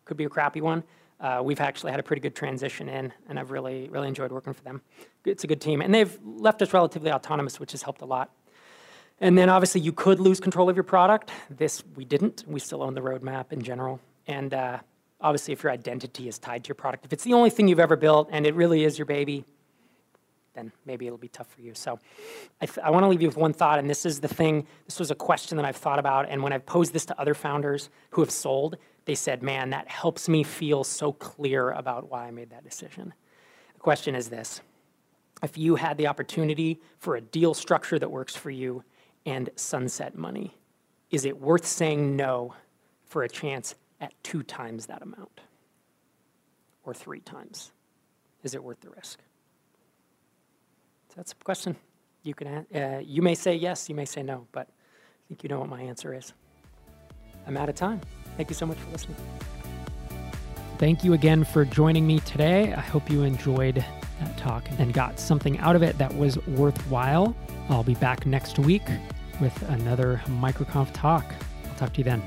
could 0.05 0.17
be 0.17 0.23
a 0.23 0.29
crappy 0.29 0.61
one. 0.61 0.83
Uh, 1.19 1.41
we've 1.43 1.59
actually 1.59 1.91
had 1.91 1.99
a 1.99 2.03
pretty 2.03 2.21
good 2.21 2.35
transition 2.35 2.89
in, 2.89 3.13
and 3.27 3.39
I've 3.39 3.51
really 3.51 3.87
really 3.89 4.07
enjoyed 4.07 4.31
working 4.31 4.53
for 4.53 4.63
them. 4.63 4.81
It's 5.25 5.43
a 5.43 5.47
good 5.47 5.61
team, 5.61 5.81
and 5.81 5.93
they've 5.93 6.17
left 6.23 6.61
us 6.63 6.73
relatively 6.73 7.11
autonomous, 7.11 7.59
which 7.59 7.71
has 7.71 7.83
helped 7.83 8.01
a 8.01 8.05
lot. 8.05 8.31
And 9.21 9.37
then 9.37 9.49
obviously 9.49 9.81
you 9.81 9.91
could 9.91 10.19
lose 10.19 10.39
control 10.39 10.69
of 10.69 10.75
your 10.75 10.83
product. 10.83 11.29
This 11.49 11.83
we 11.95 12.03
didn't. 12.03 12.45
We 12.47 12.59
still 12.59 12.81
own 12.81 12.95
the 12.95 13.01
roadmap 13.01 13.51
in 13.53 13.61
general, 13.61 13.99
and 14.27 14.53
uh, 14.53 14.79
obviously 15.21 15.53
if 15.53 15.63
your 15.63 15.71
identity 15.71 16.27
is 16.27 16.39
tied 16.39 16.63
to 16.63 16.69
your 16.69 16.75
product, 16.75 17.05
if 17.05 17.13
it's 17.13 17.23
the 17.23 17.33
only 17.33 17.51
thing 17.51 17.67
you've 17.67 17.79
ever 17.79 17.95
built 17.95 18.29
and 18.31 18.45
it 18.45 18.55
really 18.55 18.83
is 18.83 18.97
your 18.97 19.05
baby, 19.05 19.45
then 20.59 20.71
maybe 20.85 21.07
it'll 21.07 21.17
be 21.17 21.29
tough 21.29 21.47
for 21.47 21.61
you. 21.61 21.73
So 21.73 21.99
I, 22.61 22.67
I 22.83 22.89
want 22.91 23.03
to 23.03 23.07
leave 23.07 23.21
you 23.21 23.27
with 23.27 23.37
one 23.37 23.53
thought, 23.53 23.79
and 23.79 23.89
this 23.89 24.05
is 24.05 24.19
the 24.19 24.27
thing, 24.27 24.67
this 24.85 24.99
was 24.99 25.09
a 25.09 25.15
question 25.15 25.55
that 25.57 25.65
I've 25.65 25.77
thought 25.77 25.99
about, 25.99 26.27
and 26.29 26.43
when 26.43 26.51
I've 26.51 26.65
posed 26.65 26.93
this 26.93 27.05
to 27.05 27.19
other 27.19 27.33
founders 27.33 27.89
who 28.11 28.21
have 28.21 28.31
sold, 28.31 28.77
they 29.05 29.15
said, 29.15 29.41
man, 29.41 29.69
that 29.69 29.87
helps 29.87 30.27
me 30.27 30.43
feel 30.43 30.83
so 30.83 31.13
clear 31.13 31.71
about 31.71 32.11
why 32.11 32.27
I 32.27 32.31
made 32.31 32.49
that 32.49 32.63
decision. 32.63 33.13
The 33.73 33.79
question 33.79 34.15
is 34.15 34.29
this 34.29 34.61
if 35.41 35.57
you 35.57 35.75
had 35.75 35.97
the 35.97 36.07
opportunity 36.07 36.81
for 36.97 37.15
a 37.15 37.21
deal 37.21 37.53
structure 37.53 37.97
that 37.97 38.11
works 38.11 38.35
for 38.35 38.49
you 38.49 38.83
and 39.25 39.49
sunset 39.55 40.17
money, 40.17 40.57
is 41.09 41.23
it 41.25 41.39
worth 41.39 41.65
saying 41.65 42.15
no 42.15 42.53
for 43.05 43.23
a 43.23 43.29
chance 43.29 43.75
at 44.01 44.13
two 44.23 44.43
times 44.43 44.87
that 44.87 45.01
amount 45.01 45.41
or 46.83 46.93
three 46.93 47.21
times? 47.21 47.71
Is 48.43 48.53
it 48.53 48.63
worth 48.63 48.81
the 48.81 48.89
risk? 48.89 49.19
That's 51.19 51.33
a 51.33 51.43
question. 51.43 51.75
You 52.23 52.33
can 52.33 52.65
uh, 52.73 53.01
you 53.03 53.21
may 53.21 53.35
say 53.35 53.53
yes, 53.53 53.89
you 53.89 53.95
may 53.95 54.05
say 54.05 54.23
no, 54.23 54.47
but 54.53 54.69
I 54.69 55.21
think 55.27 55.43
you 55.43 55.49
know 55.49 55.59
what 55.59 55.67
my 55.67 55.81
answer 55.81 56.13
is. 56.13 56.31
I'm 57.45 57.57
out 57.57 57.67
of 57.67 57.75
time. 57.75 57.99
Thank 58.37 58.49
you 58.49 58.55
so 58.55 58.65
much 58.65 58.77
for 58.77 58.89
listening. 58.91 59.17
Thank 60.77 61.03
you 61.03 61.11
again 61.11 61.43
for 61.43 61.65
joining 61.65 62.07
me 62.07 62.21
today. 62.21 62.73
I 62.73 62.79
hope 62.79 63.11
you 63.11 63.23
enjoyed 63.23 63.83
that 64.21 64.37
talk 64.37 64.63
and 64.77 64.93
got 64.93 65.19
something 65.19 65.57
out 65.57 65.75
of 65.75 65.83
it 65.83 65.97
that 65.97 66.15
was 66.15 66.37
worthwhile. 66.47 67.35
I'll 67.67 67.83
be 67.83 67.95
back 67.95 68.25
next 68.25 68.57
week 68.57 68.83
with 69.41 69.61
another 69.71 70.21
MicroConf 70.27 70.91
talk. 70.93 71.25
I'll 71.67 71.75
talk 71.75 71.91
to 71.95 71.97
you 71.97 72.05
then. 72.05 72.23